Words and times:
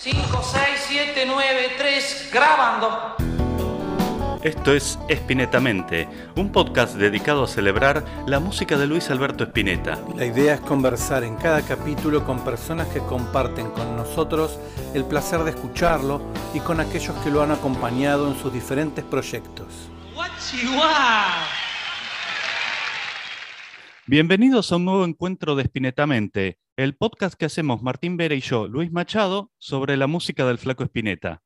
5, 0.00 0.16
6, 0.22 0.62
7, 0.90 1.24
9, 1.26 1.70
3, 1.76 2.30
grabando. 2.32 3.16
Esto 4.44 4.72
es 4.72 4.96
Espinetamente, 5.08 6.08
un 6.36 6.52
podcast 6.52 6.94
dedicado 6.94 7.42
a 7.42 7.48
celebrar 7.48 8.04
la 8.24 8.38
música 8.38 8.78
de 8.78 8.86
Luis 8.86 9.10
Alberto 9.10 9.42
Spinetta. 9.42 9.98
La 10.14 10.24
idea 10.24 10.54
es 10.54 10.60
conversar 10.60 11.24
en 11.24 11.34
cada 11.34 11.62
capítulo 11.62 12.24
con 12.24 12.44
personas 12.44 12.86
que 12.86 13.00
comparten 13.00 13.70
con 13.70 13.96
nosotros 13.96 14.60
el 14.94 15.04
placer 15.04 15.42
de 15.42 15.50
escucharlo 15.50 16.22
y 16.54 16.60
con 16.60 16.78
aquellos 16.78 17.16
que 17.24 17.30
lo 17.30 17.42
han 17.42 17.50
acompañado 17.50 18.28
en 18.30 18.38
sus 18.38 18.52
diferentes 18.52 19.04
proyectos. 19.04 19.90
Bienvenidos 24.06 24.70
a 24.70 24.76
un 24.76 24.84
nuevo 24.84 25.04
encuentro 25.04 25.56
de 25.56 25.64
Espinetamente, 25.64 26.60
el 26.78 26.94
podcast 26.94 27.34
que 27.34 27.44
hacemos 27.44 27.82
Martín 27.82 28.16
Vera 28.16 28.36
y 28.36 28.40
yo, 28.40 28.68
Luis 28.68 28.92
Machado, 28.92 29.50
sobre 29.58 29.96
la 29.96 30.06
música 30.06 30.46
del 30.46 30.58
flaco 30.58 30.84
Espineta. 30.84 31.42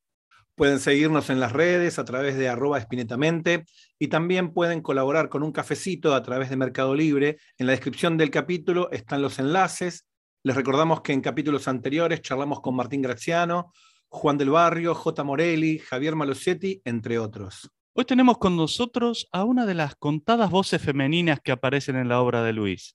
Pueden 0.54 0.78
seguirnos 0.78 1.30
en 1.30 1.40
las 1.40 1.52
redes 1.52 1.98
a 1.98 2.04
través 2.04 2.36
de 2.36 2.50
arroba 2.50 2.78
espinetamente 2.78 3.64
y 3.98 4.08
también 4.08 4.52
pueden 4.52 4.82
colaborar 4.82 5.30
con 5.30 5.42
un 5.42 5.50
cafecito 5.50 6.14
a 6.14 6.22
través 6.22 6.50
de 6.50 6.56
Mercado 6.56 6.94
Libre. 6.94 7.38
En 7.56 7.66
la 7.66 7.72
descripción 7.72 8.18
del 8.18 8.28
capítulo 8.28 8.90
están 8.90 9.22
los 9.22 9.38
enlaces. 9.38 10.06
Les 10.42 10.54
recordamos 10.54 11.00
que 11.00 11.14
en 11.14 11.22
capítulos 11.22 11.66
anteriores 11.66 12.20
charlamos 12.20 12.60
con 12.60 12.76
Martín 12.76 13.00
Graziano, 13.00 13.72
Juan 14.10 14.36
del 14.36 14.50
Barrio, 14.50 14.94
J. 14.94 15.24
Morelli, 15.24 15.78
Javier 15.78 16.14
Malosetti, 16.14 16.82
entre 16.84 17.18
otros. 17.18 17.70
Hoy 17.94 18.04
tenemos 18.04 18.36
con 18.36 18.54
nosotros 18.54 19.28
a 19.32 19.44
una 19.44 19.64
de 19.64 19.74
las 19.74 19.94
contadas 19.94 20.50
voces 20.50 20.82
femeninas 20.82 21.40
que 21.42 21.52
aparecen 21.52 21.96
en 21.96 22.08
la 22.08 22.20
obra 22.20 22.42
de 22.42 22.52
Luis 22.52 22.94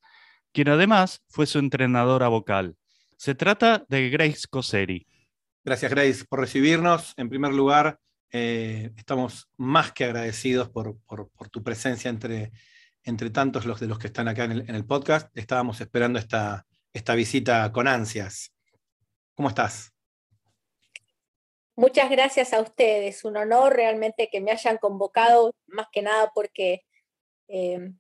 quien 0.58 0.70
además 0.70 1.22
fue 1.28 1.46
su 1.46 1.60
entrenadora 1.60 2.30
vocal. 2.30 2.78
Se 3.16 3.36
trata 3.36 3.86
de 3.90 4.10
Grace 4.10 4.48
Coseri. 4.50 5.06
Gracias, 5.64 5.92
Grace, 5.92 6.26
por 6.28 6.40
recibirnos. 6.40 7.14
En 7.16 7.30
primer 7.30 7.54
lugar, 7.54 8.00
eh, 8.32 8.90
estamos 8.98 9.48
más 9.58 9.92
que 9.92 10.06
agradecidos 10.06 10.68
por, 10.70 10.98
tu 11.52 11.62
presencia 11.62 12.10
entre, 12.10 12.54
entre 13.04 13.30
tantos 13.30 13.68
los 13.68 13.80
de 13.80 13.86
los 13.86 14.00
que 14.00 14.08
están 14.08 14.28
acá 14.30 14.46
en 14.46 14.74
el, 14.74 14.84
podcast. 14.84 15.30
Estábamos 15.38 15.80
esperando 15.80 16.18
esta, 16.18 16.66
esta 16.92 17.14
visita 17.14 17.72
con 17.72 17.88
ansias. 17.88 18.52
¿Cómo 19.36 19.50
estás? 19.50 19.94
Muchas 21.76 22.10
gracias 22.10 22.52
a 22.52 22.62
ustedes. 22.62 23.24
Un 23.24 23.38
honor 23.38 23.76
realmente 23.76 24.28
que 24.32 24.42
me 24.42 24.50
hayan 24.50 24.80
convocado, 24.80 25.54
más 25.68 25.86
que 25.92 26.02
nada 26.02 26.32
porque 26.34 26.82
eh, 27.48 27.92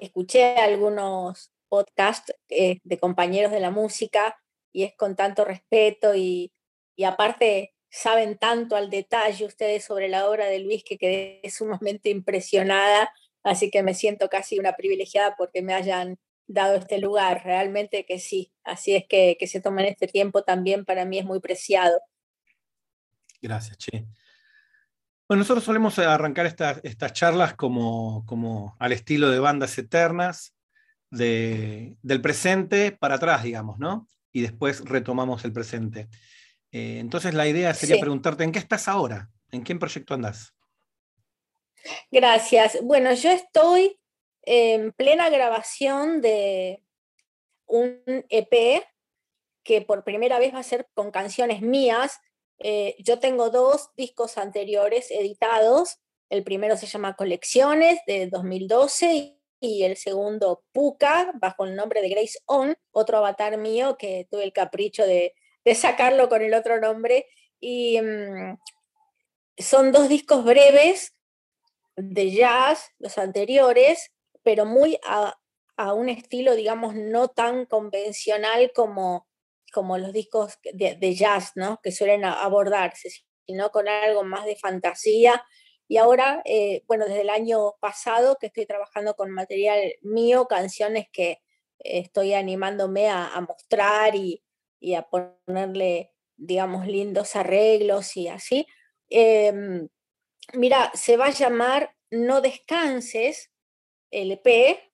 escuché 0.00 0.56
algunos 0.56 1.52
podcasts 1.68 2.34
eh, 2.48 2.80
de 2.82 2.98
compañeros 2.98 3.52
de 3.52 3.60
la 3.60 3.70
música 3.70 4.36
y 4.72 4.84
es 4.84 4.96
con 4.96 5.16
tanto 5.16 5.44
respeto 5.44 6.14
y, 6.14 6.52
aparte 7.04 7.74
saben 7.90 8.36
tanto 8.36 8.76
al 8.76 8.90
detalle 8.90 9.46
ustedes 9.46 9.84
sobre 9.84 10.08
la 10.08 10.28
obra 10.28 10.46
de 10.46 10.58
Luis 10.58 10.84
que 10.84 10.98
quedé 10.98 11.40
sumamente 11.48 12.10
impresionada, 12.10 13.10
así 13.42 13.70
que 13.70 13.82
me 13.82 13.94
siento 13.94 14.28
casi 14.28 14.58
una 14.58 14.74
privilegiada 14.74 15.34
porque 15.36 15.62
me 15.62 15.72
hayan 15.72 16.18
dado 16.46 16.76
este 16.76 16.98
lugar, 16.98 17.44
realmente 17.44 18.04
que 18.04 18.18
sí, 18.18 18.52
así 18.64 18.94
es 18.94 19.06
que, 19.08 19.36
que 19.38 19.46
se 19.46 19.60
tomen 19.60 19.86
este 19.86 20.06
tiempo 20.06 20.42
también 20.42 20.84
para 20.84 21.04
mí 21.04 21.18
es 21.18 21.24
muy 21.24 21.40
preciado. 21.40 21.98
Gracias, 23.40 23.78
Che. 23.78 24.06
Bueno, 25.28 25.42
nosotros 25.42 25.64
solemos 25.64 25.98
arrancar 25.98 26.46
estas 26.46 27.12
charlas 27.12 27.54
como, 27.54 28.24
como, 28.24 28.76
al 28.78 28.92
estilo 28.92 29.28
de 29.28 29.38
bandas 29.38 29.76
eternas, 29.76 30.54
del 31.10 32.20
presente 32.22 32.92
para 32.92 33.16
atrás, 33.16 33.42
digamos, 33.42 33.78
¿no? 33.78 34.08
Y 34.32 34.40
después 34.40 34.80
retomamos 34.86 35.44
el 35.44 35.52
presente. 35.52 36.08
Eh, 36.72 36.98
entonces 36.98 37.34
la 37.34 37.46
idea 37.46 37.74
sería 37.74 38.00
preguntarte, 38.00 38.44
¿en 38.44 38.52
qué 38.52 38.58
estás 38.58 38.88
ahora? 38.88 39.30
¿En 39.50 39.64
qué 39.64 39.76
proyecto 39.76 40.14
andas? 40.14 40.54
Gracias. 42.10 42.78
Bueno, 42.82 43.12
yo 43.12 43.30
estoy 43.30 44.00
en 44.42 44.92
plena 44.92 45.28
grabación 45.28 46.22
de 46.22 46.82
un 47.66 48.02
EP 48.30 48.82
que 49.62 49.82
por 49.82 50.04
primera 50.04 50.38
vez 50.38 50.54
va 50.54 50.60
a 50.60 50.62
ser 50.62 50.88
con 50.94 51.10
canciones 51.10 51.60
mías 51.60 52.18
eh, 52.58 52.96
yo 52.98 53.18
tengo 53.18 53.50
dos 53.50 53.90
discos 53.96 54.38
anteriores 54.38 55.10
editados. 55.10 55.98
El 56.28 56.44
primero 56.44 56.76
se 56.76 56.86
llama 56.86 57.16
Colecciones 57.16 58.00
de 58.06 58.26
2012 58.26 59.38
y 59.60 59.82
el 59.84 59.96
segundo 59.96 60.64
Puka, 60.72 61.32
bajo 61.34 61.64
el 61.64 61.74
nombre 61.74 62.00
de 62.02 62.08
Grace 62.08 62.38
On, 62.46 62.76
otro 62.90 63.18
avatar 63.18 63.56
mío 63.58 63.96
que 63.96 64.26
tuve 64.30 64.44
el 64.44 64.52
capricho 64.52 65.04
de, 65.04 65.34
sacarlo 65.74 66.28
con 66.28 66.42
el 66.42 66.54
otro 66.54 66.80
nombre. 66.80 67.26
Y 67.60 68.00
mm, 68.00 68.58
son 69.58 69.92
dos 69.92 70.08
discos 70.08 70.44
breves 70.44 71.14
de 71.96 72.30
jazz, 72.30 72.90
los 72.98 73.18
anteriores, 73.18 74.12
pero 74.42 74.64
muy 74.64 74.98
a, 75.04 75.38
a 75.76 75.92
un 75.94 76.08
estilo, 76.08 76.54
digamos, 76.54 76.94
no 76.94 77.28
tan 77.28 77.66
convencional 77.66 78.72
como 78.74 79.27
como 79.72 79.98
los 79.98 80.12
discos 80.12 80.58
de, 80.72 81.14
jazz, 81.14 81.52
¿no? 81.54 81.80
Que 81.82 81.92
suelen 81.92 82.24
abordarse, 82.24 83.10
sino 83.46 83.70
con 83.70 83.88
algo 83.88 84.24
más 84.24 84.44
de 84.44 84.56
fantasía. 84.56 85.44
Y 85.86 85.96
ahora, 85.96 86.42
eh, 86.44 86.84
bueno, 86.86 87.06
desde 87.06 87.22
el 87.22 87.30
año 87.30 87.74
pasado 87.80 88.36
que 88.40 88.48
estoy 88.48 88.66
trabajando 88.66 89.14
con 89.14 89.30
material 89.30 89.94
mío, 90.02 90.46
canciones 90.46 91.06
que 91.12 91.40
estoy 91.78 92.34
animándome 92.34 93.08
a, 93.08 93.40
mostrar 93.40 94.14
y, 94.14 94.42
a 94.94 95.02
ponerle, 95.02 96.12
digamos, 96.36 96.86
lindos 96.86 97.36
arreglos 97.36 98.16
y 98.16 98.28
así. 98.28 98.66
Em, 99.08 99.88
mira, 100.52 100.90
se 100.94 101.16
va 101.16 101.26
a 101.26 101.30
llamar 101.30 101.94
No 102.10 102.40
Descanses, 102.40 103.50
LP, 104.10 104.92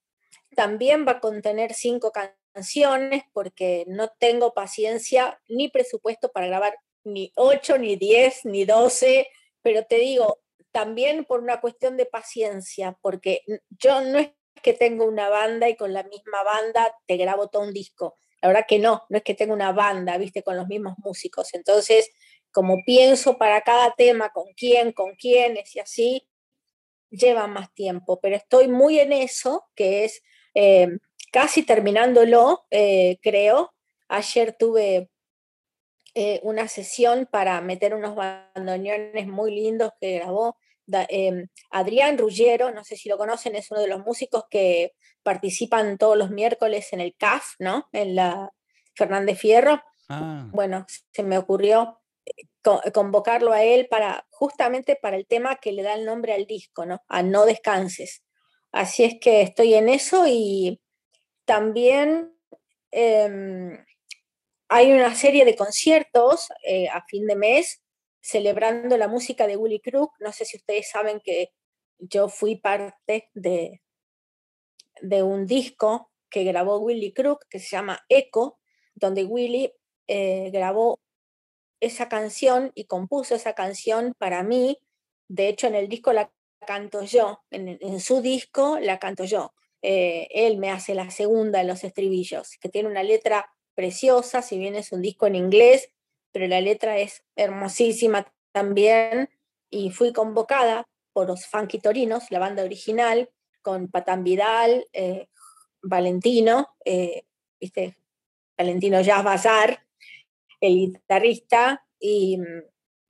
también 0.54 1.06
va 1.06 1.12
a 1.12 1.20
contener 1.20 1.74
cinco 1.74 2.12
canciones 2.12 2.43
canciones 2.54 3.24
porque 3.32 3.84
no 3.88 4.08
tengo 4.18 4.54
paciencia 4.54 5.40
ni 5.48 5.68
presupuesto 5.68 6.30
para 6.30 6.46
grabar 6.46 6.76
ni 7.04 7.32
8, 7.36 7.78
ni 7.78 7.96
10, 7.96 8.46
ni 8.46 8.64
12, 8.64 9.28
pero 9.60 9.84
te 9.84 9.96
digo, 9.96 10.40
también 10.70 11.24
por 11.24 11.40
una 11.40 11.60
cuestión 11.60 11.96
de 11.96 12.06
paciencia, 12.06 12.96
porque 13.02 13.42
yo 13.70 14.00
no 14.00 14.18
es 14.18 14.30
que 14.62 14.72
tengo 14.72 15.04
una 15.04 15.28
banda 15.28 15.68
y 15.68 15.76
con 15.76 15.92
la 15.92 16.04
misma 16.04 16.42
banda 16.42 16.96
te 17.06 17.16
grabo 17.16 17.48
todo 17.48 17.62
un 17.62 17.72
disco. 17.72 18.16
La 18.40 18.48
verdad 18.48 18.64
que 18.66 18.78
no, 18.78 19.04
no 19.08 19.18
es 19.18 19.24
que 19.24 19.34
tenga 19.34 19.52
una 19.52 19.72
banda, 19.72 20.16
viste, 20.16 20.42
con 20.42 20.56
los 20.56 20.66
mismos 20.66 20.94
músicos. 20.98 21.52
Entonces, 21.54 22.10
como 22.50 22.82
pienso 22.84 23.36
para 23.36 23.62
cada 23.62 23.94
tema, 23.94 24.30
con 24.30 24.46
quién, 24.56 24.92
con 24.92 25.14
quiénes 25.16 25.74
y 25.76 25.80
así, 25.80 26.28
lleva 27.10 27.46
más 27.46 27.72
tiempo. 27.74 28.20
Pero 28.20 28.36
estoy 28.36 28.68
muy 28.68 29.00
en 29.00 29.12
eso, 29.12 29.66
que 29.74 30.04
es 30.04 30.22
eh, 30.54 30.88
casi 31.34 31.64
terminándolo, 31.64 32.64
eh, 32.70 33.18
creo. 33.20 33.74
Ayer 34.06 34.54
tuve 34.56 35.10
eh, 36.14 36.38
una 36.44 36.68
sesión 36.68 37.26
para 37.28 37.60
meter 37.60 37.92
unos 37.92 38.14
bandoneones 38.14 39.26
muy 39.26 39.52
lindos 39.52 39.90
que 40.00 40.20
grabó 40.20 40.56
em, 41.08 41.48
Adrián 41.70 42.18
Ruggiero, 42.18 42.70
no 42.70 42.84
sé 42.84 42.96
si 42.96 43.08
lo 43.08 43.18
conocen, 43.18 43.56
es 43.56 43.68
uno 43.72 43.80
de 43.80 43.88
los 43.88 44.04
músicos 44.06 44.44
que 44.48 44.92
participan 45.24 45.98
todos 45.98 46.16
los 46.16 46.30
miércoles 46.30 46.92
en 46.92 47.00
el 47.00 47.16
CAF, 47.16 47.54
¿no? 47.58 47.88
En 47.90 48.14
la 48.14 48.52
Fernández 48.94 49.36
Fierro. 49.36 49.82
Ah. 50.08 50.48
Bueno, 50.52 50.86
se 51.10 51.24
me 51.24 51.36
ocurrió 51.36 51.98
eh, 52.26 52.92
convocarlo 52.92 53.52
a 53.52 53.64
él 53.64 53.88
para 53.90 54.24
justamente 54.30 54.94
para 54.94 55.16
el 55.16 55.26
tema 55.26 55.56
que 55.56 55.72
le 55.72 55.82
da 55.82 55.94
el 55.94 56.04
nombre 56.04 56.32
al 56.32 56.46
disco, 56.46 56.86
¿no? 56.86 57.02
A 57.08 57.24
No 57.24 57.44
Descanses. 57.44 58.22
Así 58.70 59.02
es 59.02 59.16
que 59.20 59.42
estoy 59.42 59.74
en 59.74 59.88
eso 59.88 60.26
y 60.28 60.80
también 61.44 62.34
em, 62.90 63.84
hay 64.68 64.92
una 64.92 65.14
serie 65.14 65.44
de 65.44 65.56
conciertos 65.56 66.48
eh, 66.66 66.88
a 66.88 67.04
fin 67.06 67.26
de 67.26 67.36
mes 67.36 67.82
celebrando 68.20 68.96
la 68.96 69.08
música 69.08 69.46
de 69.46 69.56
Willy 69.56 69.80
Crook. 69.80 70.12
No 70.20 70.32
sé 70.32 70.44
si 70.44 70.56
ustedes 70.56 70.90
saben 70.90 71.20
que 71.20 71.52
yo 71.98 72.28
fui 72.28 72.56
parte 72.56 73.30
de, 73.34 73.82
de 75.00 75.22
un 75.22 75.46
disco 75.46 76.10
que 76.30 76.44
grabó 76.44 76.78
Willy 76.78 77.12
Crook 77.12 77.44
que 77.48 77.58
se 77.58 77.76
llama 77.76 78.04
Echo, 78.08 78.58
donde 78.94 79.24
Willy 79.24 79.72
eh, 80.08 80.50
grabó 80.52 81.00
esa 81.80 82.08
canción 82.08 82.72
y 82.74 82.86
compuso 82.86 83.34
esa 83.34 83.52
canción 83.52 84.14
para 84.18 84.42
mí. 84.42 84.78
De 85.28 85.48
hecho, 85.48 85.66
en 85.66 85.74
el 85.74 85.88
disco 85.88 86.12
la 86.12 86.32
canto 86.66 87.02
yo, 87.02 87.44
en 87.50 88.00
su 88.00 88.22
disco 88.22 88.78
la 88.80 88.98
canto 88.98 89.24
yo. 89.24 89.52
Eh, 89.86 90.28
él 90.30 90.56
me 90.56 90.70
hace 90.70 90.94
la 90.94 91.10
segunda 91.10 91.60
en 91.60 91.66
los 91.66 91.84
estribillos, 91.84 92.56
que 92.58 92.70
tiene 92.70 92.88
una 92.88 93.02
letra 93.02 93.52
preciosa, 93.74 94.40
si 94.40 94.56
bien 94.56 94.76
es 94.76 94.92
un 94.92 95.02
disco 95.02 95.26
en 95.26 95.34
inglés, 95.34 95.90
pero 96.32 96.46
la 96.46 96.62
letra 96.62 96.96
es 96.96 97.22
hermosísima 97.36 98.26
también. 98.50 99.28
Y 99.68 99.90
fui 99.90 100.14
convocada 100.14 100.88
por 101.12 101.28
los 101.28 101.46
Funky 101.46 101.80
Torinos, 101.80 102.30
la 102.30 102.38
banda 102.38 102.64
original, 102.64 103.28
con 103.60 103.88
Patán 103.88 104.24
Vidal, 104.24 104.86
eh, 104.94 105.28
Valentino, 105.82 106.68
eh, 106.84 107.24
¿viste? 107.60 107.98
Valentino 108.56 109.02
Jazz 109.02 109.22
Bazar, 109.22 109.84
el 110.60 110.76
guitarrista, 110.76 111.84
y, 112.00 112.38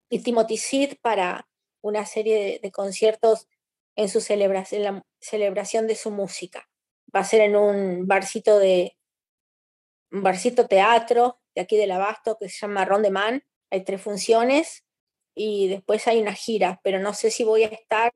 y 0.09 0.19
Timothy 0.21 0.56
Sid 0.56 0.94
para 1.00 1.47
una 1.85 2.05
serie 2.05 2.59
de, 2.61 2.73
conciertos 2.73 3.47
en 3.96 4.08
su 4.08 4.20
celebración, 4.20 4.82
la 4.82 5.02
celebración 5.20 5.87
de 5.87 5.94
su 5.94 6.11
música. 6.11 6.69
Va 7.14 7.20
a 7.20 7.25
ser 7.25 7.43
en 7.43 7.56
un 7.56 8.06
barcito 8.06 8.58
de 8.58 8.96
un 10.11 10.23
barcito 10.23 10.67
teatro 10.67 11.41
de 11.55 11.62
aquí 11.62 11.76
del 11.76 11.91
Abasto 11.91 12.37
que 12.38 12.49
se 12.49 12.58
llama 12.58 12.87
Man. 13.11 13.43
Hay 13.70 13.85
tres 13.85 14.00
funciones 14.00 14.85
y 15.35 15.69
después 15.69 16.06
hay 16.06 16.20
una 16.20 16.35
gira, 16.35 16.81
pero 16.85 17.00
no 17.00 17.14
sé 17.14 17.31
si 17.31 17.44
voy 17.44 17.64
a 17.64 17.69
estar 17.69 18.12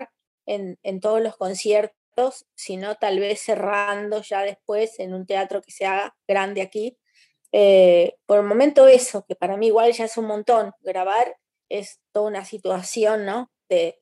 en, 0.47 0.79
en 0.83 1.01
todos 1.01 1.21
los 1.21 1.37
conciertos, 1.37 2.47
sino 2.55 2.97
tal 2.97 3.19
vez 3.21 3.41
cerrando 3.41 4.23
ya 4.23 4.43
después 4.43 4.99
en 5.01 5.15
un 5.15 5.27
teatro 5.27 5.63
que 5.63 5.73
se 5.73 5.87
haga 5.87 6.17
grande 6.27 6.63
aquí. 6.63 6.97
Eh, 7.53 8.17
por 8.27 8.39
el 8.39 8.45
momento 8.45 8.87
eso, 8.89 9.25
que 9.27 9.35
para 9.35 9.57
mí 9.57 9.69
igual 9.69 9.93
ya 9.93 10.05
es 10.05 10.17
un 10.17 10.27
montón, 10.27 10.73
grabar 10.81 11.37
es 11.69 12.01
toda 12.13 12.29
una 12.29 12.45
situación, 12.45 13.25
¿no? 13.25 13.51
De, 13.69 13.98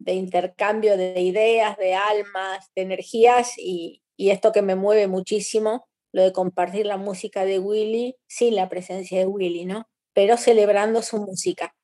de 0.00 0.14
intercambio 0.14 0.96
de 0.96 1.20
ideas, 1.20 1.76
de 1.76 1.94
almas, 1.94 2.70
de 2.74 2.82
energías 2.82 3.52
y, 3.56 4.02
y 4.16 4.30
esto 4.30 4.50
que 4.50 4.62
me 4.62 4.74
mueve 4.74 5.06
muchísimo, 5.06 5.86
lo 6.12 6.22
de 6.22 6.32
compartir 6.32 6.86
la 6.86 6.96
música 6.96 7.44
de 7.44 7.58
Willy 7.58 8.16
sin 8.26 8.56
la 8.56 8.68
presencia 8.68 9.18
de 9.18 9.26
Willy, 9.26 9.66
¿no? 9.66 9.88
Pero 10.12 10.36
celebrando 10.36 11.02
su 11.02 11.18
música. 11.18 11.74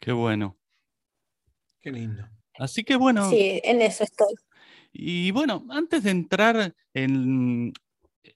Qué 0.00 0.12
bueno. 0.12 0.58
Qué 1.80 1.92
lindo. 1.92 2.28
Así 2.58 2.84
que 2.84 2.96
bueno. 2.96 3.28
Sí, 3.30 3.60
en 3.62 3.82
eso 3.82 4.04
estoy. 4.04 4.34
Y 4.92 5.30
bueno, 5.30 5.64
antes 5.70 6.02
de 6.02 6.10
entrar 6.10 6.74
en, 6.94 7.72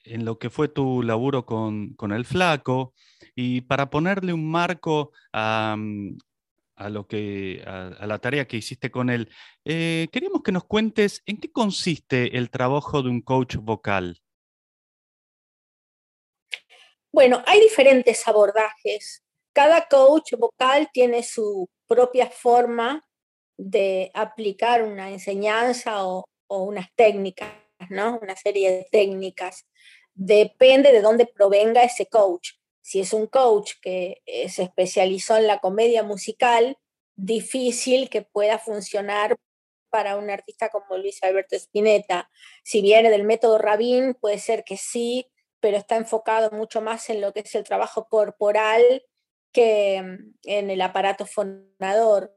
en 0.05 0.25
lo 0.25 0.39
que 0.39 0.51
fue 0.51 0.69
tu 0.69 1.03
laburo 1.03 1.47
con, 1.47 1.95
con, 1.95 2.13
el 2.13 2.25
flaco 2.25 2.95
y 3.35 3.63
para 3.63 3.91
ponerle 3.91 4.33
un 4.33 4.49
marco 4.49 5.13
a, 5.33 5.77
a 6.76 6.88
lo 6.88 7.06
que, 7.06 7.62
a, 7.67 8.06
la 8.06 8.19
tarea 8.19 8.46
que 8.46 8.58
hiciste 8.58 8.90
con 8.90 9.11
él, 9.11 9.31
eh, 9.64 10.08
queríamos 10.12 10.43
que 10.43 10.52
nos 10.52 10.64
cuentes 10.64 11.23
en 11.26 11.38
qué 11.38 11.50
consiste 11.50 12.37
el 12.37 12.50
trabajo 12.50 13.02
de 13.02 13.08
un 13.08 13.23
coach 13.23 13.56
vocal. 13.56 14.20
Bueno, 17.12 17.43
hay 17.46 17.61
diferentes 17.61 18.28
abordajes. 18.28 19.25
Cada 19.55 19.88
coach 19.88 20.34
vocal 20.38 20.90
tiene 20.93 21.23
su 21.23 21.69
propia 21.87 22.28
forma 22.28 23.02
de 23.56 24.11
aplicar 24.12 24.82
una 24.82 25.11
enseñanza 25.11 26.06
o, 26.06 26.26
unas 26.49 26.88
técnicas, 26.94 27.50
¿no? 27.88 28.19
Una 28.20 28.37
serie 28.37 28.70
de 28.70 28.87
técnicas. 28.90 29.67
Depende 30.12 30.93
de 30.93 31.00
dónde 31.00 31.26
provenga 31.26 31.82
ese 31.82 32.06
coach. 32.06 32.50
Si 32.87 33.00
es 33.00 33.12
un 33.12 33.27
coach 33.27 33.73
que 33.83 34.23
eh, 34.27 34.49
se 34.49 34.62
especializó 34.62 35.37
en 35.37 35.49
la 35.49 35.59
comedia 35.59 36.05
musical, 36.05 36.79
difícil 37.17 38.09
que 38.09 38.23
pueda 38.23 38.61
funcionar 38.61 39.35
para 39.91 40.17
un 40.17 40.31
artista 40.31 40.69
como 40.69 40.97
Luis 40.97 41.21
Alberto 41.25 41.56
Spinetta. 41.56 42.31
Si 42.62 42.83
viene 42.83 43.11
del 43.11 43.25
método 43.25 43.59
Rabin, 43.59 44.15
puede 44.15 44.38
ser 44.38 44.62
que 44.62 44.77
sí, 44.77 45.27
pero 45.59 45.77
está 45.77 45.97
enfocado 45.97 46.53
mucho 46.53 46.81
más 46.81 47.11
en 47.11 47.21
lo 47.21 47.33
que 47.33 47.41
es 47.41 47.53
el 47.56 47.65
trabajo 47.65 48.06
corporal 48.09 49.03
que 49.50 50.00
mm, 50.00 50.35
en 50.44 50.71
el 50.71 50.81
aparato 50.81 51.27
fonador. 51.27 52.37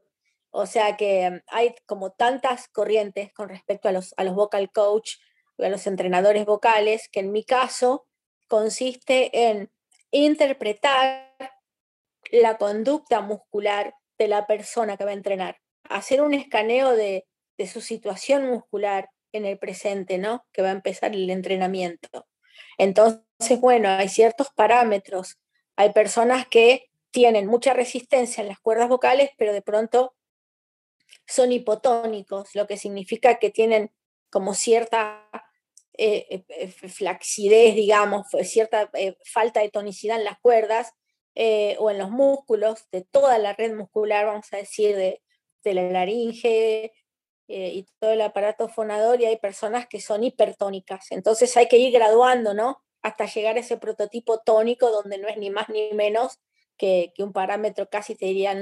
O 0.50 0.66
sea 0.66 0.96
que 0.96 1.42
hay 1.46 1.76
como 1.86 2.10
tantas 2.10 2.66
corrientes 2.66 3.32
con 3.32 3.50
respecto 3.50 3.88
a 3.88 3.92
los, 3.92 4.14
a 4.16 4.24
los 4.24 4.34
vocal 4.34 4.72
coach, 4.72 5.12
a 5.58 5.68
los 5.68 5.86
entrenadores 5.86 6.44
vocales, 6.44 7.08
que 7.08 7.20
en 7.20 7.30
mi 7.30 7.44
caso 7.44 8.08
consiste 8.48 9.48
en 9.48 9.70
interpretar 10.10 11.34
la 12.30 12.56
conducta 12.58 13.20
muscular 13.20 13.94
de 14.18 14.28
la 14.28 14.46
persona 14.46 14.96
que 14.96 15.04
va 15.04 15.10
a 15.10 15.14
entrenar, 15.14 15.58
hacer 15.84 16.22
un 16.22 16.34
escaneo 16.34 16.92
de, 16.92 17.26
de 17.58 17.66
su 17.66 17.80
situación 17.80 18.46
muscular 18.48 19.08
en 19.32 19.46
el 19.46 19.58
presente, 19.58 20.18
¿no? 20.18 20.44
Que 20.52 20.62
va 20.62 20.68
a 20.68 20.72
empezar 20.72 21.14
el 21.14 21.30
entrenamiento. 21.30 22.26
Entonces, 22.78 23.60
bueno, 23.60 23.88
hay 23.88 24.08
ciertos 24.08 24.48
parámetros. 24.54 25.38
Hay 25.76 25.92
personas 25.92 26.46
que 26.46 26.90
tienen 27.10 27.46
mucha 27.46 27.74
resistencia 27.74 28.42
en 28.42 28.48
las 28.48 28.60
cuerdas 28.60 28.88
vocales, 28.88 29.30
pero 29.36 29.52
de 29.52 29.62
pronto 29.62 30.14
son 31.26 31.52
hipotónicos, 31.52 32.54
lo 32.54 32.66
que 32.66 32.76
significa 32.76 33.38
que 33.38 33.50
tienen 33.50 33.92
como 34.30 34.54
cierta 34.54 35.28
eh, 35.94 36.26
eh, 36.30 36.44
eh, 36.48 36.68
flacidez, 36.68 37.74
digamos, 37.74 38.26
cierta 38.42 38.90
falta 39.24 39.60
de 39.60 39.70
tonicidad 39.70 40.18
en 40.18 40.24
las 40.24 40.38
cuerdas 40.40 40.92
o 41.78 41.90
en 41.90 41.98
los 41.98 42.10
músculos, 42.10 42.86
de 42.90 43.02
toda 43.02 43.38
la 43.38 43.54
red 43.54 43.74
muscular, 43.74 44.26
vamos 44.26 44.52
a 44.52 44.58
decir, 44.58 44.94
de, 44.94 45.22
de 45.64 45.74
la 45.74 45.82
laringe, 45.84 46.92
eh, 47.52 47.72
y 47.74 47.86
todo 47.98 48.12
el 48.12 48.20
aparato 48.20 48.68
fonador 48.68 49.20
y 49.20 49.24
hay 49.24 49.36
personas 49.36 49.88
que 49.88 50.00
son 50.00 50.22
hipertónicas. 50.22 51.10
Entonces 51.10 51.56
hay 51.56 51.66
que 51.66 51.78
ir 51.78 51.92
graduando, 51.92 52.54
¿no? 52.54 52.80
Hasta 53.02 53.26
llegar 53.26 53.56
a 53.56 53.58
ese 53.58 53.76
prototipo 53.76 54.38
tónico 54.38 54.88
donde 54.92 55.18
no 55.18 55.26
es 55.26 55.36
ni 55.36 55.50
más 55.50 55.68
ni 55.68 55.92
menos 55.92 56.38
que, 56.76 57.12
un 57.18 57.32
parámetro 57.32 57.88
casi 57.90 58.14
te 58.14 58.26
diría 58.26 58.54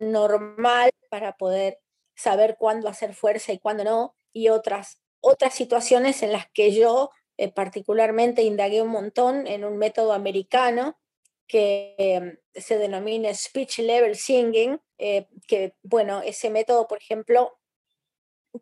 normal 0.00 0.90
para 1.10 1.36
poder 1.36 1.78
saber 2.16 2.56
cuándo 2.58 2.88
hacer 2.88 3.14
fuerza 3.14 3.52
y 3.52 3.60
cuándo 3.60 3.84
no, 3.84 4.16
y 4.32 4.48
otras, 4.48 5.00
otras 5.20 5.54
situaciones 5.54 6.22
en 6.22 6.32
las 6.32 6.50
que 6.52 6.72
yo 6.72 7.10
eh, 7.36 7.52
particularmente 7.52 8.42
indagué 8.42 8.82
un 8.82 8.90
montón 8.90 9.46
en 9.46 9.64
un 9.64 9.78
método 9.78 10.12
americano 10.12 10.98
que 11.46 11.94
em, 11.98 12.36
se 12.54 12.78
denomina 12.78 13.32
Speech 13.32 13.78
Level 13.78 14.16
Singing, 14.16 14.80
eh, 14.98 15.28
que 15.46 15.74
bueno, 15.82 16.20
ese 16.22 16.50
método, 16.50 16.86
por 16.86 16.98
ejemplo, 16.98 17.58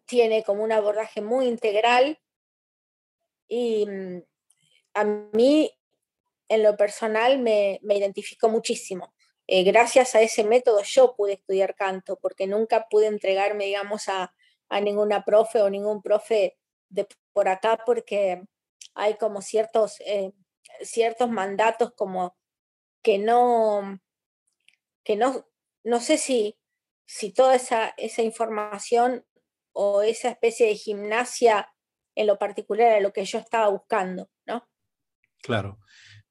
tiene 0.04 0.44
como 0.44 0.62
un 0.62 0.72
abordaje 0.72 1.20
muy 1.20 1.46
integral 1.46 2.20
y 3.48 3.86
mm, 3.86 4.22
a 4.94 5.04
mí 5.04 5.72
en 6.48 6.62
lo 6.62 6.76
personal 6.76 7.38
me, 7.38 7.80
me 7.82 7.96
identificó 7.96 8.48
muchísimo. 8.48 9.12
Eh, 9.48 9.62
gracias 9.62 10.14
a 10.14 10.20
ese 10.20 10.44
método 10.44 10.82
yo 10.82 11.14
pude 11.14 11.34
estudiar 11.34 11.74
canto 11.76 12.16
porque 12.16 12.46
nunca 12.46 12.88
pude 12.88 13.06
entregarme, 13.06 13.66
digamos, 13.66 14.08
a, 14.08 14.34
a 14.68 14.80
ninguna 14.80 15.24
profe 15.24 15.62
o 15.62 15.70
ningún 15.70 16.02
profe 16.02 16.56
de 16.88 17.06
por 17.32 17.48
acá 17.48 17.78
porque 17.84 18.42
hay 18.94 19.14
como 19.16 19.42
ciertos, 19.42 20.00
eh, 20.00 20.32
ciertos 20.80 21.30
mandatos 21.30 21.92
como 21.94 22.36
que 23.02 23.18
no, 23.18 24.00
que 25.04 25.16
no, 25.16 25.46
no 25.84 26.00
sé 26.00 26.16
si, 26.16 26.58
si 27.04 27.32
toda 27.32 27.54
esa, 27.54 27.94
esa 27.96 28.22
información 28.22 29.24
o 29.72 30.02
esa 30.02 30.30
especie 30.30 30.66
de 30.66 30.74
gimnasia 30.74 31.72
en 32.14 32.26
lo 32.26 32.38
particular 32.38 32.92
a 32.92 33.00
lo 33.00 33.12
que 33.12 33.24
yo 33.24 33.38
estaba 33.38 33.68
buscando, 33.68 34.30
¿no? 34.46 34.68
Claro. 35.42 35.78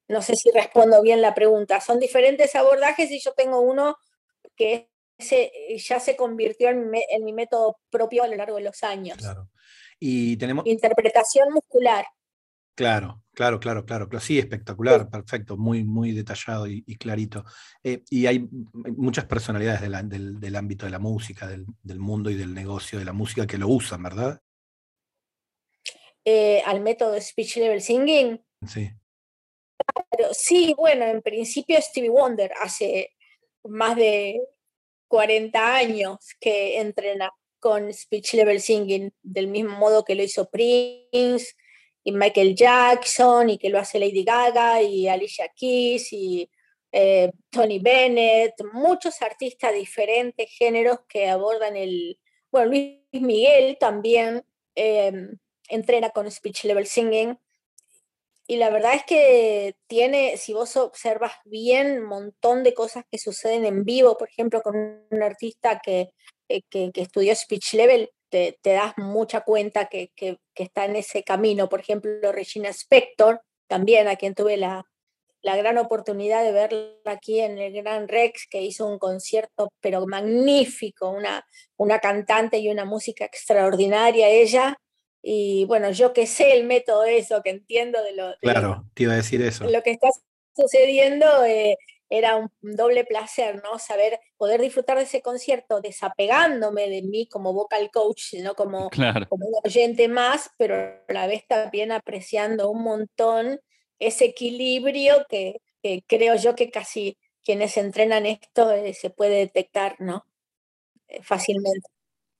No 0.08 0.20
sé 0.20 0.34
si 0.34 0.50
respondo 0.50 1.00
bien 1.02 1.22
la 1.22 1.34
pregunta. 1.34 1.80
Son 1.80 1.98
diferentes 1.98 2.54
abordajes 2.54 3.10
y 3.10 3.20
yo 3.20 3.32
tengo 3.32 3.60
uno 3.60 3.96
que 4.56 4.90
ya 5.18 6.00
se 6.00 6.16
convirtió 6.16 6.68
en 6.68 6.90
mi, 6.90 7.32
método 7.32 7.78
propio 7.90 8.24
a 8.24 8.28
lo 8.28 8.36
largo 8.36 8.56
de 8.56 8.64
los 8.64 8.82
años. 8.82 9.18
Claro. 9.18 9.50
Y 9.98 10.36
tenemos... 10.36 10.66
Interpretación 10.66 11.52
muscular. 11.52 12.06
Claro, 12.76 13.22
claro, 13.32 13.58
claro, 13.58 13.86
claro. 13.86 14.08
Sí, 14.20 14.38
espectacular, 14.38 15.08
perfecto, 15.08 15.56
muy, 15.56 15.82
muy 15.82 16.12
detallado 16.12 16.66
y, 16.66 16.82
clarito. 16.96 17.42
Eh, 17.82 18.04
y 18.10 18.26
hay 18.26 18.46
muchas 18.50 19.24
personalidades 19.24 19.80
del, 19.80 20.56
ámbito 20.56 20.84
de 20.84 20.92
la 20.92 20.98
música, 20.98 21.48
del, 21.48 21.98
mundo 21.98 22.30
y 22.30 22.34
del 22.34 22.52
negocio 22.52 22.98
de 22.98 23.06
la 23.06 23.14
música 23.14 23.46
que 23.46 23.56
lo 23.56 23.68
usan, 23.68 24.02
¿verdad? 24.02 24.42
Eh, 26.22 26.60
al 26.66 26.80
método 26.82 27.18
Speech 27.18 27.56
Level 27.56 27.80
Singing. 27.80 28.44
Sí. 28.66 28.90
sí, 30.32 30.74
bueno, 30.76 31.06
en 31.06 31.22
principio 31.22 31.80
Stevie 31.80 32.10
Wonder 32.10 32.52
hace 32.60 33.14
más 33.64 33.96
de 33.96 34.38
40 35.08 35.76
años 35.76 36.18
que 36.40 36.80
entrena 36.80 37.30
con 37.58 37.92
Speech 37.92 38.34
Level 38.34 38.60
Singing, 38.60 39.12
del 39.22 39.48
mismo 39.48 39.76
modo 39.76 40.04
que 40.04 40.14
lo 40.14 40.22
hizo 40.22 40.48
Prince 40.50 41.54
y 42.04 42.12
Michael 42.12 42.54
Jackson 42.54 43.50
y 43.50 43.58
que 43.58 43.68
lo 43.68 43.78
hace 43.78 43.98
Lady 43.98 44.24
Gaga 44.24 44.82
y 44.82 45.08
Alicia 45.08 45.50
Keys 45.56 46.12
y 46.12 46.48
eh, 46.92 47.32
Tony 47.50 47.78
Bennett, 47.78 48.54
muchos 48.72 49.20
artistas 49.22 49.72
de 49.72 49.78
diferentes 49.78 50.50
géneros 50.50 51.00
que 51.08 51.28
abordan 51.28 51.76
el... 51.76 52.18
Bueno, 52.50 52.68
Luis 52.68 53.00
Miguel 53.12 53.76
también 53.78 54.44
em, 54.74 55.36
entrena 55.68 56.10
con 56.10 56.30
Speech 56.30 56.64
Level 56.64 56.86
Singing 56.86 57.36
y 58.46 58.56
la 58.56 58.70
verdad 58.70 58.94
es 58.94 59.04
que 59.04 59.74
tiene, 59.86 60.36
si 60.36 60.52
vos 60.52 60.76
observas 60.76 61.32
bien, 61.44 62.02
un 62.02 62.08
montón 62.08 62.62
de 62.62 62.74
cosas 62.74 63.04
que 63.10 63.18
suceden 63.18 63.64
en 63.64 63.84
vivo, 63.84 64.16
por 64.16 64.28
ejemplo, 64.28 64.62
con 64.62 64.76
un 65.10 65.22
artista 65.22 65.80
que, 65.82 66.10
eh, 66.48 66.62
que, 66.70 66.92
que 66.92 67.02
estudió 67.02 67.34
Speech 67.34 67.74
Level, 67.74 68.10
te, 68.28 68.58
das 68.62 68.94
mucha 68.98 69.42
cuenta 69.42 69.86
que, 69.86 70.10
está 70.54 70.84
en 70.84 70.96
ese 70.96 71.22
camino. 71.22 71.68
Por 71.68 71.80
ejemplo, 71.80 72.32
Regina 72.32 72.70
Spector, 72.70 73.40
también 73.66 74.08
a 74.08 74.16
quien 74.16 74.34
tuve 74.34 74.56
la, 74.56 74.84
la 75.42 75.56
gran 75.56 75.78
oportunidad 75.78 76.42
de 76.44 76.52
verla 76.52 76.90
aquí 77.04 77.40
en 77.40 77.58
el 77.58 77.72
Gran 77.72 78.08
Rex, 78.08 78.46
que 78.48 78.62
hizo 78.62 78.86
un 78.86 78.98
concierto 78.98 79.72
pero 79.80 80.06
magnífico, 80.06 81.10
una, 81.10 81.46
una 81.76 81.98
cantante 81.98 82.58
y 82.58 82.68
una 82.68 82.84
música 82.84 83.24
extraordinaria 83.24 84.28
ella. 84.28 84.76
Y 85.28 85.64
bueno, 85.64 85.90
yo 85.90 86.12
que 86.12 86.24
sé 86.24 86.56
el 86.56 86.62
método 86.68 87.02
de 87.02 87.18
eso, 87.18 87.42
que 87.42 87.50
entiendo 87.50 88.00
de 88.00 88.12
lo, 88.14 88.36
claro, 88.40 88.84
te 88.94 89.02
iba 89.02 89.12
a 89.12 89.16
decir 89.16 89.42
eso. 89.42 89.64
lo 89.68 89.82
que 89.82 89.90
está 89.90 90.06
sucediendo, 90.54 91.44
eh, 91.44 91.76
era 92.08 92.36
un 92.36 92.48
doble 92.60 93.04
placer, 93.04 93.60
¿no? 93.64 93.80
Saber 93.80 94.20
poder 94.36 94.60
disfrutar 94.60 94.98
de 94.98 95.02
ese 95.02 95.22
concierto 95.22 95.80
desapegándome 95.80 96.88
de 96.88 97.02
mí 97.02 97.26
como 97.26 97.52
vocal 97.52 97.90
coach, 97.92 98.20
sino 98.20 98.54
como, 98.54 98.88
como 99.28 99.46
un 99.46 99.54
oyente 99.64 100.06
más, 100.06 100.52
pero 100.58 100.76
a 100.76 101.12
la 101.12 101.26
vez 101.26 101.44
también 101.48 101.90
apreciando 101.90 102.70
un 102.70 102.84
montón 102.84 103.58
ese 103.98 104.26
equilibrio 104.26 105.26
que, 105.28 105.56
creo 106.06 106.36
yo 106.36 106.54
que 106.54 106.70
casi 106.70 107.18
quienes 107.44 107.76
entrenan 107.76 108.26
esto 108.26 108.70
eh, 108.70 108.94
se 108.94 109.10
puede 109.10 109.38
detectar, 109.38 109.96
¿no? 109.98 110.24
Eh, 111.08 111.20
fácilmente. 111.24 111.88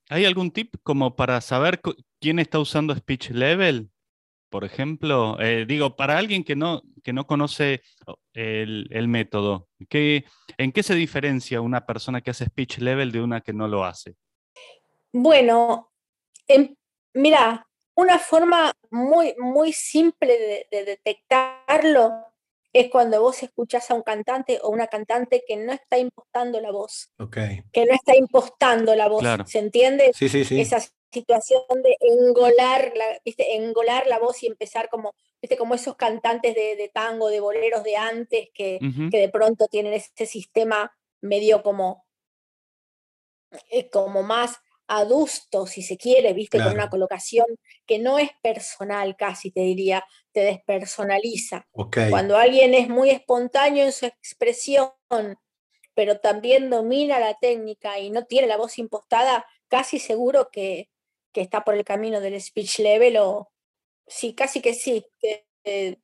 ¿Hay 0.07 0.23
algún 0.23 0.51
tip 0.51 0.75
como 0.83 1.17
para 1.17 1.41
saber 1.41 1.81
quién 2.19 2.39
está 2.39 2.59
usando 2.59 2.95
speech 2.95 3.31
level? 3.31 3.89
por 4.49 4.63
ejemplo? 4.63 5.37
Eh, 5.39 5.65
digo, 5.67 5.95
para 5.95 6.17
alguien 6.17 6.43
que 6.43 6.55
no, 6.55 6.81
que 7.03 7.13
no 7.13 7.27
conoce 7.27 7.81
oh, 8.05 8.15
el, 8.33 9.07
método, 9.07 9.67
¿qué, 9.89 10.25
¿en 10.57 10.71
qué 10.71 10.83
se 10.83 10.95
diferencia 10.95 11.61
una 11.61 11.85
persona 11.85 12.21
que 12.21 12.31
hace 12.31 12.45
speech 12.45 12.79
level 12.79 13.11
de 13.11 13.21
una 13.21 13.41
que 13.41 13.53
no 13.53 13.67
lo 13.67 13.83
hace? 13.83 14.15
Bueno, 15.11 15.91
em, 16.47 16.75
mira, 17.13 17.67
una 17.95 18.19
forma 18.19 18.73
muy, 18.91 19.35
muy 19.37 19.73
simple 19.73 20.65
de, 20.71 20.85
detectarlo 20.85 22.13
es 22.73 22.89
cuando 22.91 23.21
vos 23.21 23.41
escuchás 23.41 23.89
a 23.89 23.95
un 23.95 24.03
cantante 24.03 24.59
o 24.61 24.69
una 24.69 24.87
cantante 24.87 25.43
que 25.47 25.57
no 25.57 25.71
está 25.71 25.97
impostando 25.97 26.59
la 26.61 26.71
voz. 26.71 27.11
Que 27.31 27.85
no 27.85 27.93
está 27.93 28.15
impostando 28.15 28.93
la 28.93 29.07
voz. 29.07 29.23
¿Se 29.47 29.57
entiende? 29.57 30.11
Sí, 30.13 30.29
sí, 30.29 30.45
sí 30.45 30.63
situación 31.11 31.61
de 31.83 31.97
engolar 32.01 32.91
la, 32.95 33.05
¿viste? 33.23 33.55
engolar 33.55 34.07
la 34.07 34.19
voz 34.19 34.43
y 34.43 34.47
empezar 34.47 34.89
como, 34.89 35.15
¿viste? 35.41 35.57
como 35.57 35.75
esos 35.75 35.95
cantantes 35.95 36.55
de, 36.55 36.91
tango, 36.93 37.29
de 37.29 37.39
boleros 37.39 37.83
de 37.83 37.95
antes, 37.95 38.49
que, 38.53 38.79
que, 39.11 39.17
de 39.17 39.29
pronto 39.29 39.67
tienen 39.67 39.93
ese 39.93 40.25
sistema 40.25 40.91
medio 41.21 41.63
como, 41.63 42.05
eh, 43.69 43.89
como 43.89 44.23
más 44.23 44.59
adusto, 44.87 45.67
si 45.67 45.81
se 45.81 45.97
quiere, 45.97 46.33
¿viste? 46.33 46.59
Con 46.59 46.73
una 46.73 46.89
colocación 46.89 47.45
que 47.85 47.99
no 47.99 48.19
es 48.19 48.29
personal 48.41 49.15
casi, 49.17 49.51
te 49.51 49.61
diría, 49.61 50.05
te 50.31 50.41
despersonaliza. 50.41 51.67
Cuando 52.09 52.37
alguien 52.37 52.73
es 52.73 52.87
muy 52.87 53.09
espontáneo 53.09 53.85
en 53.85 53.91
su 53.91 54.05
expresión, 54.05 54.91
pero 55.93 56.19
también 56.19 56.69
domina 56.69 57.19
la 57.19 57.37
técnica 57.37 57.99
y 57.99 58.09
no 58.11 58.25
tiene 58.25 58.47
la 58.47 58.57
voz 58.57 58.77
impostada, 58.77 59.45
casi 59.67 59.99
seguro 59.99 60.49
que, 60.51 60.89
que 61.31 61.41
está 61.41 61.63
por 61.63 61.75
el 61.75 61.83
camino 61.83 62.19
del 62.19 62.39
speech 62.41 62.79
level 62.79 63.17
o 63.17 63.51
sí, 64.07 64.33
casi 64.33 64.61
que 64.61 64.73
sí, 64.73 65.05
que 65.19 65.45
eh, 65.63 65.97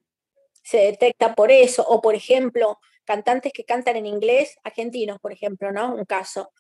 se 0.64 0.78
detecta 0.78 1.36
por 1.36 1.52
eso. 1.52 1.86
O 1.88 2.02
por 2.02 2.16
ejemplo, 2.16 2.80
cantantes 3.06 3.54
que 3.54 3.66
cantan 3.66 3.96
en 3.96 4.06
inglés, 4.06 4.58
argentinos, 4.64 5.20
por 5.20 5.32
ejemplo, 5.32 5.72
¿no? 5.72 5.96
Un 5.96 6.06
caso, 6.06 6.52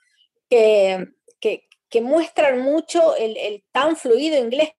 que, 0.49 1.07
que, 1.39 2.01
muestran 2.01 2.59
mucho 2.59 3.15
el, 3.15 3.63
tan 3.71 3.95
fluido 3.95 4.37
inglés 4.37 4.71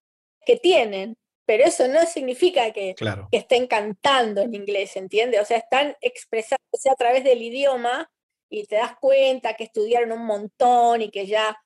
que 0.45 0.57
tienen, 0.57 1.17
pero 1.45 1.63
eso 1.63 1.87
no 1.87 2.05
significa 2.05 2.71
que, 2.71 2.95
que 2.95 3.37
estén 3.37 3.67
cantando 3.67 4.41
en 4.41 4.53
inglés, 4.53 4.95
¿entiendes? 4.95 5.41
O 5.41 5.45
sea, 5.45 5.57
están 5.57 5.95
expresándose 6.01 6.89
a 6.89 6.95
través 6.95 7.23
del 7.23 7.41
idioma 7.41 8.09
y 8.49 8.65
te 8.65 8.75
das 8.75 8.95
cuenta 8.99 9.55
que 9.55 9.65
estudiaron 9.65 10.11
un 10.11 10.25
montón 10.25 11.01
y 11.01 11.09
que 11.09 11.25
ya 11.25 11.57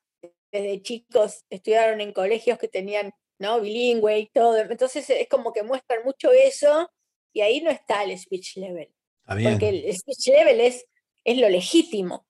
desde 0.52 0.82
chicos 0.82 1.44
estudiaron 1.50 2.00
en 2.00 2.12
colegios 2.12 2.58
que 2.58 2.68
tenían, 2.68 3.12
¿no? 3.38 3.60
Bilingüe 3.60 4.18
y 4.18 4.26
todo. 4.28 4.58
Entonces 4.58 5.08
es 5.10 5.28
como 5.28 5.52
que 5.52 5.62
muestran 5.62 6.04
mucho 6.04 6.30
eso 6.32 6.90
y 7.32 7.40
ahí 7.42 7.60
no 7.60 7.70
está 7.70 8.02
el 8.04 8.18
speech 8.18 8.56
level. 8.56 8.92
Porque 9.26 9.68
el 9.68 9.96
speech 9.96 10.28
level 10.28 10.60
es, 10.60 10.86
es 11.24 11.38
lo 11.38 11.48
legítimo. 11.48 12.26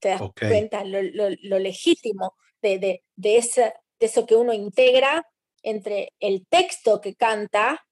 ¿Te 0.00 0.08
das 0.08 0.22
cuenta? 0.38 0.84
Lo, 0.84 1.00
lo, 1.02 1.58
legítimo 1.58 2.34
de, 2.60 2.78
de, 2.78 3.04
de, 3.14 3.36
esa, 3.38 3.72
de 3.98 4.06
eso 4.06 4.26
que 4.26 4.34
uno 4.34 4.52
integra 4.52 5.26
entre 5.62 6.12
el 6.20 6.46
texto 6.48 7.00
que 7.00 7.14
canta 7.14 7.86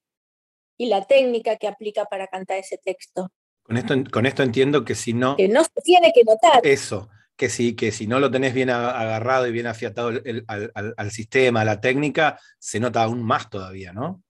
y 0.77 0.87
la 0.87 1.05
técnica 1.05 1.55
que 1.55 1.67
aplica 1.67 2.05
para 2.05 2.27
cantar 2.27 2.57
ese 2.57 2.77
texto. 2.77 3.31
Con 3.63 3.77
esto, 3.77 3.95
con 4.11 4.25
esto 4.25 4.43
entiendo 4.43 4.85
que 4.85 4.93
si 4.93 5.13
no... 5.13 5.35
Que 5.37 5.47
no 5.47 5.63
se 5.63 5.81
tiene 5.83 6.11
que 6.13 6.23
notar. 6.23 6.65
Eso, 6.65 7.09
que 7.35 7.49
si, 7.49 7.75
que 7.75 7.91
si 7.91 8.07
no 8.07 8.19
lo 8.19 8.31
tenés 8.31 8.53
bien 8.53 8.69
agarrado 8.69 9.47
y 9.47 9.51
bien 9.51 9.67
afiatado 9.67 10.11
al, 10.47 11.11
sistema, 11.11 11.61
a 11.61 11.65
la 11.65 11.81
técnica, 11.81 12.39
se 12.59 12.79
nota 12.79 13.03
aún 13.03 13.23
más 13.23 13.49
todavía, 13.49 13.93
¿no? 13.93 14.21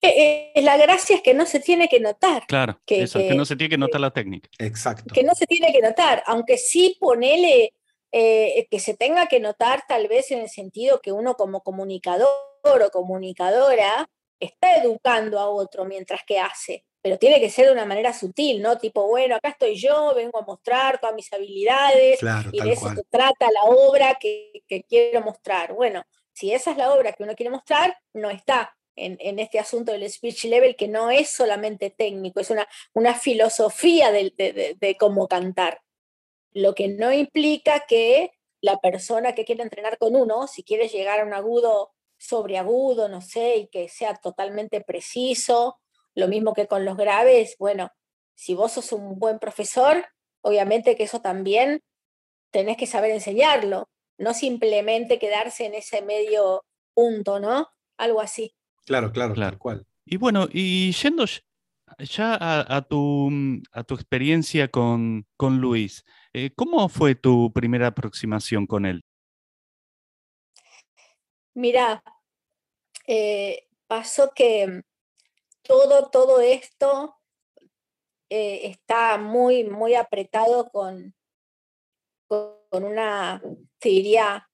Eh, 0.00 0.52
eh, 0.54 0.62
la 0.62 0.76
gracia 0.76 1.16
es 1.16 1.22
que 1.22 1.34
no 1.34 1.46
se 1.46 1.60
tiene 1.60 1.88
que 1.88 2.00
notar. 2.00 2.44
Claro, 2.48 2.80
que, 2.84 3.02
eso, 3.02 3.20
que, 3.20 3.34
no 3.34 3.44
se 3.44 3.54
tiene 3.54 3.70
que 3.70 3.78
notar 3.78 4.00
la 4.00 4.10
técnica. 4.10 4.48
Exacto. 4.58 5.14
Que 5.14 5.22
no 5.22 5.34
se 5.34 5.46
tiene 5.46 5.72
que 5.72 5.80
notar, 5.80 6.24
aunque 6.26 6.58
sí 6.58 6.96
ponele 6.98 7.72
eh, 8.10 8.66
que 8.70 8.80
se 8.80 8.94
tenga 8.94 9.26
que 9.26 9.38
notar 9.38 9.84
tal 9.86 10.08
vez 10.08 10.30
en 10.32 10.40
el 10.40 10.48
sentido 10.48 11.00
que 11.00 11.12
uno 11.12 11.34
como 11.34 11.62
comunicador 11.62 12.28
o 12.64 12.90
comunicadora 12.90 14.08
está 14.40 14.76
educando 14.76 15.38
a 15.38 15.48
otro 15.48 15.84
mientras 15.84 16.22
que 16.26 16.40
hace 16.40 16.84
pero 17.02 17.18
tiene 17.18 17.40
que 17.40 17.50
ser 17.50 17.66
de 17.66 17.72
una 17.72 17.84
manera 17.84 18.12
sutil, 18.12 18.62
¿no? 18.62 18.78
Tipo, 18.78 19.08
bueno, 19.08 19.34
acá 19.34 19.48
estoy 19.48 19.74
yo, 19.74 20.14
vengo 20.14 20.38
a 20.38 20.44
mostrar 20.44 21.00
todas 21.00 21.16
mis 21.16 21.32
habilidades 21.32 22.20
y 22.52 22.62
de 22.62 22.72
eso 22.72 22.94
se 22.94 23.02
trata 23.10 23.50
la 23.50 23.64
obra 23.64 24.18
que, 24.20 24.62
quiero 24.88 25.20
mostrar. 25.20 25.74
Bueno, 25.74 26.04
si 26.32 26.52
esa 26.52 26.70
es 26.70 26.76
la 26.76 26.92
obra 26.94 27.12
que 27.12 27.24
uno 27.24 27.34
quiere 27.34 27.50
mostrar, 27.50 27.98
no 28.14 28.30
está 28.30 28.76
en, 28.94 29.38
este 29.40 29.58
asunto 29.58 29.90
del 29.90 30.08
speech 30.08 30.44
level, 30.44 30.76
que 30.76 30.86
no 30.86 31.10
es 31.10 31.30
solamente 31.30 31.90
técnico, 31.90 32.38
es 32.38 32.50
una, 32.50 32.68
una 32.94 33.14
filosofía 33.14 34.12
de, 34.12 34.76
de 34.78 34.96
cómo 34.96 35.26
cantar. 35.26 35.82
Lo 36.52 36.74
que 36.74 36.86
no 36.86 37.12
implica 37.12 37.80
que 37.80 38.30
la 38.60 38.78
persona 38.78 39.34
que 39.34 39.44
quiere 39.44 39.64
entrenar 39.64 39.98
con 39.98 40.14
uno, 40.14 40.46
si 40.46 40.62
quiere 40.62 40.86
llegar 40.86 41.18
a 41.18 41.24
un 41.24 41.34
agudo 41.34 41.90
sobre 42.16 42.58
agudo, 42.58 43.08
no 43.08 43.20
sé, 43.20 43.56
y 43.56 43.66
que 43.66 43.88
sea 43.88 44.14
totalmente 44.14 44.80
preciso, 44.82 45.80
lo 46.14 46.28
mismo 46.28 46.54
que 46.54 46.66
con 46.66 46.84
los 46.84 46.96
graves, 46.96 47.56
bueno, 47.58 47.90
si 48.34 48.54
vos 48.54 48.72
sos 48.72 48.92
un 48.92 49.18
buen 49.18 49.38
profesor, 49.38 50.04
obviamente 50.42 50.96
que 50.96 51.04
eso 51.04 51.20
también 51.20 51.82
tenés 52.50 52.76
que 52.76 52.86
saber 52.86 53.10
enseñarlo, 53.10 53.88
no 54.18 54.34
simplemente 54.34 55.18
quedarse 55.18 55.66
en 55.66 55.74
ese 55.74 56.02
medio 56.02 56.64
punto, 56.94 57.40
¿no? 57.40 57.68
Algo 57.96 58.20
así. 58.20 58.54
Claro, 58.84 59.12
claro, 59.12 59.34
claro, 59.34 59.58
cual. 59.58 59.86
Y 60.04 60.16
bueno, 60.16 60.48
y 60.52 60.92
yendo 60.92 61.24
ya 61.98 62.36
a, 62.40 62.82
tu, 62.82 63.30
a 63.72 63.84
tu, 63.84 63.94
experiencia 63.94 64.68
con, 64.68 65.26
con 65.36 65.60
Luis, 65.60 66.04
eh, 66.32 66.50
¿cómo 66.54 66.88
fue 66.88 67.14
tu 67.14 67.52
primera 67.52 67.88
aproximación 67.88 68.66
con 68.66 68.86
él? 68.86 69.02
Mira, 71.54 72.02
eh, 73.06 73.68
pasó 73.86 74.32
que 74.34 74.82
todo, 75.62 76.10
todo 76.10 76.40
esto 76.40 77.16
eh, 78.28 78.68
está 78.68 79.18
muy, 79.18 79.64
muy 79.64 79.94
apretado 79.94 80.70
con, 80.70 81.14
con 82.26 82.84
una, 82.84 83.42
te 83.78 83.88
diría, 83.88 84.48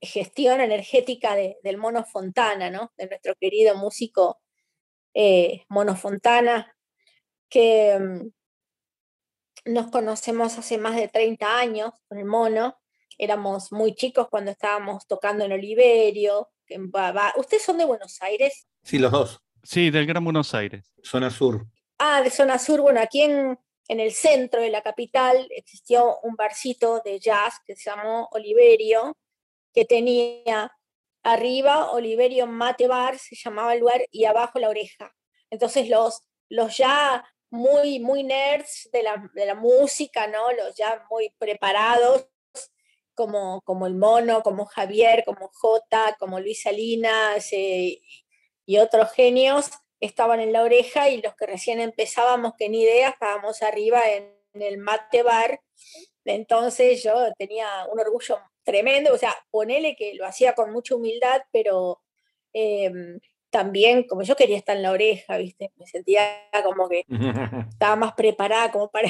gestión 0.00 0.60
energética 0.60 1.34
del 1.34 1.78
Mono 1.78 2.04
Fontana, 2.04 2.70
¿no? 2.70 2.92
De 2.96 3.08
nuestro 3.08 3.34
querido 3.34 3.76
músico 3.76 4.40
eh, 5.12 5.64
Mono 5.68 5.96
Fontana, 5.96 6.76
que 7.48 7.98
mm, 7.98 9.72
nos 9.72 9.90
conocemos 9.90 10.58
hace 10.58 10.78
más 10.78 10.96
de 10.96 11.08
30 11.08 11.58
años 11.58 11.92
con 12.08 12.18
el 12.18 12.24
Mono. 12.24 12.78
Éramos 13.18 13.72
muy 13.72 13.94
chicos 13.94 14.28
cuando 14.28 14.52
estábamos 14.52 15.06
tocando 15.06 15.44
en 15.44 15.52
Oliverio. 15.52 16.50
En 16.68 16.92
¿Ustedes 17.36 17.62
son 17.62 17.78
de 17.78 17.84
Buenos 17.84 18.20
Aires? 18.22 18.68
Sí, 18.82 18.98
los 18.98 19.12
dos. 19.12 19.40
Sí, 19.64 19.90
del 19.90 20.06
Gran 20.06 20.22
Buenos 20.22 20.54
Aires. 20.54 20.92
Zona 21.02 21.30
sur. 21.30 21.66
Ah, 21.98 22.20
de 22.22 22.30
zona 22.30 22.58
sur. 22.58 22.82
Bueno, 22.82 23.00
aquí 23.00 23.22
en, 23.22 23.58
en 23.88 24.00
el 24.00 24.12
centro 24.12 24.60
de 24.60 24.70
la 24.70 24.82
capital 24.82 25.48
existió 25.50 26.18
un 26.22 26.36
barcito 26.36 27.00
de 27.02 27.18
jazz 27.18 27.54
que 27.66 27.74
se 27.74 27.90
llamó 27.90 28.28
Oliverio, 28.32 29.16
que 29.72 29.86
tenía 29.86 30.70
arriba 31.22 31.92
Oliverio 31.92 32.46
Mate 32.46 32.86
Bar, 32.86 33.18
se 33.18 33.36
llamaba 33.36 33.72
el 33.72 33.80
lugar, 33.80 34.04
y 34.10 34.26
abajo 34.26 34.58
La 34.58 34.68
Oreja. 34.68 35.14
Entonces 35.48 35.88
los, 35.88 36.20
los 36.50 36.76
ya 36.76 37.24
muy, 37.48 38.00
muy 38.00 38.22
nerds 38.22 38.90
de 38.92 39.02
la, 39.02 39.30
de 39.34 39.46
la 39.46 39.54
música, 39.54 40.26
¿no? 40.26 40.52
Los 40.52 40.76
ya 40.76 41.06
muy 41.10 41.34
preparados, 41.38 42.26
como, 43.14 43.62
como 43.62 43.86
el 43.86 43.94
Mono, 43.94 44.42
como 44.42 44.66
Javier, 44.66 45.24
como 45.24 45.48
Jota, 45.54 46.16
como 46.18 46.40
Luis 46.40 46.62
Salinas 46.62 47.48
eh, 47.52 48.02
y 48.66 48.78
otros 48.78 49.12
genios 49.12 49.70
estaban 50.00 50.40
en 50.40 50.52
la 50.52 50.62
oreja 50.62 51.08
y 51.08 51.22
los 51.22 51.34
que 51.34 51.46
recién 51.46 51.80
empezábamos, 51.80 52.54
que 52.58 52.68
ni 52.68 52.82
idea, 52.82 53.10
estábamos 53.10 53.62
arriba 53.62 54.00
en, 54.10 54.32
el 54.54 54.78
mate 54.78 55.24
bar. 55.24 55.60
Entonces 56.24 57.02
yo 57.02 57.32
tenía 57.36 57.66
un 57.92 57.98
orgullo 57.98 58.38
tremendo, 58.62 59.12
o 59.12 59.18
sea, 59.18 59.34
ponele 59.50 59.96
que 59.96 60.14
lo 60.14 60.26
hacía 60.26 60.54
con 60.54 60.72
mucha 60.72 60.94
humildad, 60.94 61.42
pero 61.50 62.00
em, 62.52 63.18
también 63.50 64.06
como 64.06 64.22
yo 64.22 64.36
quería 64.36 64.56
estar 64.56 64.76
en 64.76 64.82
la 64.82 64.92
oreja, 64.92 65.36
¿viste? 65.38 65.72
Me 65.76 65.86
sentía 65.86 66.22
como 66.64 66.88
que 66.88 67.04
estaba 67.70 67.96
más 67.96 68.14
preparada 68.14 68.70
como 68.70 68.90
para 68.90 69.08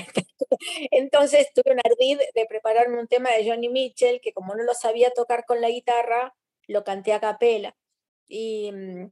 Entonces 0.91 1.49
tuve 1.55 1.73
un 1.73 1.81
ardid 1.85 2.19
de 2.35 2.47
prepararme 2.47 2.99
un 2.99 3.09
tema 3.09 3.31
de 3.31 3.49
Johnny 3.49 3.69
Mitchell, 3.69 4.21
que 4.21 4.33
como 4.33 4.55
no 4.55 4.63
lo 4.65 4.75
sabía 4.75 5.11
tocar 5.11 5.45
con 5.45 5.61
la 5.61 5.69
guitarra, 5.69 6.35
lo 6.67 6.85
canté 6.85 7.13
a 7.13 7.21
capela. 7.21 7.77
Y 8.29 8.73
mm, 8.73 9.11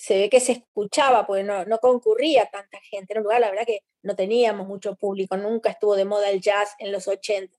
se 0.00 0.18
ve 0.18 0.30
que 0.30 0.40
se 0.40 0.52
escuchaba, 0.52 1.26
porque 1.26 1.42
no, 1.42 1.66
no 1.66 1.78
concurría 1.78 2.46
tanta 2.46 2.80
gente. 2.80 3.12
Era 3.12 3.20
un 3.20 3.24
lugar, 3.24 3.42
la 3.42 3.50
verdad, 3.50 3.66
que 3.66 3.80
no 4.00 4.16
teníamos 4.16 4.66
mucho 4.66 4.96
público, 4.96 5.36
nunca 5.36 5.68
estuvo 5.68 5.94
de 5.94 6.06
moda 6.06 6.30
el 6.30 6.40
jazz 6.40 6.74
en 6.78 6.90
los 6.90 7.06
80. 7.06 7.54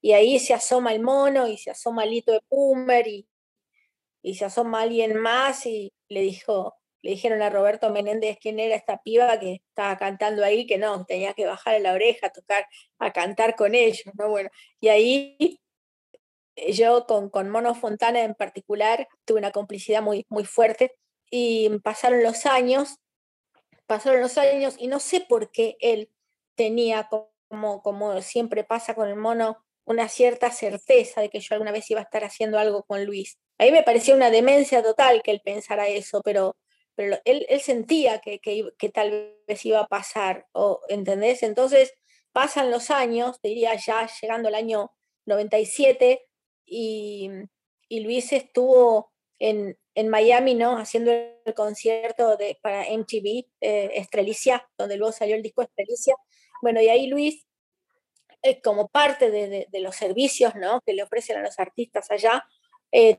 Y 0.00 0.12
ahí 0.12 0.40
se 0.40 0.52
asoma 0.52 0.92
el 0.92 1.00
mono 1.00 1.46
y 1.46 1.58
se 1.58 1.70
asoma 1.70 2.04
Lito 2.06 2.32
de 2.32 2.40
Pumer 2.48 3.06
y, 3.06 3.28
y 4.20 4.34
se 4.34 4.46
asoma 4.46 4.80
alguien 4.80 5.16
más 5.16 5.64
y 5.64 5.92
le 6.08 6.22
dijo, 6.22 6.74
le 7.02 7.12
dijeron 7.12 7.40
a 7.40 7.50
Roberto 7.50 7.88
Menéndez 7.90 8.38
quién 8.40 8.58
era 8.58 8.74
esta 8.74 9.00
piba 9.00 9.38
que 9.38 9.62
estaba 9.68 9.96
cantando 9.96 10.44
ahí, 10.44 10.66
que 10.66 10.76
no, 10.76 11.04
tenía 11.06 11.34
que 11.34 11.46
bajar 11.46 11.80
la 11.80 11.92
oreja, 11.92 12.26
a 12.26 12.32
tocar, 12.32 12.66
a 12.98 13.12
cantar 13.12 13.54
con 13.54 13.76
ellos, 13.76 14.12
¿no? 14.18 14.28
Bueno, 14.28 14.50
y 14.80 14.88
ahí 14.88 15.60
yo 16.72 17.06
con, 17.06 17.30
con 17.30 17.48
Mono 17.48 17.76
Fontana 17.76 18.24
en 18.24 18.34
particular 18.34 19.06
tuve 19.24 19.38
una 19.38 19.52
complicidad 19.52 20.02
muy, 20.02 20.26
muy 20.28 20.44
fuerte 20.44 20.96
y 21.30 21.70
pasaron 21.78 22.22
los 22.22 22.44
años, 22.46 22.98
pasaron 23.86 24.20
los 24.20 24.36
años 24.36 24.74
y 24.78 24.88
no 24.88 25.00
sé 25.00 25.20
por 25.20 25.50
qué 25.50 25.76
él 25.80 26.10
tenía 26.56 27.08
como, 27.08 27.82
como 27.82 28.20
siempre 28.20 28.64
pasa 28.64 28.94
con 28.94 29.08
el 29.08 29.16
mono 29.16 29.64
una 29.84 30.08
cierta 30.08 30.50
certeza 30.50 31.20
de 31.20 31.30
que 31.30 31.40
yo 31.40 31.54
alguna 31.54 31.72
vez 31.72 31.90
iba 31.90 32.00
a 32.00 32.04
estar 32.04 32.22
haciendo 32.24 32.58
algo 32.58 32.84
con 32.84 33.04
Luis. 33.04 33.38
A 33.58 33.64
mí 33.64 33.72
me 33.72 33.82
parecía 33.82 34.14
una 34.14 34.30
demencia 34.30 34.82
total 34.82 35.22
que 35.22 35.30
él 35.30 35.40
pensara 35.44 35.88
eso, 35.88 36.20
pero, 36.22 36.56
pero 36.94 37.18
él, 37.24 37.46
sentía 37.60 38.20
que, 38.20 38.38
que, 38.40 38.68
que, 38.78 38.88
tal 38.90 39.36
vez 39.48 39.64
iba 39.66 39.80
a 39.80 39.88
pasar, 39.88 40.46
o, 40.52 40.80
¿entendés? 40.88 41.42
Entonces 41.42 41.94
pasan 42.32 42.70
los 42.70 42.90
años, 42.90 43.40
diría 43.42 43.74
ya 43.74 44.08
llegando 44.20 44.48
el 44.48 44.54
año 44.54 44.92
97, 45.26 46.26
y, 46.64 47.28
y 47.88 48.00
Luis 48.00 48.32
estuvo 48.32 49.12
en, 49.40 49.76
en, 50.00 50.08
Miami, 50.08 50.54
¿no? 50.54 50.78
Haciendo 50.78 51.12
el 51.12 51.54
concierto 51.54 52.36
de, 52.36 52.58
para 52.62 52.86
MTV, 52.88 53.46
eh, 53.60 53.90
Estrelicia, 53.94 54.68
donde 54.78 54.96
luego 54.96 55.12
salió 55.12 55.36
el 55.36 55.42
disco 55.42 55.62
Estrelicia. 55.62 56.14
Bueno, 56.62 56.80
y 56.80 56.88
ahí 56.88 57.06
Luis, 57.06 57.46
eh, 58.42 58.60
como 58.62 58.88
parte 58.88 59.30
de, 59.30 59.66
de, 59.70 59.80
los 59.80 59.96
servicios, 59.96 60.54
¿no? 60.56 60.80
Que 60.82 60.94
le 60.94 61.02
ofrecen 61.02 61.38
a 61.38 61.42
los 61.42 61.58
artistas 61.58 62.10
allá, 62.10 62.44
eh, 62.92 63.18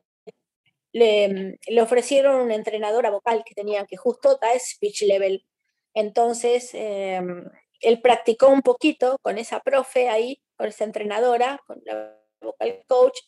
le, 0.93 1.57
le, 1.67 1.81
ofrecieron 1.81 2.41
una 2.41 2.55
entrenadora 2.55 3.09
vocal 3.09 3.43
que 3.45 3.55
tenían, 3.55 3.85
que 3.87 3.97
justo 3.97 4.37
da 4.41 4.49
speech 4.59 5.03
level. 5.03 5.45
Entonces, 5.93 6.71
em, 6.73 7.45
él 7.81 8.01
practicó 8.01 8.47
un 8.49 8.61
poquito 8.61 9.17
con 9.21 9.37
esa 9.37 9.59
profe 9.61 10.09
ahí, 10.09 10.41
con 10.57 10.67
esa 10.67 10.83
entrenadora, 10.85 11.61
con 11.67 11.81
la 11.85 12.17
vocal 12.41 12.83
coach, 12.87 13.19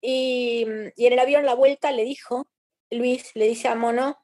y, 0.00 0.66
y, 0.96 1.06
en 1.06 1.12
el 1.14 1.18
avión 1.18 1.46
la 1.46 1.54
vuelta 1.54 1.92
le 1.92 2.04
dijo, 2.04 2.46
Luis 2.90 3.30
le 3.34 3.48
dice 3.48 3.68
a 3.68 3.74
Mono, 3.74 4.18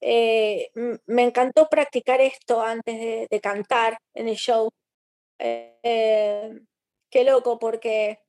eh, 0.00 0.70
me 1.06 1.22
encantó 1.22 1.68
practicar 1.68 2.20
esto 2.20 2.62
antes 2.62 3.28
de, 3.30 3.40
cantar 3.40 3.98
en 4.14 4.28
el 4.28 4.36
show. 4.36 4.70
Eh, 5.38 6.50
qué 7.10 7.24
loco, 7.24 7.58
porque 7.58 8.20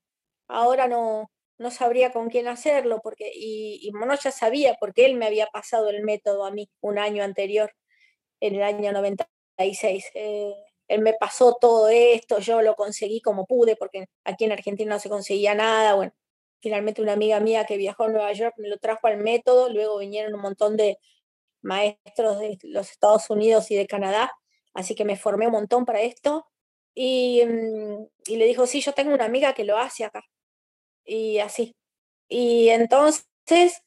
ahora 0.48 0.88
no, 0.88 1.32
no 1.58 1.72
sabría 1.72 2.12
con 2.14 2.30
quién 2.30 2.48
hacerlo, 2.48 3.02
porque, 3.04 3.32
y, 3.34 3.80
y, 3.82 3.92
Mono 3.94 4.16
ya 4.16 4.32
sabía, 4.32 4.76
porque 4.80 5.06
él 5.06 5.16
me 5.16 5.26
había 5.28 5.48
pasado 5.48 5.90
el 5.90 6.04
método 6.04 6.46
a 6.46 6.52
mí 6.52 6.70
un 6.82 7.00
año 7.00 7.24
anterior, 7.24 7.74
en 8.42 8.56
el 8.56 8.64
año 8.64 8.92
96. 8.92 10.06
Eh, 10.16 10.54
él 10.88 11.02
me 11.02 11.14
pasó 11.14 11.58
todo 11.60 11.90
esto, 11.90 12.40
yo 12.40 12.62
lo 12.62 12.76
conseguí 12.76 13.22
como 13.22 13.46
pude, 13.46 13.76
porque 13.76 14.08
aquí 14.24 14.46
en 14.46 14.52
Argentina 14.54 14.96
no 14.96 15.00
se 15.00 15.10
conseguía 15.10 15.56
nada, 15.56 15.96
bueno, 15.96 16.14
finalmente 16.66 17.00
una 17.00 17.14
amiga 17.14 17.40
mía 17.40 17.66
que 17.66 17.78
viajó 17.78 18.06
a 18.06 18.08
Nueva 18.08 18.34
York 18.34 18.56
me 18.58 18.70
lo 18.70 18.80
trajo 18.80 19.06
al 19.06 19.18
método, 19.18 19.70
luego 19.70 20.00
vinieron 20.00 20.34
un 20.34 20.42
montón 20.42 20.76
de 20.76 20.98
maestros 21.62 22.40
de 22.40 22.58
los 22.64 22.90
Estados 22.90 23.30
Unidos 23.30 23.70
y 23.70 23.76
de 23.76 23.86
Canadá, 23.86 24.32
así 24.74 24.96
que 24.96 25.06
me 25.06 25.16
formé 25.16 25.46
un 25.46 25.52
montón 25.52 25.86
para 25.86 26.02
esto. 26.02 26.48
Y, 26.96 27.44
mm, 27.46 28.08
y 28.26 28.38
le 28.38 28.46
dijo, 28.46 28.66
sí, 28.66 28.82
yo 28.82 28.94
tengo 28.94 29.14
una 29.14 29.26
amiga 29.26 29.54
que 29.54 29.64
lo 29.64 29.78
hace 29.78 30.06
acá. 30.06 30.24
Y 31.06 31.38
así. 31.38 31.76
Y 32.30 32.70
entonces, 32.70 33.84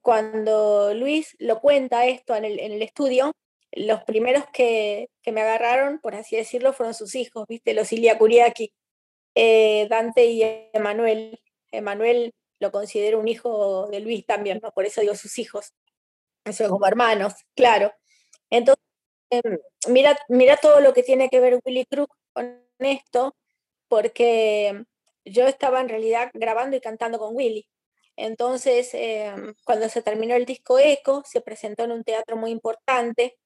cuando 0.00 0.94
Luis 0.94 1.36
lo 1.38 1.60
cuenta 1.60 2.06
esto 2.06 2.34
en 2.34 2.46
el, 2.46 2.80
estudio, 2.80 3.32
los 3.72 4.02
primeros 4.04 4.44
que, 4.50 5.10
que, 5.20 5.32
me 5.32 5.42
agarraron, 5.42 6.00
por 6.00 6.14
así 6.14 6.36
decirlo, 6.36 6.72
fueron 6.72 6.94
sus 6.94 7.14
hijos, 7.16 7.46
¿viste? 7.48 7.74
Los 7.74 7.92
Ilia 7.92 8.16
Kuriaki, 8.16 8.72
eh, 9.34 9.86
Dante 9.90 10.24
y 10.26 10.42
Emanuel. 10.72 11.38
Emanuel 11.72 12.34
lo 12.60 12.70
considero 12.70 13.18
un 13.18 13.28
hijo 13.28 13.88
de 13.88 14.00
Luis 14.00 14.24
también, 14.26 14.60
por 14.74 14.86
eso 14.86 15.00
digo 15.00 15.14
sus 15.16 15.38
hijos, 15.38 15.72
eso 16.44 16.68
como 16.68 16.86
hermanos, 16.86 17.34
claro. 17.56 17.92
Entonces, 18.50 18.84
em, 19.30 19.58
mira, 19.88 20.16
mira 20.28 20.56
todo 20.56 20.80
lo 20.80 20.92
que 20.92 21.02
tiene 21.02 21.28
que 21.28 21.40
ver 21.40 21.60
Willy 21.64 21.86
Crook 21.86 22.10
con 22.32 22.64
esto, 22.78 23.36
porque 23.88 24.84
yo 25.24 25.46
estaba 25.46 25.80
en 25.80 25.88
realidad 25.88 26.30
grabando 26.34 26.76
y 26.76 26.80
cantando 26.80 27.18
con 27.18 27.34
Willy. 27.36 27.66
Entonces, 28.16 28.94
eh, 28.94 29.34
cuando 29.64 29.88
se 29.88 30.02
terminó 30.02 30.34
el 30.34 30.46
disco 30.46 30.78
Eco, 30.78 31.22
se 31.26 31.40
presentó 31.40 31.84
en 31.84 31.92
un 31.92 32.04
teatro 32.04 32.36
muy 32.36 32.50
importante, 32.50 33.38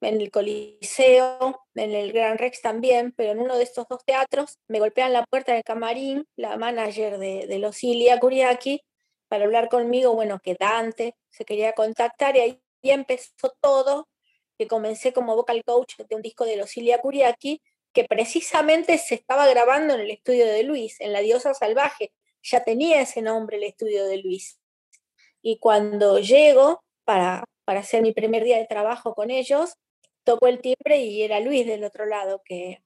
en 0.00 0.20
el 0.20 0.30
Coliseo, 0.30 1.66
en 1.74 1.94
el 1.94 2.12
Gran 2.12 2.38
Rex 2.38 2.62
también, 2.62 3.12
pero 3.16 3.32
en 3.32 3.38
uno 3.38 3.56
de 3.56 3.64
estos 3.64 3.86
dos 3.88 4.04
teatros 4.04 4.58
me 4.68 4.78
golpean 4.78 5.12
la 5.12 5.24
puerta 5.26 5.52
del 5.52 5.62
camarín 5.62 6.26
la 6.36 6.56
manager 6.56 7.18
de, 7.18 7.46
de 7.46 7.58
los 7.58 7.82
Ilia 7.84 8.18
Kuriaki 8.18 8.82
para 9.28 9.44
hablar 9.44 9.68
conmigo, 9.68 10.14
bueno, 10.14 10.40
que 10.42 10.56
Dante 10.58 11.14
se 11.28 11.44
quería 11.44 11.72
contactar 11.72 12.36
y 12.36 12.40
ahí 12.40 12.60
empezó 12.82 13.54
todo, 13.60 14.08
que 14.58 14.66
comencé 14.66 15.12
como 15.12 15.36
vocal 15.36 15.62
coach 15.64 15.96
de 15.98 16.16
un 16.16 16.22
disco 16.22 16.44
de 16.44 16.56
los 16.56 16.76
Ilia 16.76 16.98
Kuriaki, 16.98 17.62
que 17.92 18.04
precisamente 18.04 18.98
se 18.98 19.14
estaba 19.14 19.46
grabando 19.46 19.94
en 19.94 20.00
el 20.00 20.10
estudio 20.10 20.46
de 20.46 20.64
Luis, 20.64 21.00
en 21.00 21.12
La 21.12 21.20
Diosa 21.20 21.54
Salvaje. 21.54 22.12
Ya 22.42 22.64
tenía 22.64 23.00
ese 23.00 23.22
nombre 23.22 23.56
el 23.56 23.64
estudio 23.64 24.04
de 24.06 24.18
Luis. 24.18 24.58
Y 25.42 25.58
cuando 25.58 26.18
llego 26.18 26.82
para, 27.04 27.44
para 27.64 27.80
hacer 27.80 28.02
mi 28.02 28.12
primer 28.12 28.44
día 28.44 28.58
de 28.58 28.66
trabajo 28.66 29.14
con 29.14 29.30
ellos, 29.30 29.76
tocó 30.24 30.46
el 30.46 30.60
timbre 30.60 30.98
y 30.98 31.22
era 31.22 31.40
Luis 31.40 31.66
del 31.66 31.84
otro 31.84 32.06
lado 32.06 32.42
que, 32.44 32.82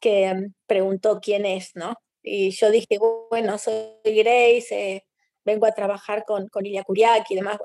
que 0.00 0.24
em, 0.26 0.54
preguntó 0.66 1.20
quién 1.20 1.46
es, 1.46 1.72
¿no? 1.74 1.96
Y 2.22 2.50
yo 2.50 2.70
dije, 2.70 2.98
bueno, 3.30 3.58
soy 3.58 3.96
Grace, 4.04 4.68
eh, 4.70 5.04
vengo 5.44 5.66
a 5.66 5.72
trabajar 5.72 6.24
con, 6.24 6.48
con 6.48 6.66
Ilia 6.66 6.84
Kuriaki 6.84 7.34
y 7.34 7.36
demás. 7.36 7.58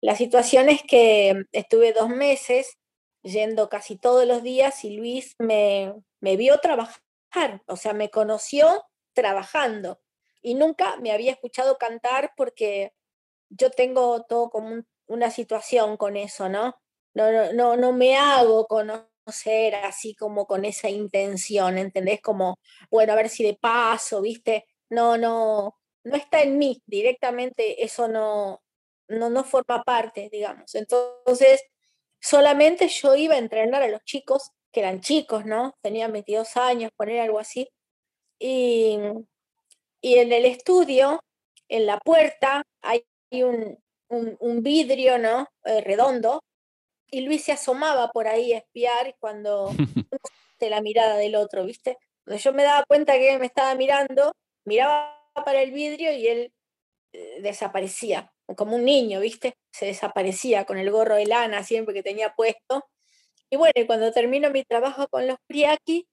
La 0.00 0.16
situación 0.16 0.68
es 0.68 0.82
que 0.82 1.28
em, 1.30 1.44
estuve 1.52 1.92
dos 1.92 2.08
meses 2.08 2.78
yendo 3.22 3.68
casi 3.68 3.98
todos 3.98 4.26
los 4.26 4.42
días 4.42 4.84
y 4.84 4.96
Luis 4.96 5.34
me, 5.38 5.94
me 6.20 6.36
vio 6.36 6.58
trabajar, 6.58 7.62
o 7.66 7.76
sea, 7.76 7.92
me 7.92 8.10
conoció 8.10 8.84
trabajando 9.14 10.00
y 10.42 10.54
nunca 10.54 10.96
me 10.98 11.12
había 11.12 11.32
escuchado 11.32 11.76
cantar 11.76 12.32
porque 12.36 12.92
yo 13.48 13.70
tengo 13.70 14.22
todo 14.24 14.50
como 14.50 14.84
una 15.06 15.30
situación 15.30 15.96
con 15.96 16.16
eso, 16.16 16.48
¿no? 16.48 16.76
No, 17.16 17.52
no, 17.54 17.76
no 17.76 17.92
me 17.92 18.16
hago 18.16 18.66
conocer 18.66 19.74
así 19.76 20.14
como 20.14 20.46
con 20.46 20.64
esa 20.64 20.90
intención, 20.90 21.78
¿entendés? 21.78 22.20
Como, 22.20 22.58
bueno, 22.90 23.12
a 23.12 23.16
ver 23.16 23.30
si 23.30 23.42
de 23.42 23.54
paso, 23.54 24.20
¿viste? 24.20 24.66
No, 24.90 25.16
no, 25.16 25.78
no 26.04 26.16
está 26.16 26.42
en 26.42 26.58
mí 26.58 26.82
directamente, 26.86 27.82
eso 27.82 28.06
no, 28.06 28.62
no, 29.08 29.30
no 29.30 29.44
forma 29.44 29.82
parte, 29.82 30.28
digamos. 30.30 30.74
Entonces, 30.74 31.62
solamente 32.20 32.88
yo 32.88 33.16
iba 33.16 33.34
a 33.34 33.38
entrenar 33.38 33.82
a 33.82 33.88
los 33.88 34.04
chicos, 34.04 34.50
que 34.70 34.80
eran 34.80 35.00
chicos, 35.00 35.46
¿no? 35.46 35.74
Tenían 35.80 36.12
22 36.12 36.56
años, 36.58 36.90
poner 36.96 37.20
algo 37.20 37.38
así. 37.38 37.68
Y, 38.38 38.98
y 40.02 40.18
en 40.18 40.32
el 40.32 40.44
estudio, 40.44 41.20
en 41.68 41.86
la 41.86 41.98
puerta, 41.98 42.62
hay 42.82 43.04
un, 43.32 43.78
un, 44.08 44.36
un 44.38 44.62
vidrio, 44.62 45.18
¿no? 45.18 45.48
Eh, 45.64 45.80
redondo, 45.80 46.42
y 47.10 47.20
Luis 47.22 47.44
se 47.44 47.52
asomaba 47.52 48.10
por 48.10 48.26
ahí 48.28 48.52
a 48.52 48.58
espiar 48.58 49.16
cuando 49.18 49.70
de 50.58 50.70
la 50.70 50.80
mirada 50.80 51.16
del 51.16 51.36
otro, 51.36 51.64
¿viste? 51.64 51.98
Cuando 52.24 52.42
yo 52.42 52.52
me 52.52 52.64
daba 52.64 52.84
cuenta 52.84 53.14
que 53.14 53.38
me 53.38 53.46
estaba 53.46 53.74
mirando, 53.74 54.32
miraba 54.64 55.16
para 55.44 55.62
el 55.62 55.70
vidrio 55.70 56.12
y 56.12 56.26
él 56.26 56.52
eh, 57.12 57.40
desaparecía, 57.40 58.32
como 58.56 58.76
un 58.76 58.84
niño, 58.84 59.20
¿viste? 59.20 59.54
se 59.70 59.86
desaparecía 59.86 60.64
con 60.64 60.78
el 60.78 60.90
gorro 60.90 61.16
de 61.16 61.26
lana 61.26 61.62
siempre 61.62 61.94
que 61.94 62.02
tenía 62.02 62.34
puesto. 62.34 62.84
Y 63.50 63.56
bueno, 63.56 63.74
cuando 63.86 64.10
termino 64.12 64.50
mi 64.50 64.64
trabajo 64.64 65.06
con 65.08 65.26
los 65.26 65.36
Priaki, 65.46 66.08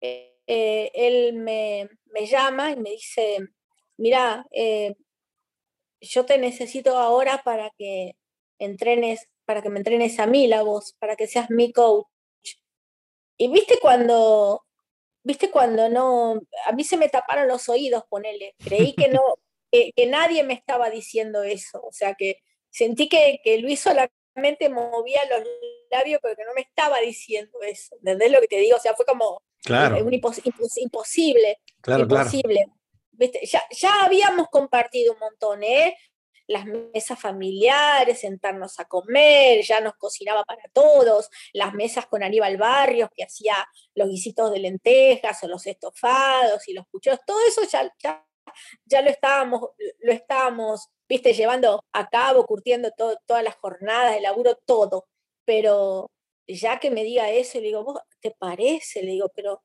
eh, 0.00 0.34
eh, 0.46 0.90
él 0.94 1.34
me, 1.34 1.88
llama 2.26 2.72
y 2.72 2.76
me 2.76 2.90
dice, 2.90 3.38
mira, 3.96 4.46
yo 6.00 6.24
te 6.24 6.38
necesito 6.38 6.96
ahora 6.98 7.42
para 7.44 7.70
que 7.76 8.16
entrenes, 8.58 9.28
para 9.48 9.62
que 9.62 9.70
me 9.70 9.78
entrenes 9.78 10.20
a 10.20 10.26
mí 10.26 10.46
la 10.46 10.60
voz, 10.60 10.94
para 10.98 11.16
que 11.16 11.26
seas 11.26 11.48
mi 11.48 11.72
coach. 11.72 12.04
Y 13.38 13.48
viste 13.48 13.78
cuando, 13.80 14.62
viste 15.24 15.50
cuando 15.50 15.88
no, 15.88 16.38
a 16.66 16.72
mí 16.72 16.84
se 16.84 16.98
me 16.98 17.08
taparon 17.08 17.48
los 17.48 17.66
oídos, 17.70 18.04
ponele, 18.10 18.54
creí 18.58 18.92
que 18.92 19.08
no, 19.08 19.22
que, 19.72 20.06
nadie 20.06 20.42
me 20.42 20.52
estaba 20.52 20.90
diciendo 20.90 21.44
eso, 21.44 21.80
o 21.82 21.92
sea 21.92 22.14
que 22.14 22.42
sentí 22.68 23.08
que, 23.08 23.40
que 23.42 23.56
Luis 23.56 23.80
solamente 23.80 24.68
movía 24.68 25.22
los 25.30 25.48
labios, 25.90 26.20
pero 26.22 26.36
que 26.36 26.44
no 26.44 26.52
me 26.52 26.60
estaba 26.60 27.00
diciendo 27.00 27.58
eso, 27.62 27.96
¿entendés 27.96 28.30
lo 28.30 28.42
que 28.42 28.48
te 28.48 28.58
digo? 28.58 28.76
O 28.76 28.80
sea, 28.80 28.94
fue 28.94 29.06
como 29.06 29.40
claro. 29.62 30.04
un 30.04 30.12
imposible, 30.12 31.58
claro, 31.80 32.02
imposible. 32.02 32.66
Ya, 33.50 33.62
ya 33.70 34.04
habíamos 34.04 34.48
compartido 34.48 35.14
un 35.14 35.20
montón, 35.20 35.62
¿eh? 35.62 35.96
Las 36.48 36.64
mesas 36.66 37.20
familiares, 37.20 38.20
sentarnos 38.20 38.80
a 38.80 38.86
comer, 38.86 39.62
ya 39.62 39.80
nos 39.80 39.94
cocinaba 39.94 40.44
para 40.44 40.62
todos, 40.72 41.28
las 41.52 41.74
mesas 41.74 42.06
con 42.06 42.22
Aníbal 42.22 42.56
Barrios, 42.56 43.10
que 43.14 43.24
hacía 43.24 43.54
los 43.94 44.08
guisitos 44.08 44.50
de 44.50 44.58
lentejas 44.58 45.42
o 45.44 45.48
los 45.48 45.66
estofados 45.66 46.66
y 46.68 46.72
los 46.72 46.86
pucheros, 46.88 47.20
todo 47.26 47.38
eso 47.46 47.62
ya, 47.70 47.92
ya, 48.86 49.02
lo 49.02 49.10
estábamos, 49.10 49.60
lo 50.00 50.12
estábamos, 50.12 50.88
viste, 51.08 51.34
llevando 51.34 51.84
a 51.92 52.08
cabo, 52.08 52.46
curtiendo 52.46 52.90
todas 53.26 53.44
las 53.44 53.56
jornadas 53.56 54.14
de 54.14 54.22
laburo, 54.22 54.56
todo. 54.66 55.06
Pero 55.44 56.10
ya 56.46 56.80
que 56.80 56.90
me 56.90 57.04
diga 57.04 57.30
eso, 57.30 57.58
le 57.58 57.66
digo, 57.66 57.84
¿vos 57.84 58.00
te 58.20 58.30
parece? 58.38 59.02
Le 59.02 59.12
digo, 59.12 59.30
pero 59.34 59.62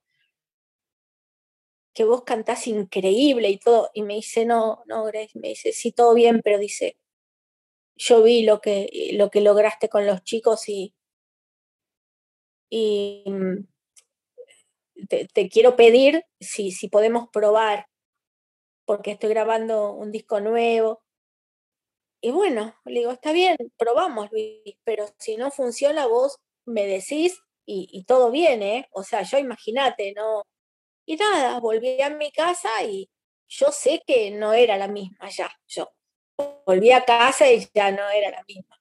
que 1.94 2.04
vos 2.06 2.24
cantás 2.24 2.68
increíble 2.68 3.50
y 3.50 3.58
todo. 3.60 3.90
Y 3.94 4.04
me 4.04 4.16
dice, 4.16 4.46
no, 4.46 4.84
no, 4.88 5.04
Grace, 5.06 5.38
me 5.40 5.50
dice, 5.50 5.72
sí, 5.74 5.92
todo 5.92 6.14
bien, 6.14 6.42
pero 6.44 6.60
dice, 6.60 6.98
yo 7.96 8.24
vi 8.24 8.44
lo 8.44 8.62
que, 8.62 9.12
lo 9.14 9.30
que 9.30 9.42
lograste 9.42 9.90
con 9.90 10.06
los 10.08 10.24
chicos 10.24 10.68
y, 10.70 10.96
y 12.70 13.24
mm, 13.28 13.68
te, 15.08 15.50
quiero 15.50 15.76
pedir 15.76 16.26
si, 16.40 16.72
si 16.72 16.90
podemos 16.90 17.30
probar, 17.30 17.88
porque 18.86 19.12
estoy 19.12 19.30
grabando 19.30 19.92
un 19.94 20.12
disco 20.12 20.40
nuevo. 20.40 21.04
Y 22.22 22.32
bueno, 22.32 22.74
le 22.86 23.00
digo, 23.02 23.12
está 23.12 23.34
bien, 23.34 23.58
probamos, 23.78 24.32
Luis, 24.32 24.78
pero 24.84 25.06
si 25.20 25.36
no 25.38 25.52
funciona, 25.52 26.08
vos 26.08 26.40
me 26.66 26.88
decís 26.88 27.42
y, 27.66 27.88
y 27.92 28.06
todo 28.06 28.32
viene, 28.32 28.88
O 28.92 29.04
sea, 29.04 29.24
yo 29.24 29.38
imagínate, 29.38 30.14
no, 30.14 30.44
y 31.06 31.16
nada, 31.16 31.60
volví 31.60 32.02
a 32.02 32.10
mi 32.10 32.32
casa 32.32 32.70
y 32.84 33.10
yo 33.48 33.72
sé 33.72 34.02
que 34.06 34.32
no 34.32 34.54
era 34.54 34.78
la 34.78 34.88
misma 34.88 35.30
ya. 35.30 35.52
Yo 35.68 35.92
volví 36.66 36.92
a 36.92 37.06
casa 37.06 37.52
y 37.52 37.68
ya 37.74 37.92
no 37.92 38.10
era 38.10 38.32
la 38.32 38.44
misma. 38.48 38.80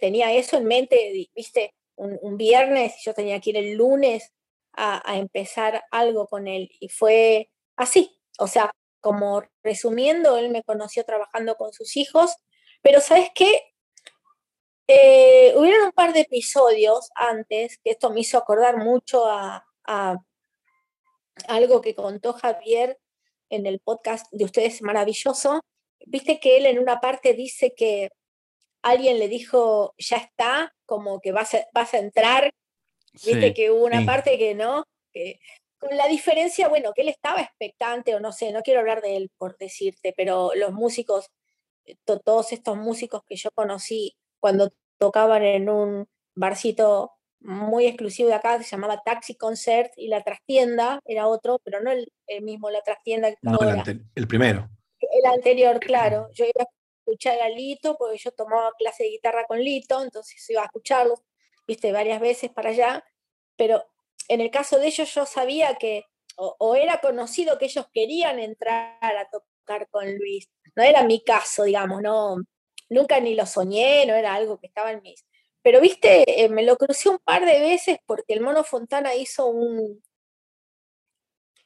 tenía 0.00 0.32
eso 0.32 0.56
en 0.58 0.64
mente, 0.66 1.28
viste, 1.34 1.74
un, 1.96 2.36
viernes 2.36 2.94
yo 3.04 3.14
tenía 3.14 3.40
que 3.40 3.50
ir 3.50 3.56
el 3.56 3.74
lunes 3.74 4.32
a, 4.72 5.16
empezar 5.16 5.84
algo 5.90 6.26
con 6.26 6.48
él. 6.48 6.70
Y 6.80 6.88
fue 6.88 7.50
así. 7.76 8.20
O 8.38 8.46
sea, 8.46 8.70
como 9.00 9.42
resumiendo, 9.62 10.36
él 10.38 10.50
me 10.50 10.62
conoció 10.64 11.04
trabajando 11.04 11.56
con 11.56 11.72
sus 11.72 11.96
hijos, 11.96 12.36
pero 12.82 13.00
¿sabes 13.00 13.30
qué? 13.34 13.62
Eh, 14.88 15.54
hubieron 15.56 15.86
un 15.86 15.92
par 15.92 16.12
de 16.12 16.20
episodios 16.20 17.10
antes 17.14 17.78
que 17.84 17.90
esto 17.90 18.10
me 18.10 18.20
hizo 18.20 18.38
acordar 18.38 18.78
mucho 18.78 19.26
a 19.26 19.64
algo 21.46 21.80
que 21.80 21.94
contó 21.94 22.32
Javier 22.32 22.98
en 23.50 23.66
el 23.66 23.80
podcast 23.80 24.26
de 24.32 24.44
ustedes 24.44 24.82
maravilloso. 24.82 25.60
Viste 26.06 26.40
que 26.40 26.56
él 26.56 26.66
en 26.66 26.78
una 26.78 27.00
parte 27.00 27.34
dice 27.34 27.74
que 27.74 28.10
alguien 28.82 29.18
le 29.18 29.28
dijo, 29.28 29.94
ya 29.98 30.16
está, 30.16 30.74
como 30.86 31.20
que 31.20 31.32
vas 31.32 31.54
a, 31.54 31.66
vas 31.72 31.94
a 31.94 31.98
entrar. 31.98 32.52
Viste 33.24 33.54
que 33.54 33.70
hubo 33.70 33.84
una 33.84 34.04
parte 34.04 34.38
que 34.38 34.54
no, 34.54 34.84
con 35.78 35.96
la 35.96 36.06
diferencia, 36.08 36.68
bueno, 36.68 36.92
que 36.92 37.02
él 37.02 37.08
estaba 37.08 37.40
expectante 37.40 38.14
o 38.14 38.20
no 38.20 38.32
sé, 38.32 38.52
no 38.52 38.62
quiero 38.62 38.80
hablar 38.80 39.00
de 39.00 39.16
él 39.16 39.30
por 39.36 39.56
decirte, 39.56 40.12
pero 40.16 40.52
los 40.54 40.72
músicos, 40.72 41.30
todos 42.04 42.52
estos 42.52 42.76
músicos 42.76 43.22
que 43.26 43.36
yo 43.36 43.50
conocí 43.54 44.16
cuando 44.40 44.72
tocaban 44.98 45.44
en 45.44 45.68
un 45.68 46.08
barcito 46.34 47.17
muy 47.40 47.86
exclusivo 47.86 48.28
de 48.28 48.34
acá, 48.34 48.62
se 48.62 48.70
llamaba 48.70 49.02
Taxi 49.02 49.34
Concert, 49.34 49.92
y 49.96 50.08
la 50.08 50.22
trastienda 50.22 51.00
era 51.04 51.28
otro, 51.28 51.60
pero 51.64 51.80
no 51.80 51.90
el, 51.90 52.10
mismo, 52.42 52.70
la 52.70 52.82
trastienda 52.82 53.34
no, 53.42 53.58
El, 54.14 54.28
primero. 54.28 54.68
El 55.00 55.26
anterior, 55.32 55.78
claro. 55.78 56.28
Yo 56.32 56.44
iba 56.44 56.64
a 56.64 56.68
escuchar 57.00 57.40
a 57.40 57.48
Lito, 57.48 57.96
porque 57.96 58.18
yo 58.18 58.32
tomaba 58.32 58.72
clase 58.78 59.04
de 59.04 59.10
guitarra 59.10 59.44
con 59.46 59.60
Lito, 59.60 60.02
entonces 60.02 60.48
iba 60.50 60.62
a 60.62 60.66
escucharlo, 60.66 61.22
viste, 61.66 61.92
varias 61.92 62.20
veces 62.20 62.50
para 62.50 62.70
allá, 62.70 63.04
pero 63.56 63.84
en 64.28 64.40
el 64.40 64.50
caso 64.50 64.78
de 64.78 64.88
ellos 64.88 65.12
yo 65.14 65.24
sabía 65.24 65.74
que, 65.76 66.04
o, 66.36 66.76
era 66.76 67.00
conocido 67.00 67.58
que 67.58 67.64
ellos 67.64 67.86
querían 67.92 68.38
entrar 68.38 68.98
a 69.00 69.28
tocar 69.30 69.88
con 69.90 70.06
Luis. 70.16 70.48
No 70.76 70.82
era 70.82 71.02
mi 71.02 71.24
caso, 71.24 71.64
digamos, 71.64 72.00
no, 72.00 72.36
nunca 72.88 73.18
ni 73.20 73.34
lo 73.34 73.46
soñé, 73.46 74.06
no 74.06 74.14
era 74.14 74.34
algo 74.34 74.58
que 74.58 74.68
estaba 74.68 74.92
en 74.92 75.02
mis 75.02 75.24
pero, 75.68 75.82
viste, 75.82 76.42
eh, 76.42 76.48
me 76.48 76.62
lo 76.62 76.78
crucé 76.78 77.10
un 77.10 77.18
par 77.18 77.44
de 77.44 77.60
veces 77.60 77.98
porque 78.06 78.32
el 78.32 78.40
Mono 78.40 78.64
Fontana 78.64 79.14
hizo 79.14 79.48
un, 79.48 80.02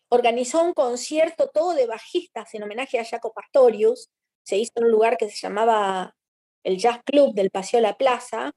organizó 0.09 0.61
un 0.65 0.75
concierto 0.75 1.51
todo 1.51 1.73
de 1.75 1.87
bajistas 1.87 2.53
en 2.53 2.65
homenaje 2.65 2.99
a 2.99 3.05
Jaco 3.05 3.33
Pastorius. 3.33 4.11
Se 4.43 4.59
hizo 4.59 4.73
en 4.75 4.87
un 4.87 4.91
lugar 4.91 5.17
que 5.17 5.31
se 5.31 5.37
llamaba 5.37 6.17
el 6.65 6.79
Jazz 6.79 6.99
Club 7.05 7.33
del 7.33 7.53
Paseo 7.53 7.79
La 7.79 7.97
Plaza, 7.97 8.51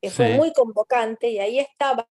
que 0.00 0.08
fue 0.08 0.30
muy 0.30 0.54
convocante, 0.54 1.28
y 1.28 1.40
ahí 1.40 1.58
estaba 1.58 2.08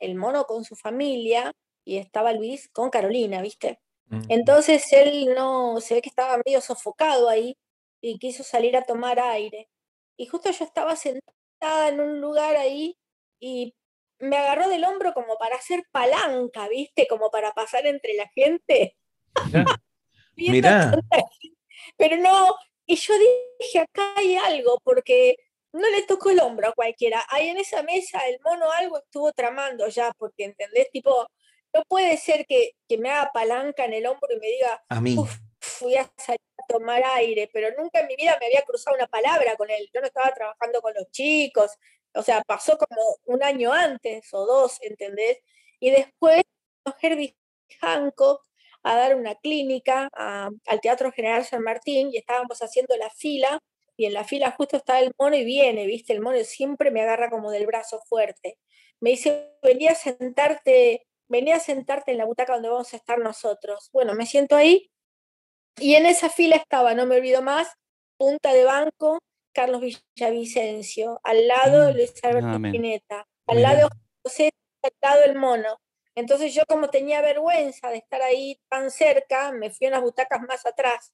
el 0.00 0.16
mono 0.16 0.46
con 0.46 0.64
su 0.64 0.74
familia 0.74 1.52
y 1.84 1.98
estaba 1.98 2.32
Luis 2.32 2.68
con 2.72 2.90
Carolina, 2.90 3.40
¿viste? 3.40 3.78
Mm. 4.06 4.22
Entonces 4.30 4.92
él 4.92 5.32
no, 5.32 5.80
se 5.80 5.94
ve 5.94 6.02
que 6.02 6.08
estaba 6.08 6.42
medio 6.44 6.60
sofocado 6.60 7.28
ahí 7.28 7.56
y 8.00 8.18
quiso 8.18 8.42
salir 8.42 8.76
a 8.76 8.82
tomar 8.82 9.20
aire. 9.20 9.68
Y 10.16 10.26
justo 10.26 10.50
yo 10.50 10.64
estaba 10.64 10.96
sentada 10.96 11.35
en 11.60 12.00
un 12.00 12.20
lugar 12.20 12.56
ahí 12.56 12.96
y 13.40 13.74
me 14.18 14.36
agarró 14.36 14.68
del 14.68 14.84
hombro 14.84 15.12
como 15.12 15.36
para 15.36 15.56
hacer 15.56 15.84
palanca, 15.90 16.68
¿viste? 16.68 17.06
Como 17.06 17.30
para 17.30 17.52
pasar 17.52 17.86
entre 17.86 18.14
la 18.14 18.28
gente. 18.34 18.96
Mira. 20.36 20.92
Pero 21.96 22.16
no, 22.16 22.54
y 22.86 22.96
yo 22.96 23.14
dije, 23.60 23.80
acá 23.80 24.14
hay 24.16 24.36
algo, 24.36 24.80
porque 24.82 25.36
no 25.72 25.88
le 25.90 26.02
tocó 26.02 26.30
el 26.30 26.40
hombro 26.40 26.68
a 26.68 26.72
cualquiera. 26.72 27.24
Ahí 27.28 27.48
en 27.48 27.58
esa 27.58 27.82
mesa 27.82 28.26
el 28.28 28.38
mono 28.44 28.70
algo 28.72 28.98
estuvo 28.98 29.32
tramando 29.32 29.88
ya, 29.88 30.12
porque, 30.18 30.44
¿entendés? 30.44 30.90
Tipo, 30.90 31.28
no 31.74 31.82
puede 31.88 32.16
ser 32.16 32.46
que, 32.46 32.72
que 32.88 32.98
me 32.98 33.10
haga 33.10 33.30
palanca 33.32 33.84
en 33.84 33.92
el 33.92 34.06
hombro 34.06 34.28
y 34.34 34.40
me 34.40 34.46
diga, 34.46 34.82
a 34.88 35.00
mí. 35.00 35.16
Fui 35.78 35.96
a 35.96 36.10
salir 36.16 36.40
tomar 36.66 37.02
aire, 37.16 37.48
pero 37.52 37.68
nunca 37.80 38.00
en 38.00 38.08
mi 38.08 38.16
vida 38.16 38.36
me 38.40 38.46
había 38.46 38.62
cruzado 38.62 38.96
una 38.96 39.06
palabra 39.06 39.56
con 39.56 39.70
él. 39.70 39.88
Yo 39.92 40.00
no 40.00 40.06
estaba 40.06 40.32
trabajando 40.32 40.80
con 40.80 40.94
los 40.94 41.10
chicos, 41.10 41.72
o 42.14 42.22
sea, 42.22 42.42
pasó 42.42 42.76
como 42.78 43.00
un 43.26 43.42
año 43.42 43.72
antes 43.72 44.32
o 44.32 44.46
dos, 44.46 44.78
¿entendés? 44.82 45.38
Y 45.80 45.90
después 45.90 46.42
Herbie 47.00 47.36
Hancock 47.80 48.42
a 48.82 48.96
dar 48.96 49.16
una 49.16 49.34
clínica 49.34 50.08
al 50.12 50.80
Teatro 50.80 51.12
General 51.12 51.44
San 51.44 51.62
Martín 51.62 52.10
y 52.12 52.18
estábamos 52.18 52.62
haciendo 52.62 52.96
la 52.96 53.10
fila 53.10 53.60
y 53.96 54.06
en 54.06 54.12
la 54.12 54.24
fila 54.24 54.52
justo 54.52 54.76
estaba 54.76 55.00
el 55.00 55.12
mono 55.18 55.36
y 55.36 55.44
viene, 55.44 55.86
¿viste? 55.86 56.12
El 56.12 56.20
mono 56.20 56.38
siempre 56.44 56.90
me 56.90 57.02
agarra 57.02 57.30
como 57.30 57.50
del 57.50 57.66
brazo 57.66 58.00
fuerte. 58.08 58.58
Me 59.00 59.10
dice, 59.10 59.52
venía 59.62 59.92
a 59.92 59.94
sentarte, 59.94 61.06
venía 61.28 61.56
a 61.56 61.60
sentarte 61.60 62.12
en 62.12 62.18
la 62.18 62.26
butaca 62.26 62.54
donde 62.54 62.68
vamos 62.68 62.92
a 62.92 62.96
estar 62.96 63.18
nosotros. 63.18 63.90
Bueno, 63.92 64.14
me 64.14 64.26
siento 64.26 64.54
ahí 64.54 64.90
y 65.78 65.94
en 65.94 66.06
esa 66.06 66.28
fila 66.30 66.56
estaba, 66.56 66.94
no 66.94 67.06
me 67.06 67.16
olvido 67.16 67.42
más, 67.42 67.68
punta 68.16 68.52
de 68.52 68.64
banco, 68.64 69.18
Carlos 69.52 69.80
Villavicencio, 69.80 71.20
al 71.22 71.46
lado 71.46 71.90
mm, 71.90 71.96
Luis 71.96 72.12
Alberto 72.24 72.60
Pineta, 72.60 73.26
al 73.46 73.62
lado 73.62 73.88
José, 74.22 74.50
al 74.82 74.92
lado 75.00 75.24
el 75.24 75.36
mono. 75.36 75.78
Entonces 76.14 76.54
yo 76.54 76.62
como 76.66 76.88
tenía 76.88 77.20
vergüenza 77.20 77.90
de 77.90 77.98
estar 77.98 78.22
ahí 78.22 78.58
tan 78.68 78.90
cerca, 78.90 79.52
me 79.52 79.70
fui 79.70 79.86
a 79.86 79.90
unas 79.90 80.02
butacas 80.02 80.40
más 80.42 80.64
atrás. 80.64 81.12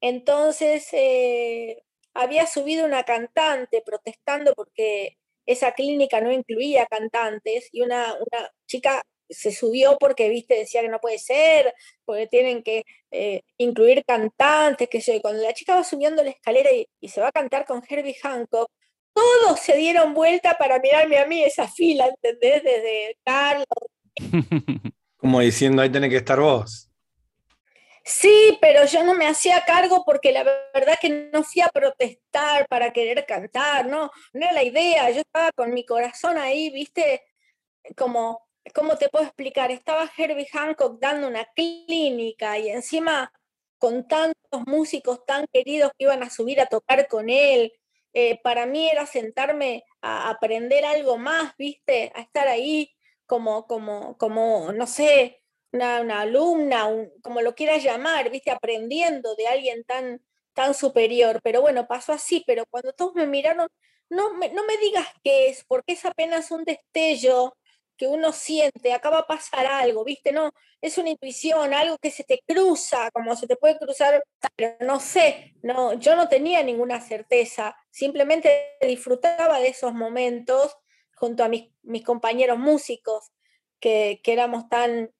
Entonces 0.00 0.88
eh, 0.92 1.84
había 2.14 2.46
subido 2.46 2.84
una 2.86 3.04
cantante 3.04 3.82
protestando 3.84 4.54
porque 4.54 5.18
esa 5.46 5.72
clínica 5.72 6.20
no 6.20 6.32
incluía 6.32 6.86
cantantes 6.86 7.68
y 7.72 7.82
una, 7.82 8.14
una 8.14 8.50
chica 8.66 9.02
se 9.28 9.52
subió 9.52 9.96
porque, 9.98 10.28
viste, 10.28 10.54
decía 10.54 10.82
que 10.82 10.88
no 10.88 11.00
puede 11.00 11.18
ser, 11.18 11.74
porque 12.04 12.26
tienen 12.26 12.62
que 12.62 12.84
eh, 13.10 13.42
incluir 13.58 14.04
cantantes, 14.04 14.88
que 14.88 15.00
sé, 15.00 15.20
cuando 15.20 15.42
la 15.42 15.52
chica 15.54 15.74
va 15.74 15.84
subiendo 15.84 16.22
la 16.22 16.30
escalera 16.30 16.72
y, 16.72 16.88
y, 17.00 17.08
se 17.08 17.20
va 17.20 17.28
a 17.28 17.32
cantar 17.32 17.64
con 17.64 17.82
Herbie 17.88 18.16
Hancock, 18.22 18.70
todos 19.12 19.60
se 19.60 19.76
dieron 19.76 20.12
vuelta 20.12 20.56
para 20.58 20.78
mirarme 20.78 21.18
a 21.18 21.26
mí 21.26 21.42
esa 21.42 21.66
fila, 21.68 22.06
¿entendés? 22.06 22.62
Desde 22.62 23.16
Carlos. 23.24 23.66
Como 25.16 25.40
diciendo, 25.40 25.82
ahí 25.82 25.90
tenés 25.90 26.10
que 26.10 26.16
estar 26.16 26.38
vos. 26.38 26.90
Sí, 28.08 28.56
pero 28.60 28.84
yo 28.84 29.02
no 29.02 29.14
me 29.14 29.26
hacía 29.26 29.64
cargo 29.66 30.04
porque 30.04 30.30
la 30.30 30.44
verdad 30.72 30.96
que 31.00 31.28
no 31.32 31.42
fui 31.42 31.60
a 31.60 31.68
protestar 31.68 32.68
para 32.68 32.92
querer 32.92 33.26
cantar, 33.26 33.86
no, 33.86 34.12
no 34.32 34.44
era 34.44 34.52
la 34.52 34.62
idea, 34.62 35.10
yo 35.10 35.22
estaba 35.22 35.50
con 35.50 35.74
mi 35.74 35.84
corazón 35.84 36.38
ahí, 36.38 36.70
viste, 36.70 37.24
como, 37.96 38.45
¿cómo 38.74 38.96
te 38.96 39.08
puedo 39.08 39.24
explicar? 39.24 39.70
Estaba 39.70 40.10
Herbie 40.16 40.48
Hancock 40.52 40.98
dando 41.00 41.28
una 41.28 41.44
clínica 41.54 42.58
y 42.58 42.68
encima 42.70 43.32
con 43.78 44.08
tantos 44.08 44.62
músicos 44.66 45.24
tan 45.26 45.46
queridos 45.52 45.92
que 45.98 46.04
iban 46.04 46.22
a 46.22 46.30
subir 46.30 46.60
a 46.60 46.66
tocar 46.66 47.08
con 47.08 47.28
él, 47.28 47.72
eh, 48.12 48.40
para 48.42 48.64
mí 48.64 48.88
era 48.88 49.04
sentarme 49.06 49.84
a 50.00 50.30
aprender 50.30 50.84
algo 50.84 51.18
más, 51.18 51.54
viste, 51.58 52.10
a 52.14 52.22
estar 52.22 52.48
ahí 52.48 52.90
como, 53.26 53.66
como, 53.66 54.16
como, 54.16 54.72
no 54.72 54.86
sé, 54.86 55.42
una, 55.72 56.20
alumna, 56.20 56.88
como 57.22 57.42
lo 57.42 57.54
quieras 57.54 57.82
llamar, 57.82 58.30
viste, 58.30 58.50
aprendiendo 58.50 59.34
de 59.34 59.46
alguien 59.48 59.84
tan, 59.84 60.22
tan 60.54 60.72
superior. 60.72 61.40
Pero 61.42 61.60
bueno, 61.60 61.86
pasó 61.86 62.12
así, 62.14 62.42
pero 62.46 62.64
cuando 62.70 62.94
todos 62.94 63.14
me 63.14 63.26
miraron, 63.26 63.68
no 64.08 64.32
me, 64.34 64.48
no 64.50 64.64
me 64.64 64.78
digas 64.78 65.06
qué 65.22 65.48
es, 65.48 65.64
porque 65.66 65.92
es 65.92 66.04
apenas 66.06 66.50
un 66.50 66.64
destello 66.64 67.54
que 67.96 68.06
uno 68.06 68.32
siente, 68.32 68.92
acaba 68.92 69.20
a 69.20 69.26
pasar 69.26 69.66
algo, 69.66 70.04
¿viste? 70.04 70.32
No, 70.32 70.52
es 70.80 70.98
una 70.98 71.10
intuición, 71.10 71.74
algo 71.74 71.98
que 71.98 72.10
se 72.10 72.24
te 72.24 72.42
cruza, 72.46 73.10
como 73.10 73.34
se 73.36 73.46
te 73.46 73.56
puede 73.56 73.78
cruzar, 73.78 74.22
pero 74.54 74.76
no 74.80 75.00
sé, 75.00 75.54
no, 75.62 75.94
yo 75.94 76.16
no 76.16 76.28
tenía 76.28 76.62
ninguna 76.62 77.00
certeza, 77.00 77.76
simplemente 77.90 78.76
disfrutaba 78.80 79.58
de 79.60 79.68
esos 79.68 79.92
momentos 79.92 80.76
junto 81.16 81.44
a 81.44 81.48
mis, 81.48 81.70
mis 81.82 82.04
compañeros 82.04 82.58
músicos, 82.58 83.32
que, 83.80 84.20
que 84.22 84.32
éramos 84.32 84.68
tan, 84.68 85.10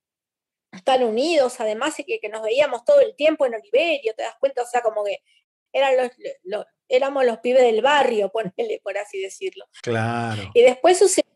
tan 0.84 1.02
unidos, 1.04 1.60
además, 1.60 1.98
y 1.98 2.04
que, 2.04 2.20
que, 2.20 2.28
nos 2.28 2.42
veíamos 2.42 2.84
todo 2.84 3.00
el 3.00 3.14
tiempo 3.16 3.46
en 3.46 3.54
Oliverio, 3.54 4.14
te 4.14 4.22
das 4.22 4.36
cuenta, 4.38 4.62
o 4.62 4.66
sea, 4.66 4.82
como 4.82 5.04
que 5.04 5.20
eran 5.72 5.96
los, 5.96 6.10
los, 6.44 6.66
éramos 6.88 7.24
los 7.24 7.38
pibes 7.38 7.62
del 7.62 7.82
barrio, 7.82 8.30
ponele, 8.32 8.80
por 8.82 8.96
así 8.98 9.20
decirlo. 9.20 9.66
Claro. 9.82 10.50
Y 10.54 10.62
después 10.62 10.98
sucedió, 10.98 11.30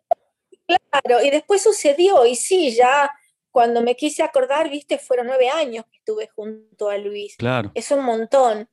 claro, 0.90 1.24
y 1.24 1.30
después 1.30 1.62
sucedió, 1.62 2.26
y 2.26 2.37
sí, 2.37 2.74
ya 2.74 3.11
cuando 3.50 3.83
me 3.83 3.96
quise 3.96 4.22
acordar, 4.22 4.70
viste, 4.70 4.98
fueron 4.98 5.26
nueve 5.26 5.48
años 5.48 5.85
que 5.90 5.98
estuve 5.98 6.28
junto 6.28 6.88
a 6.88 6.98
Luis. 6.98 7.37
Claro. 7.37 7.72
Es 7.74 7.90
un 7.90 8.04
montón. 8.04 8.68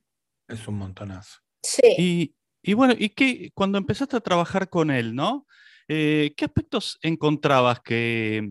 Es 0.46 0.66
un 0.68 0.76
montonazo. 0.76 1.38
Sí. 1.62 1.94
Y, 1.98 2.34
y 2.62 2.74
bueno, 2.74 2.94
y 2.96 3.10
que 3.10 3.50
cuando 3.54 3.78
empezaste 3.78 4.16
a 4.16 4.20
trabajar 4.20 4.68
con 4.68 4.90
él, 4.90 5.14
¿no? 5.14 5.46
Eh, 5.88 6.34
¿Qué 6.36 6.44
aspectos 6.44 6.98
encontrabas 7.02 7.80
que, 7.80 8.50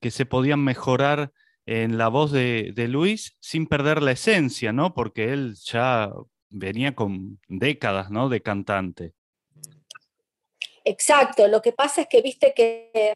que 0.00 0.10
se 0.10 0.26
podían 0.26 0.62
mejorar 0.62 1.32
en 1.66 1.96
la 1.96 2.08
voz 2.08 2.30
de, 2.30 2.72
de, 2.74 2.88
Luis 2.88 3.36
sin 3.40 3.66
perder 3.66 4.02
la 4.02 4.12
esencia, 4.12 4.72
¿no? 4.72 4.92
Porque 4.92 5.32
él 5.32 5.54
ya 5.64 6.10
venía 6.50 6.94
con 6.94 7.40
décadas, 7.48 8.10
¿no? 8.10 8.28
De 8.28 8.42
cantante. 8.42 9.14
Exacto, 10.84 11.48
lo 11.48 11.62
que 11.62 11.72
pasa 11.72 12.02
es 12.02 12.08
que 12.08 12.20
viste 12.22 12.52
que, 12.54 13.14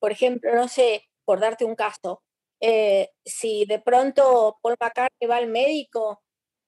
por 0.00 0.12
ejemplo, 0.12 0.54
no 0.54 0.68
sé, 0.68 1.08
por 1.24 1.40
darte 1.40 1.64
un 1.64 1.76
caso, 1.76 2.22
eh, 2.60 3.10
si 3.24 3.64
de 3.66 3.78
pronto 3.80 4.58
Paul 4.62 4.76
McCartney 4.80 5.28
va 5.28 5.36
al 5.36 5.48
médico, 5.48 6.22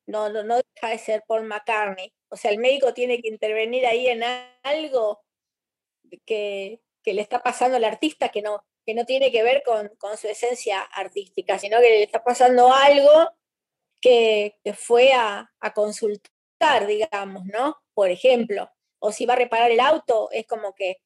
no, 0.06 0.28
no, 0.28 0.44
no 0.44 0.56
deja 0.56 0.90
de 0.90 0.98
ser 0.98 1.24
Paul 1.26 1.44
McCartney. 1.44 2.12
O 2.28 2.36
sea, 2.36 2.50
el 2.50 2.58
médico 2.58 2.94
tiene 2.94 3.20
que 3.20 3.28
intervenir 3.28 3.86
ahí 3.86 4.06
en 4.08 4.22
algo 4.62 5.22
que, 6.24 6.80
que 7.02 7.14
le 7.14 7.22
está 7.22 7.42
pasando 7.42 7.76
al 7.76 7.84
artista 7.84 8.28
que 8.30 8.42
no, 8.42 8.64
que 8.84 8.94
no 8.94 9.04
tiene 9.04 9.32
que 9.32 9.42
ver 9.42 9.62
con, 9.64 9.88
con, 9.98 10.16
su 10.16 10.28
esencia 10.28 10.80
artística, 10.80 11.58
sino 11.58 11.80
que 11.80 11.88
le 11.90 12.02
está 12.04 12.22
pasando 12.22 12.72
algo 12.72 13.30
que, 14.00 14.58
que 14.64 14.74
fue 14.74 15.12
a, 15.12 15.52
a, 15.60 15.74
consultar, 15.74 16.86
digamos, 16.86 17.44
¿no? 17.46 17.76
Por 17.94 18.10
ejemplo, 18.10 18.70
o 18.98 19.12
si 19.12 19.26
va 19.26 19.34
a 19.34 19.36
reparar 19.36 19.70
el 19.70 19.80
auto, 19.80 20.28
es 20.30 20.46
como 20.46 20.74
que 20.74 20.96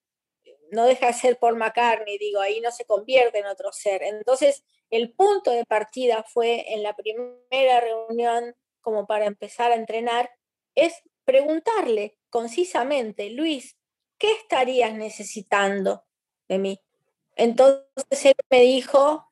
no 0.70 0.84
deja 0.84 1.08
de 1.08 1.12
ser 1.12 1.38
Paul 1.38 1.56
McCartney, 1.56 2.18
digo, 2.18 2.40
ahí 2.40 2.60
no 2.60 2.70
se 2.70 2.84
convierte 2.84 3.38
en 3.38 3.46
otro 3.46 3.72
ser. 3.72 4.02
Entonces, 4.02 4.64
el 4.90 5.12
punto 5.12 5.50
de 5.50 5.64
partida 5.64 6.24
fue 6.24 6.72
en 6.72 6.82
la 6.82 6.94
primera 6.94 7.80
reunión, 7.80 8.54
como 8.80 9.06
para 9.06 9.26
empezar 9.26 9.72
a 9.72 9.76
entrenar, 9.76 10.30
es 10.74 11.02
preguntarle 11.24 12.18
concisamente, 12.30 13.30
Luis, 13.30 13.76
¿qué 14.18 14.32
estarías 14.32 14.94
necesitando 14.94 16.04
de 16.48 16.58
mí? 16.58 16.80
Entonces 17.36 18.24
él 18.24 18.34
me 18.50 18.60
dijo, 18.60 19.30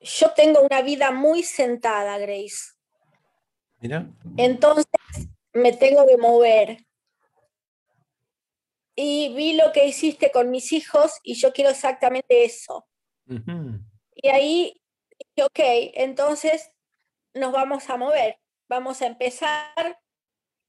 yo 0.00 0.32
tengo 0.32 0.60
una 0.60 0.82
vida 0.82 1.10
muy 1.10 1.42
sentada, 1.42 2.18
Grace. 2.18 2.74
Mira. 3.80 4.10
Entonces 4.36 4.86
me 5.52 5.72
tengo 5.72 6.06
que 6.06 6.16
mover. 6.16 6.86
Y 9.02 9.32
vi 9.34 9.54
lo 9.54 9.72
que 9.72 9.86
hiciste 9.86 10.30
con 10.30 10.50
mis 10.50 10.72
hijos 10.72 11.20
y 11.22 11.32
yo 11.32 11.54
quiero 11.54 11.70
exactamente 11.70 12.44
eso. 12.44 12.86
Uh 13.26 13.36
-huh. 13.36 13.80
Y 14.14 14.28
ahí, 14.28 14.82
ok, 15.42 15.58
entonces 15.94 16.70
nos 17.32 17.50
vamos 17.50 17.88
a 17.88 17.96
mover, 17.96 18.38
vamos 18.68 19.00
a 19.00 19.06
empezar 19.06 19.98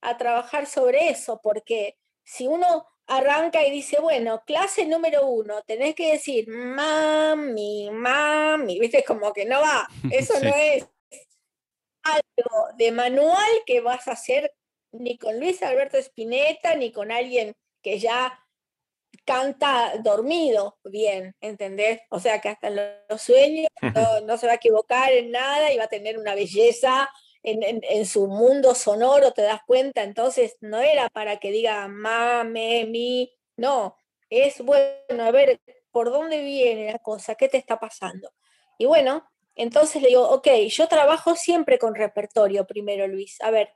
a 0.01 0.17
trabajar 0.17 0.65
sobre 0.65 1.09
eso, 1.09 1.41
porque 1.43 1.97
si 2.23 2.47
uno 2.47 2.87
arranca 3.05 3.65
y 3.65 3.71
dice, 3.71 3.99
bueno, 3.99 4.41
clase 4.45 4.85
número 4.85 5.27
uno, 5.27 5.61
tenés 5.63 5.93
que 5.93 6.13
decir 6.13 6.47
mami, 6.47 7.89
mami, 7.91 8.79
viste, 8.79 9.03
como 9.03 9.33
que 9.33 9.43
no 9.43 9.59
va, 9.59 9.89
eso 10.09 10.35
sí. 10.35 10.45
no 10.45 10.55
es 10.55 10.87
algo 12.03 12.67
de 12.77 12.93
manual 12.93 13.51
que 13.65 13.81
vas 13.81 14.07
a 14.07 14.13
hacer 14.13 14.55
ni 14.93 15.17
con 15.17 15.37
Luis 15.37 15.61
Alberto 15.63 15.97
Spinetta, 15.97 16.75
ni 16.75 16.93
con 16.93 17.11
alguien 17.11 17.57
que 17.81 17.99
ya 17.99 18.37
canta 19.25 19.93
dormido 20.03 20.77
bien, 20.83 21.35
¿entendés? 21.41 22.01
O 22.09 22.19
sea 22.19 22.39
que 22.39 22.49
hasta 22.49 22.69
los 22.69 23.21
sueños 23.21 23.67
no, 23.81 24.21
no 24.21 24.37
se 24.37 24.47
va 24.47 24.53
a 24.53 24.55
equivocar 24.55 25.11
en 25.11 25.31
nada 25.31 25.71
y 25.71 25.77
va 25.77 25.85
a 25.85 25.89
tener 25.89 26.17
una 26.17 26.35
belleza 26.35 27.09
en, 27.43 27.63
en, 27.63 27.81
en, 27.89 28.05
su 28.05 28.27
mundo 28.27 28.75
sonoro, 28.75 29.31
te 29.33 29.41
das 29.41 29.61
cuenta, 29.65 30.03
entonces 30.03 30.57
no 30.61 30.79
era 30.79 31.09
para 31.09 31.37
que 31.37 31.51
diga 31.51 31.87
mame, 31.87 32.85
mi, 32.85 33.33
no, 33.57 33.97
es 34.29 34.61
bueno, 34.61 35.23
a 35.23 35.31
ver, 35.31 35.59
¿por 35.91 36.11
dónde 36.11 36.43
viene 36.43 36.91
la 36.91 36.99
cosa? 36.99 37.35
¿Qué 37.35 37.49
te 37.49 37.57
está 37.57 37.79
pasando? 37.79 38.31
Y 38.77 38.85
bueno, 38.85 39.25
entonces 39.55 40.01
le 40.01 40.09
digo, 40.09 40.27
ok, 40.29 40.47
yo 40.69 40.87
trabajo 40.87 41.35
siempre 41.35 41.77
con 41.79 41.95
repertorio 41.95 42.65
primero, 42.65 43.07
Luis, 43.07 43.41
a 43.41 43.51
ver, 43.51 43.73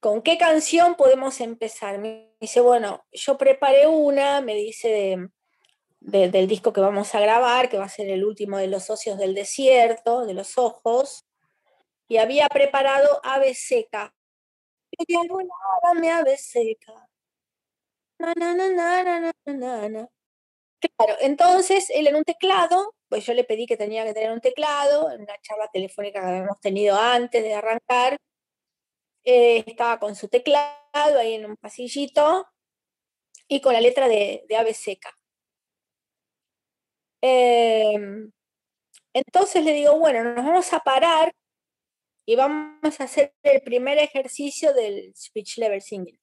¿con 0.00 0.22
qué 0.22 0.38
canción 0.38 0.94
podemos 0.96 1.40
empezar? 1.40 1.98
Me 1.98 2.34
dice, 2.40 2.60
bueno, 2.60 3.04
yo 3.12 3.38
preparé 3.38 3.86
una, 3.86 4.40
me 4.40 4.54
dice 4.54 4.88
de, 4.88 5.30
de, 6.00 6.30
del 6.30 6.46
disco 6.46 6.72
que 6.72 6.80
vamos 6.80 7.14
a 7.14 7.20
grabar, 7.20 7.68
que 7.68 7.78
va 7.78 7.84
a 7.84 7.88
ser 7.88 8.08
el 8.08 8.24
último 8.24 8.58
de 8.58 8.68
los 8.68 8.84
socios 8.84 9.18
del 9.18 9.34
desierto, 9.34 10.24
de 10.26 10.34
los 10.34 10.58
ojos, 10.58 11.24
y 12.08 12.18
había 12.18 12.48
preparado 12.48 13.20
ave 13.24 13.54
seca. 13.54 14.14
me 16.00 16.10
ave 16.10 16.36
seca. 16.36 17.08
Na, 18.18 18.34
na, 18.34 18.54
na, 18.56 20.08
claro, 20.96 21.16
entonces 21.20 21.90
él 21.90 22.06
en 22.08 22.16
un 22.16 22.24
teclado, 22.24 22.94
pues 23.08 23.24
yo 23.26 23.34
le 23.34 23.44
pedí 23.44 23.66
que 23.66 23.76
tenía 23.76 24.04
que 24.04 24.14
tener 24.14 24.32
un 24.32 24.40
teclado, 24.40 25.10
en 25.10 25.22
una 25.22 25.34
charla 25.40 25.68
telefónica 25.72 26.20
que 26.20 26.26
habíamos 26.26 26.60
tenido 26.60 26.96
antes 26.96 27.42
de 27.42 27.54
arrancar, 27.54 28.18
eh, 29.30 29.62
estaba 29.66 29.98
con 29.98 30.16
su 30.16 30.28
teclado 30.28 31.18
ahí 31.18 31.34
en 31.34 31.44
un 31.44 31.56
pasillito 31.58 32.46
y 33.46 33.60
con 33.60 33.74
la 33.74 33.80
letra 33.82 34.08
de, 34.08 34.46
de 34.48 34.56
ave 34.56 34.72
seca. 34.72 35.18
Eh, 37.20 37.94
entonces 39.12 39.64
le 39.64 39.74
digo, 39.74 39.98
bueno, 39.98 40.24
nos 40.24 40.46
vamos 40.46 40.72
a 40.72 40.80
parar 40.80 41.34
y 42.26 42.36
vamos 42.36 43.00
a 43.00 43.04
hacer 43.04 43.34
el 43.42 43.60
primer 43.60 43.98
ejercicio 43.98 44.72
del 44.72 45.14
speech 45.14 45.58
level 45.58 45.82
singing. 45.82 46.18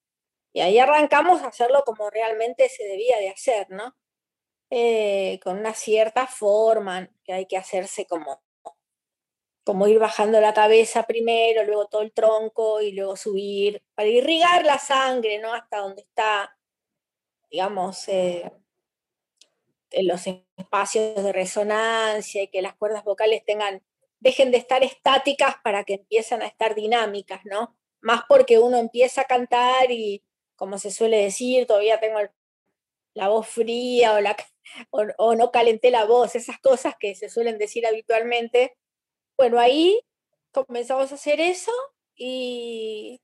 Y 0.52 0.62
ahí 0.62 0.80
arrancamos 0.80 1.44
a 1.44 1.50
hacerlo 1.50 1.84
como 1.86 2.10
realmente 2.10 2.70
se 2.70 2.86
debía 2.86 3.20
de 3.20 3.30
hacer, 3.30 3.70
¿no? 3.70 3.96
Eh, 4.72 5.39
con 5.44 5.60
una 5.60 5.76
cierta 5.76 6.26
forma, 6.26 7.08
que 7.24 7.34
hay 7.34 7.46
que 7.46 7.58
hacerse 7.58 8.08
como, 8.08 8.41
como 9.65 9.88
ir 9.88 9.97
bajando 9.99 10.39
la 10.39 10.54
cabeza 10.54 11.04
primero, 11.04 11.63
luego 11.63 11.88
todo 11.88 12.04
el 12.04 12.13
tronco 12.13 12.82
y 12.82 12.91
luego 12.91 13.17
subir, 13.17 13.82
para 13.95 14.08
irrigar 14.08 14.63
la 14.63 14.78
sangre, 14.78 15.39
¿no? 15.39 15.54
Hasta 15.54 15.80
donde 15.80 16.04
está, 16.04 16.56
digamos, 17.49 18.08
eh, 18.08 18.51
los 20.04 20.28
espacios 20.28 21.23
de 21.23 21.34
resonancia 21.34 22.43
y 22.43 22.47
que 22.49 22.62
las 22.62 22.75
cuerdas 22.75 23.04
vocales 23.04 23.43
tengan, 23.43 23.82
dejen 24.19 24.51
de 24.51 24.58
estar 24.58 24.84
estáticas 24.84 25.56
para 25.63 25.84
que 25.84 25.95
empiecen 25.95 26.43
a 26.43 26.47
estar 26.47 26.75
dinámicas, 26.75 27.41
¿no? 27.45 27.75
Más 28.01 28.21
porque 28.30 28.60
uno 28.60 28.78
empieza 28.78 29.21
a 29.21 29.25
cantar 29.25 29.89
y, 29.89 30.23
como 30.56 30.78
se 30.78 30.91
suele 30.91 31.17
decir, 31.17 31.65
todavía 31.65 31.99
tengo 31.99 32.19
la 33.15 33.30
voz 33.30 33.47
fría 33.47 34.13
o 34.91 35.36
no 35.36 35.51
calenté 35.51 35.89
la 35.89 36.06
voz, 36.06 36.36
esas 36.36 36.60
cosas 36.60 36.93
que 36.99 37.15
se 37.15 37.30
suelen 37.30 37.58
decir 37.58 37.88
habitualmente. 37.88 38.78
Bueno, 39.38 39.60
ahí 39.60 40.00
comenzamos 40.52 41.12
a 41.12 41.15
hacer 41.15 41.39
eso 41.41 41.71
y 42.15 43.21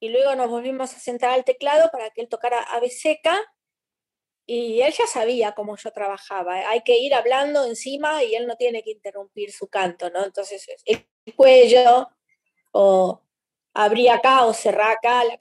y 0.00 0.08
luego 0.08 0.34
nos 0.34 0.48
volvimos 0.48 0.94
a 0.94 0.98
sentar 0.98 1.30
al 1.30 1.44
teclado 1.44 1.90
para 1.90 2.10
que 2.10 2.22
él 2.22 2.28
tocara 2.28 2.62
ave 2.62 2.88
seca 2.88 3.38
y 4.46 4.80
él 4.80 4.92
ya 4.92 5.06
sabía 5.06 5.52
cómo 5.52 5.76
yo 5.76 5.92
trabajaba. 5.92 6.68
Hay 6.70 6.80
que 6.82 6.98
ir 6.98 7.14
hablando 7.14 7.66
encima 7.66 8.24
y 8.24 8.34
él 8.34 8.46
no 8.46 8.56
tiene 8.56 8.82
que 8.82 8.90
interrumpir 8.90 9.52
su 9.52 9.68
canto, 9.68 10.10
¿no? 10.10 10.24
Entonces, 10.24 10.66
el 10.86 11.06
cuello, 11.36 12.08
o 12.72 13.22
abrí 13.74 14.08
acá 14.08 14.46
o 14.46 14.54
cerrá 14.54 14.92
acá, 14.92 15.22
la, 15.24 15.38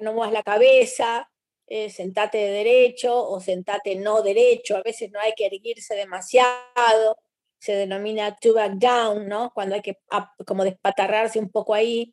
no 0.00 0.14
muevas 0.14 0.32
la 0.32 0.42
cabeza, 0.42 1.30
eh, 1.66 1.90
sentate 1.90 2.38
de 2.38 2.50
derecho 2.50 3.14
o 3.28 3.38
sentate 3.40 3.94
no 3.96 4.22
derecho. 4.22 4.76
A 4.76 4.82
veces 4.82 5.10
no 5.12 5.20
hay 5.20 5.34
que 5.36 5.46
erguirse 5.46 5.94
demasiado. 5.94 7.18
Se 7.62 7.76
denomina 7.76 8.34
to 8.34 8.54
back 8.54 8.72
down, 8.72 9.28
¿no? 9.28 9.52
Cuando 9.54 9.76
hay 9.76 9.82
que 9.82 10.00
como 10.44 10.64
despatarrarse 10.64 11.38
un 11.38 11.48
poco 11.48 11.74
ahí. 11.74 12.12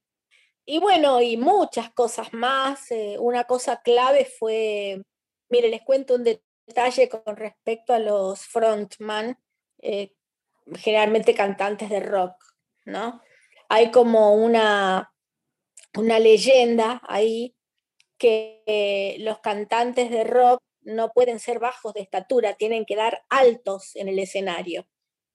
Y 0.64 0.78
bueno, 0.78 1.22
y 1.22 1.38
muchas 1.38 1.92
cosas 1.92 2.32
más. 2.34 2.92
Eh, 2.92 3.18
una 3.18 3.46
cosa 3.46 3.82
clave 3.82 4.26
fue, 4.26 5.02
mire, 5.50 5.70
les 5.70 5.82
cuento 5.82 6.14
un 6.14 6.24
detalle 6.24 7.10
con 7.10 7.36
respecto 7.36 7.96
a 7.96 8.00
los 8.00 8.42
frontman, 8.46 9.40
eh, 9.82 10.14
generalmente 10.76 11.34
cantantes 11.34 11.90
de 11.90 12.00
rock, 12.00 12.36
¿no? 12.86 13.20
Hay 13.70 13.90
como 13.90 14.36
una, 14.36 15.12
una 15.96 16.20
leyenda 16.20 17.02
ahí 17.08 17.56
que 18.20 19.16
los 19.22 19.40
cantantes 19.40 20.12
de 20.12 20.26
rock 20.26 20.62
no 20.82 21.10
pueden 21.10 21.40
ser 21.40 21.58
bajos 21.58 21.96
de 21.96 22.02
estatura, 22.02 22.54
tienen 22.54 22.86
que 22.86 22.96
dar 22.96 23.24
altos 23.30 23.96
en 23.96 24.10
el 24.10 24.20
escenario. 24.20 24.86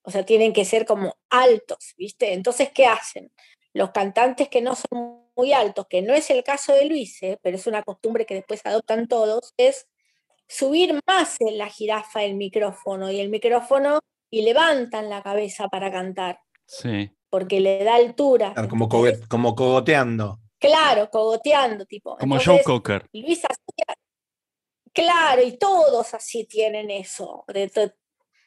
O 0.05 0.11
sea, 0.11 0.23
tienen 0.23 0.53
que 0.53 0.65
ser 0.65 0.85
como 0.85 1.17
altos, 1.29 1.93
¿viste? 1.97 2.33
Entonces, 2.33 2.69
¿qué 2.73 2.85
hacen? 2.85 3.31
Los 3.73 3.91
cantantes 3.91 4.49
que 4.49 4.61
no 4.61 4.75
son 4.75 5.25
muy 5.35 5.51
altos, 5.51 5.87
que 5.89 6.01
no 6.01 6.13
es 6.13 6.29
el 6.29 6.43
caso 6.43 6.73
de 6.73 6.85
Luis, 6.85 7.21
¿eh? 7.23 7.39
pero 7.41 7.57
es 7.57 7.67
una 7.67 7.83
costumbre 7.83 8.25
que 8.25 8.35
después 8.35 8.61
adoptan 8.65 9.07
todos, 9.07 9.53
es 9.57 9.87
subir 10.47 10.99
más 11.07 11.35
en 11.39 11.57
la 11.57 11.67
jirafa 11.67 12.23
el 12.23 12.35
micrófono 12.35 13.11
y 13.11 13.19
el 13.19 13.29
micrófono 13.29 13.99
y 14.29 14.43
levantan 14.43 15.09
la 15.09 15.21
cabeza 15.21 15.67
para 15.67 15.91
cantar. 15.91 16.39
Sí. 16.67 17.11
Porque 17.29 17.59
le 17.59 17.83
da 17.83 17.95
altura. 17.95 18.53
como, 18.69 18.87
como 19.27 19.55
cogoteando. 19.55 20.39
Claro, 20.59 21.09
cogoteando, 21.09 21.85
tipo. 21.85 22.17
Como 22.17 22.39
Joe 22.39 22.63
Cocker. 22.63 23.07
Luis 23.13 23.41
hacía. 23.43 23.95
Claro, 24.93 25.43
y 25.43 25.57
todos 25.57 26.13
así 26.13 26.45
tienen 26.45 26.89
eso. 26.89 27.43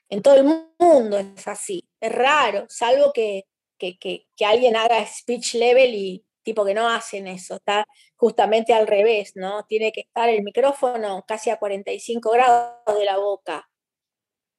En 0.08 0.22
todo 0.22 0.36
el 0.36 0.44
mundo 0.78 1.18
es 1.18 1.46
así. 1.48 1.88
Es 2.00 2.12
raro, 2.12 2.66
salvo 2.68 3.12
que, 3.12 3.44
que, 3.78 3.98
que, 3.98 4.26
que 4.36 4.44
alguien 4.44 4.76
haga 4.76 5.04
speech 5.06 5.54
level 5.54 5.94
y, 5.94 6.24
tipo 6.48 6.64
que 6.64 6.72
no 6.72 6.88
hacen 6.88 7.26
eso, 7.26 7.56
está 7.56 7.84
justamente 8.16 8.72
al 8.72 8.86
revés, 8.86 9.32
¿no? 9.34 9.64
Tiene 9.64 9.92
que 9.92 10.00
estar 10.00 10.30
el 10.30 10.42
micrófono 10.42 11.22
casi 11.28 11.50
a 11.50 11.58
45 11.58 12.30
grados 12.30 12.98
de 12.98 13.04
la 13.04 13.18
boca, 13.18 13.68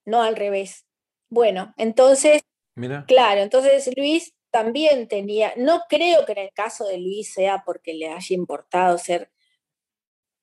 no 0.05 0.21
al 0.21 0.35
revés. 0.35 0.85
Bueno, 1.29 1.73
entonces, 1.77 2.43
claro, 3.07 3.41
entonces 3.41 3.89
Luis 3.97 4.35
también 4.51 5.07
tenía, 5.07 5.53
no 5.57 5.81
creo 5.89 6.27
que 6.27 6.33
en 6.33 6.37
el 6.39 6.53
caso 6.53 6.85
de 6.85 6.99
Luis 6.99 7.33
sea 7.33 7.63
porque 7.65 7.95
le 7.95 8.09
haya 8.09 8.35
importado 8.35 8.99
ser 8.99 9.31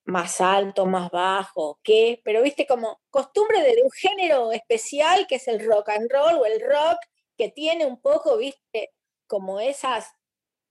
más 0.07 0.41
alto, 0.41 0.85
más 0.85 1.11
bajo, 1.11 1.79
qué, 1.83 2.21
pero 2.23 2.41
viste 2.41 2.65
como 2.65 2.99
costumbre 3.09 3.61
de, 3.61 3.81
un 3.83 3.91
género 3.91 4.51
especial 4.51 5.27
que 5.27 5.35
es 5.35 5.47
el 5.47 5.65
rock 5.65 5.89
and 5.89 6.11
roll 6.11 6.35
o 6.35 6.45
el 6.45 6.59
rock 6.61 6.97
que 7.37 7.49
tiene 7.49 7.85
un 7.85 8.01
poco, 8.01 8.37
viste, 8.37 8.93
como 9.27 9.59
esas 9.59 10.17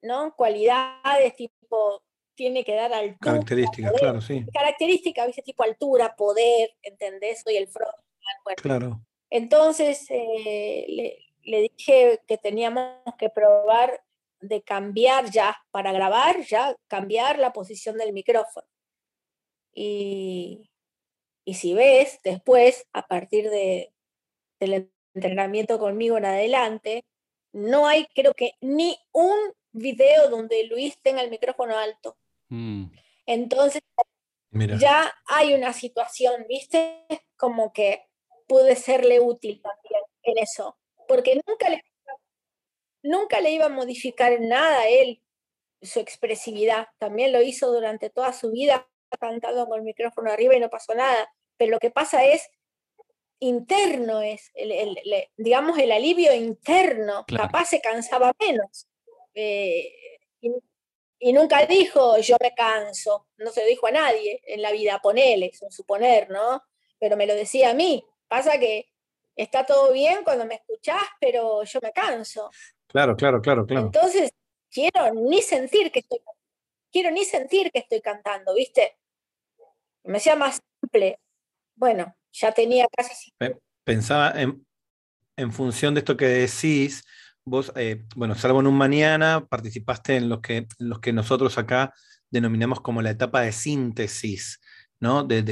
¿no? 0.03 0.35
Cualidades 0.35 1.35
tipo, 1.37 2.03
tiene 2.35 2.65
que 2.65 2.75
dar 2.75 2.93
altura. 2.93 3.33
Características, 3.33 3.93
claro, 3.93 4.21
sí. 4.21 4.45
Características, 4.53 5.27
¿viste? 5.27 5.43
Tipo 5.43 5.65
altura, 5.65 6.15
poder, 6.17 6.71
¿entendés? 6.83 7.43
Soy 7.43 7.57
el 7.57 7.69
front. 7.69 7.95
claro. 8.57 9.01
Entonces 9.29 10.07
eh, 10.11 11.19
le, 11.43 11.69
dije 11.77 12.21
que 12.27 12.39
teníamos 12.39 13.03
que 13.19 13.29
probar 13.29 14.01
de 14.41 14.63
cambiar 14.63 15.31
ya, 15.31 15.57
para 15.71 15.93
grabar, 15.93 16.41
ya 16.43 16.77
cambiar 16.87 17.39
la 17.39 17.53
posición 17.53 17.97
del 17.97 18.13
micrófono. 18.13 18.67
Y, 19.79 20.71
y 21.45 21.55
si 21.55 21.75
ves, 21.75 22.19
después, 22.25 22.87
a 22.95 23.07
partir 23.07 23.51
de, 23.51 23.93
del 24.59 24.91
entrenamiento 25.15 25.79
conmigo 25.79 26.17
en 26.17 26.25
adelante, 26.25 27.05
no 27.53 27.87
hay, 27.87 28.07
creo 28.15 28.33
que, 28.33 28.53
ni 28.63 28.99
un 29.13 29.37
video 29.73 30.31
donde 30.31 30.65
Luis 30.65 30.99
tenga 31.03 31.21
el 31.21 31.31
micrófono 31.31 31.77
alto. 31.77 32.17
Mm. 32.49 32.87
Entonces, 33.27 33.83
ya 34.51 35.13
hay 35.27 35.53
una 35.53 35.75
situación, 35.75 36.47
¿viste? 36.49 37.05
Como 37.37 37.75
que 37.75 38.09
pude 38.47 38.77
serle 38.77 39.21
útil 39.21 39.61
también 39.61 40.03
en 40.23 40.39
eso, 40.39 40.79
porque 41.07 41.39
nunca 41.47 41.69
le, 41.69 41.85
nunca 43.03 43.41
le 43.41 43.51
iba 43.51 43.67
a 43.67 43.71
modificar 43.71 44.33
en 44.33 44.49
nada 44.49 44.81
a 44.81 44.89
él 44.89 45.23
su 45.83 46.01
expresividad. 46.01 46.89
También 46.99 47.33
lo 47.33 47.43
hizo 47.43 47.71
durante 47.71 48.09
toda 48.09 48.33
su 48.33 48.53
vida 48.53 48.89
cantando 49.19 49.67
con 49.67 49.79
el 49.79 49.85
micrófono 49.85 50.31
arriba 50.31 50.55
y 50.55 50.61
no 50.61 50.71
pasó 50.71 50.95
nada. 50.95 51.33
Pero 51.57 51.73
lo 51.73 51.79
que 51.79 51.91
pasa 51.91 52.25
es 52.25 52.49
interno, 53.39 54.23
es 54.23 54.51
el, 54.55 54.99
digamos 55.37 55.79
el 55.79 55.93
alivio 55.93 56.35
interno. 56.35 57.25
Capaz 57.27 57.67
se 57.67 57.81
cansaba 57.81 58.33
menos. 58.39 58.87
Eh, 59.35 59.93
y, 61.19 61.33
nunca 61.33 61.67
dijo 61.67 62.19
yo 62.19 62.37
me 62.41 62.55
canso, 62.55 63.27
no 63.39 63.51
se 63.51 63.63
lo 63.63 63.67
dijo 63.67 63.87
a 63.87 63.91
nadie 63.91 64.41
en 64.47 64.63
la 64.63 64.71
vida, 64.73 65.01
ponele, 65.03 65.51
un 65.61 65.71
suponer, 65.71 66.31
¿no? 66.31 66.63
Pero 66.99 67.17
me 67.17 67.27
lo 67.27 67.35
decía 67.35 67.71
a 67.71 67.75
mí. 67.75 68.05
Pasa 68.29 68.59
que 68.59 68.87
está 69.35 69.65
todo 69.67 69.93
bien 69.93 70.25
cuando 70.25 70.47
me 70.47 70.57
escuchás, 70.57 71.03
pero 71.21 71.63
yo 71.65 71.81
me 71.83 71.93
canso. 71.93 72.51
Claro, 72.87 73.17
claro, 73.17 73.41
claro, 73.41 73.67
claro. 73.67 73.87
Entonces, 73.87 74.31
quiero 74.71 75.13
ni 75.15 75.43
sentir 75.43 75.91
que 75.91 76.01
estoy 76.01 76.21
quiero 76.97 77.11
ni 77.11 77.27
sentir 77.27 77.71
que 77.71 77.81
estoy 77.81 78.01
cantando, 78.01 78.55
¿viste? 78.55 78.97
Me 80.05 80.17
hacía 80.17 80.35
más 80.35 80.63
simple. 80.81 81.21
Bueno, 81.75 82.17
ya 82.33 82.53
tenía 82.53 82.87
casi. 82.91 83.31
Pensaba 83.85 84.31
en, 84.31 84.67
en 85.37 85.53
función 85.53 85.93
de 85.93 85.99
esto 85.99 86.17
que 86.17 86.25
decís, 86.25 87.05
vos, 87.45 87.71
eh, 87.77 88.07
bueno, 88.17 88.35
salvo 88.35 88.61
en 88.61 88.67
un 88.69 88.79
mañana, 88.79 89.47
participaste 89.47 90.17
en 90.17 90.31
los 90.31 90.41
que, 90.41 90.67
los 90.79 91.01
que 91.01 91.13
nosotros 91.13 91.59
acá 91.59 91.93
denominamos 92.31 92.81
como 92.81 93.03
la 93.03 93.11
etapa 93.11 93.43
de 93.43 93.53
síntesis, 93.53 94.59
¿no? 94.99 95.23
De, 95.23 95.43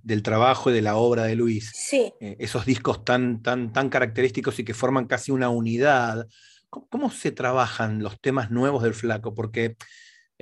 del 0.00 0.22
trabajo 0.22 0.70
y 0.70 0.74
de 0.74 0.82
la 0.82 0.94
obra 0.94 1.24
de 1.24 1.34
Luis. 1.34 1.72
Sí. 1.74 2.12
Eh, 2.20 2.36
esos 2.38 2.64
discos 2.64 3.04
tan, 3.04 3.42
tan, 3.42 3.72
tan 3.72 3.88
característicos 3.88 4.60
y 4.60 4.64
que 4.64 4.74
forman 4.74 5.08
casi 5.08 5.32
una 5.32 5.48
unidad. 5.48 6.28
¿Cómo, 6.70 7.10
se 7.10 7.32
trabajan 7.32 8.00
los 8.00 8.20
temas 8.20 8.52
nuevos 8.52 8.84
del 8.84 8.94
flaco? 8.94 9.34
Porque 9.34 9.76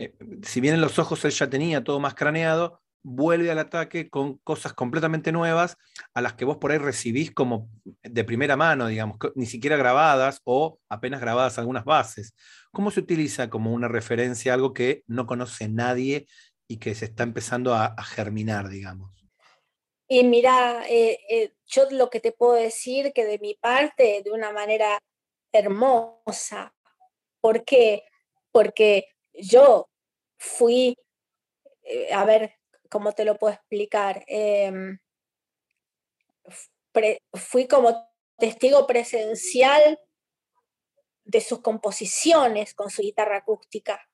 eh, 0.01 0.15
si 0.43 0.63
bien 0.63 0.75
en 0.75 0.81
los 0.81 0.99
ojos 0.99 1.23
él 1.27 1.31
ya 1.31 1.51
tenía 1.51 1.85
todo 1.85 2.01
más 2.01 2.15
craneado, 2.15 2.81
vuelve 3.03 3.51
al 3.51 3.59
ataque 3.59 4.09
con 4.09 4.39
cosas 4.39 4.73
completamente 4.73 5.31
nuevas 5.31 5.77
a 6.15 6.23
las 6.23 6.35
que 6.35 6.47
vos 6.47 6.57
por 6.57 6.73
ahí 6.73 6.79
recibís 6.79 7.33
como 7.33 7.69
de 7.85 8.25
primera 8.25 8.57
mano, 8.57 8.87
digamos, 8.87 9.19
ni 9.35 9.45
siquiera 9.45 9.77
grabadas 9.77 10.41
o 10.45 10.79
apenas 10.89 11.21
grabadas 11.21 11.59
algunas 11.59 11.85
bases. 11.85 12.35
¿Cómo 12.73 12.91
se 12.91 13.01
utiliza 13.01 13.51
como 13.51 13.75
una 13.75 13.89
referencia 13.89 14.55
algo 14.55 14.73
que 14.73 15.03
no 15.07 15.27
conoce 15.27 15.69
nadie 15.69 16.27
y 16.67 16.79
que 16.79 16.95
se 16.95 17.07
está 17.07 17.23
empezando 17.23 17.75
a, 17.75 17.95
germinar, 18.03 18.69
digamos? 18.71 19.13
Y 20.09 20.25
mira, 20.25 20.83
eh, 20.89 21.19
eh, 21.29 21.53
yo 21.67 21.89
lo 21.91 22.09
que 22.09 22.21
te 22.21 22.33
puedo 22.33 22.55
decir 22.55 23.13
que 23.13 23.27
de 23.27 23.39
mi 23.39 23.55
parte, 23.55 24.23
de 24.25 24.31
una 24.31 24.51
manera 24.51 24.99
hermosa, 25.53 26.75
¿por 27.41 27.65
qué? 27.65 28.05
Porque 28.51 29.07
yo 29.35 29.90
fui, 30.41 30.97
eh, 31.83 32.13
a 32.13 32.25
ver, 32.25 32.57
¿cómo 32.89 33.13
te 33.13 33.25
lo 33.25 33.37
puedo 33.37 33.55
explicar? 33.55 34.25
Em, 34.27 34.99
fui 37.35 37.69
como 37.69 38.09
testigo 38.39 38.87
presencial 38.87 40.01
de 41.25 41.41
sus 41.41 41.61
composiciones 41.61 42.75
con 42.75 42.91
su 42.91 43.03
guitarra 43.03 43.37
acústica. 43.37 44.09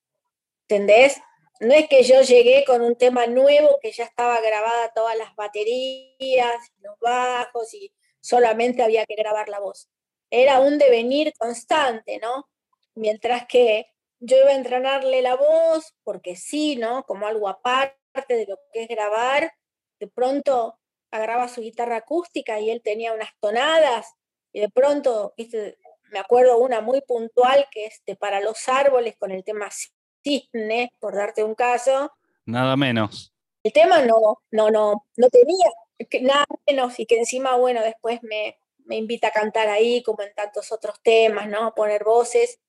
¿Entendés? 0.68 1.22
no 1.60 1.74
es 1.74 1.88
que 1.88 2.02
yo 2.02 2.20
llegué 2.22 2.64
con 2.64 2.82
un 2.82 2.96
tema 2.96 3.26
nuevo 3.26 3.78
que 3.80 3.92
ya 3.92 4.04
estaba 4.04 4.40
grabada 4.40 4.92
todas 4.94 5.16
las 5.16 5.34
baterías, 5.36 6.56
los 6.80 6.98
bajos 7.00 7.72
y 7.74 7.92
solamente 8.20 8.82
había 8.82 9.06
que 9.06 9.14
grabar 9.14 9.48
la 9.48 9.60
voz. 9.60 9.88
Era 10.30 10.60
un 10.60 10.78
devenir 10.78 11.32
constante, 11.38 12.18
¿no? 12.18 12.48
Mientras 12.94 13.46
que 13.46 13.86
yo 14.26 14.36
iba 14.38 14.50
a 14.50 14.56
entrenarle 14.56 15.22
la 15.22 15.36
voz, 15.36 15.94
porque 16.02 16.36
sí, 16.36 16.76
¿no? 16.76 17.04
Como 17.04 17.26
algo 17.26 17.48
aparte 17.48 17.96
de 18.28 18.46
lo 18.46 18.58
que 18.72 18.82
es 18.82 18.88
grabar, 18.88 19.52
de 19.98 20.08
pronto 20.08 20.78
agarraba 21.10 21.48
su 21.48 21.60
guitarra 21.60 21.96
acústica 21.96 22.60
y 22.60 22.70
él 22.70 22.82
tenía 22.82 23.12
unas 23.12 23.30
tonadas, 23.40 24.14
y 24.52 24.60
de 24.60 24.68
pronto, 24.68 25.34
¿viste? 25.36 25.78
me 26.10 26.18
acuerdo 26.18 26.58
una 26.58 26.80
muy 26.80 27.00
puntual 27.00 27.66
que 27.70 27.86
es 27.86 28.02
de 28.06 28.16
Para 28.16 28.40
los 28.40 28.68
Árboles 28.68 29.16
con 29.18 29.30
el 29.30 29.44
tema 29.44 29.68
Cisne, 30.22 30.92
por 30.98 31.14
darte 31.14 31.44
un 31.44 31.54
caso. 31.54 32.12
Nada 32.44 32.76
menos. 32.76 33.32
El 33.62 33.72
tema 33.72 34.02
no, 34.02 34.42
no, 34.50 34.70
no, 34.70 35.04
no 35.16 35.28
tenía 35.28 35.66
nada 36.22 36.46
menos 36.66 36.98
y 37.00 37.06
que 37.06 37.18
encima, 37.18 37.56
bueno, 37.56 37.82
después 37.82 38.22
me, 38.22 38.58
me 38.84 38.96
invita 38.96 39.28
a 39.28 39.32
cantar 39.32 39.68
ahí, 39.68 40.02
como 40.02 40.22
en 40.22 40.32
tantos 40.34 40.70
otros 40.72 41.00
temas, 41.02 41.48
¿no? 41.48 41.74
Poner 41.74 42.04
voces, 42.04 42.60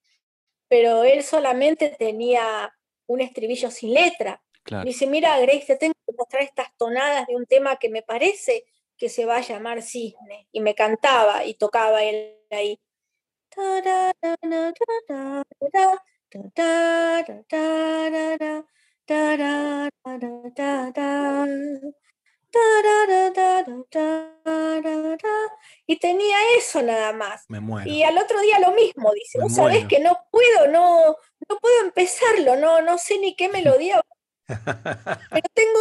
pero 0.68 1.03
él 1.03 1.24
solamente 1.24 1.89
tenía 1.97 2.74
un 3.07 3.22
estribillo 3.22 3.72
sin 3.72 3.93
letra. 3.93 4.41
dice, 4.84 5.07
mira, 5.07 5.39
Grace, 5.39 5.65
te 5.65 5.76
tengo 5.78 5.93
que 6.05 6.13
mostrar 6.18 6.43
estas 6.43 6.76
tonadas 6.78 7.26
de 7.28 7.36
un 7.36 7.45
tema 7.45 7.78
que 7.78 7.89
me 7.89 8.01
parece 8.01 8.65
que 8.97 9.09
se 9.09 9.26
va 9.26 9.38
a 9.38 9.41
llamar 9.41 9.82
Cisne. 9.82 10.47
Y 10.51 10.61
me 10.61 10.76
cantaba 10.76 11.45
y 11.45 11.53
tocaba 11.53 12.03
él 12.03 12.36
ahí. 12.51 12.80
Y 25.90 25.98
tenía 26.00 26.36
eso 26.58 26.82
nada 26.82 27.14
más. 27.14 27.46
Y 27.86 28.04
al 28.04 28.18
otro 28.18 28.42
día 28.42 28.60
lo 28.60 28.74
mismo, 28.74 29.12
dice, 29.14 29.40
vos 29.40 29.56
sabés 29.56 29.88
que 29.88 30.00
no 30.00 30.18
puedo, 30.30 30.68
no, 30.68 31.16
no 31.50 31.60
puedo 31.60 31.82
empezarlo, 31.86 32.58
no, 32.58 32.82
no 32.82 32.98
sé 32.98 33.18
ni 33.20 33.38
qué 33.38 33.48
melodía, 33.48 34.02
pero 35.32 35.48
tengo 35.54 35.80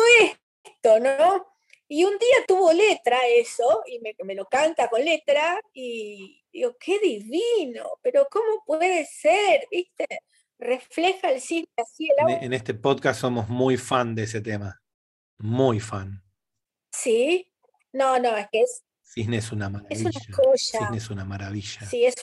esto, 0.64 1.00
¿no? 1.00 1.46
Y 1.88 2.04
un 2.04 2.18
día 2.18 2.44
tuvo 2.46 2.72
letra 2.72 3.18
eso, 3.36 3.82
y 3.86 3.98
me, 3.98 4.14
me, 4.24 4.36
lo 4.36 4.46
canta 4.46 4.88
con 4.88 5.04
letra, 5.04 5.60
y 5.72 6.44
digo, 6.52 6.76
qué 6.78 7.00
divino, 7.00 7.84
pero 8.00 8.28
¿cómo 8.30 8.62
puede 8.64 9.06
ser? 9.06 9.66
¿Viste? 9.70 10.06
Refleja 10.58 11.32
el 11.32 11.40
cine 11.40 11.68
así 11.76 12.08
el 12.16 12.44
En 12.44 12.52
este 12.52 12.74
podcast 12.74 13.20
somos 13.20 13.48
muy 13.48 13.76
fan 13.76 14.14
de 14.14 14.22
ese 14.22 14.40
tema, 14.40 14.80
muy 15.38 15.80
fan. 15.80 16.22
Sí, 16.92 17.52
no, 17.92 18.18
no, 18.18 18.36
es 18.36 18.46
que 18.50 18.62
es. 18.62 18.85
Cisne 19.06 19.38
es 19.38 19.52
una 19.52 19.68
maravilla. 19.68 20.10
Es 20.10 20.16
una 20.28 20.36
joya. 20.36 20.78
Cisne 20.78 20.96
es 20.96 21.10
una 21.10 21.24
maravilla. 21.24 21.86
Sí, 21.88 22.04
es 22.04 22.14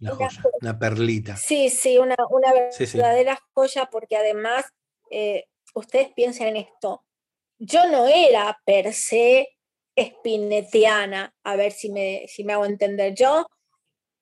una, 0.00 0.14
joya, 0.14 0.42
una 0.60 0.78
perlita. 0.78 1.36
Sí, 1.36 1.68
sí, 1.70 1.98
una, 1.98 2.16
una 2.30 2.52
verdadera 2.52 3.38
joya, 3.54 3.88
porque 3.90 4.16
además, 4.16 4.64
eh, 5.10 5.44
ustedes 5.74 6.08
piensen 6.14 6.48
en 6.48 6.56
esto. 6.56 7.04
Yo 7.58 7.86
no 7.88 8.08
era 8.08 8.60
per 8.64 8.92
se 8.92 9.56
espinetiana, 9.94 11.34
a 11.44 11.56
ver 11.56 11.70
si 11.70 11.90
me, 11.90 12.24
si 12.26 12.44
me 12.44 12.54
hago 12.54 12.64
entender. 12.64 13.14
Yo 13.14 13.46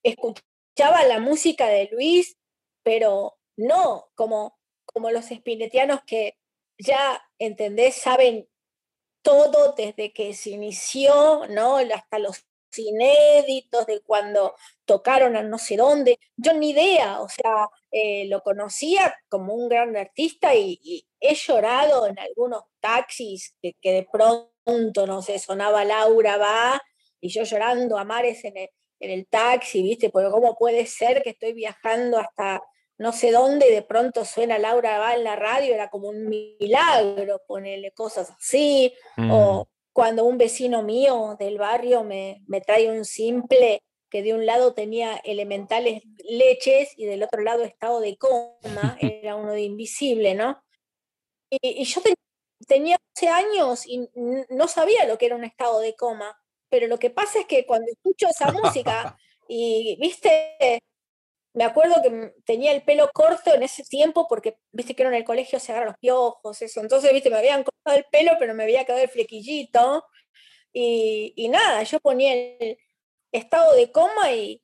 escuchaba 0.02 1.04
la 1.04 1.20
música 1.20 1.68
de 1.68 1.88
Luis, 1.92 2.36
pero 2.82 3.38
no 3.56 4.10
como, 4.14 4.58
como 4.84 5.10
los 5.10 5.30
espinetianos 5.30 6.00
que 6.06 6.34
ya, 6.78 7.22
¿entendés? 7.38 7.94
Saben 7.94 8.48
todo 9.22 9.74
desde 9.76 10.12
que 10.12 10.34
se 10.34 10.50
inició, 10.50 11.46
¿no? 11.48 11.76
Hasta 11.76 12.18
los 12.18 12.44
inéditos 12.78 13.86
de 13.86 14.00
cuando 14.02 14.54
tocaron 14.84 15.36
a 15.36 15.42
no 15.42 15.58
sé 15.58 15.76
dónde. 15.76 16.18
Yo 16.36 16.52
ni 16.54 16.70
idea, 16.70 17.20
o 17.20 17.28
sea, 17.28 17.66
eh, 17.90 18.26
lo 18.28 18.42
conocía 18.42 19.14
como 19.28 19.54
un 19.54 19.68
gran 19.68 19.96
artista 19.96 20.54
y, 20.54 21.06
he 21.22 21.34
llorado 21.34 22.06
en 22.06 22.18
algunos 22.18 22.62
taxis 22.80 23.54
que, 23.60 23.74
de 23.82 24.08
pronto, 24.10 25.06
no 25.06 25.20
sé, 25.20 25.38
sonaba 25.38 25.84
Laura 25.84 26.38
va 26.38 26.80
y 27.20 27.28
yo 27.28 27.42
llorando 27.42 27.98
a 27.98 28.04
mares 28.04 28.42
en 28.44 28.56
el, 28.56 28.70
en 29.00 29.10
el 29.10 29.26
taxi, 29.26 29.82
¿viste? 29.82 30.08
Porque 30.08 30.30
cómo 30.30 30.56
puede 30.56 30.86
ser 30.86 31.22
que 31.22 31.30
estoy 31.30 31.52
viajando 31.52 32.18
hasta 32.18 32.62
no 33.00 33.12
sé 33.14 33.32
dónde 33.32 33.70
de 33.70 33.80
pronto 33.80 34.26
suena 34.26 34.58
Laura 34.58 34.98
va 34.98 35.14
en 35.14 35.24
la 35.24 35.34
radio, 35.34 35.72
era 35.72 35.88
como 35.88 36.10
un 36.10 36.28
milagro 36.28 37.40
ponerle 37.46 37.92
cosas 37.92 38.30
así, 38.30 38.92
o 39.16 39.64
mm. 39.64 39.68
cuando 39.94 40.26
un 40.26 40.36
vecino 40.36 40.82
mío 40.82 41.34
del 41.38 41.56
barrio 41.56 42.04
me, 42.04 42.42
me, 42.46 42.60
trae 42.60 42.90
un 42.90 43.06
simple 43.06 43.82
que 44.10 44.22
de 44.22 44.34
un 44.34 44.44
lado 44.44 44.74
tenía 44.74 45.16
elementales 45.24 46.02
leches 46.28 46.92
y 46.98 47.06
del 47.06 47.22
otro 47.22 47.40
lado 47.40 47.64
estado 47.64 48.00
de 48.00 48.18
coma, 48.18 48.98
era 49.00 49.34
uno 49.34 49.52
de 49.52 49.62
invisible, 49.62 50.34
¿no? 50.34 50.62
Y, 51.48 51.82
yo 51.84 52.02
tenía 52.68 52.98
11 53.16 53.28
años 53.28 53.86
y 53.86 54.10
no 54.50 54.68
sabía 54.68 55.06
lo 55.06 55.16
que 55.16 55.24
era 55.24 55.36
un 55.36 55.44
estado 55.44 55.80
de 55.80 55.96
coma, 55.96 56.38
pero 56.68 56.86
lo 56.86 56.98
que 56.98 57.08
pasa 57.08 57.40
es 57.40 57.46
que 57.46 57.64
cuando 57.64 57.90
escucho 57.90 58.26
esa 58.28 58.52
música 58.52 59.16
y, 59.48 59.96
viste, 59.98 60.82
me 61.52 61.64
acuerdo 61.64 62.00
que 62.02 62.32
tenía 62.44 62.72
el 62.72 62.82
pelo 62.82 63.10
corto 63.12 63.52
en 63.54 63.62
ese 63.62 63.82
tiempo 63.84 64.26
porque, 64.28 64.56
viste 64.72 64.94
que 64.94 65.02
en 65.02 65.14
el 65.14 65.24
colegio 65.24 65.58
se 65.58 65.72
agarran 65.72 65.88
los 65.88 65.98
piojos, 65.98 66.62
eso. 66.62 66.80
Entonces, 66.80 67.12
viste, 67.12 67.30
me 67.30 67.38
habían 67.38 67.64
cortado 67.64 67.96
el 67.96 68.04
pelo, 68.10 68.32
pero 68.38 68.54
me 68.54 68.62
había 68.62 68.84
quedado 68.84 69.02
el 69.02 69.08
flequillito. 69.08 70.04
Y, 70.72 71.48
nada, 71.48 71.82
yo 71.82 71.98
ponía 72.00 72.32
el 72.34 72.78
estado 73.32 73.74
de 73.74 73.90
coma 73.90 74.32
y, 74.32 74.62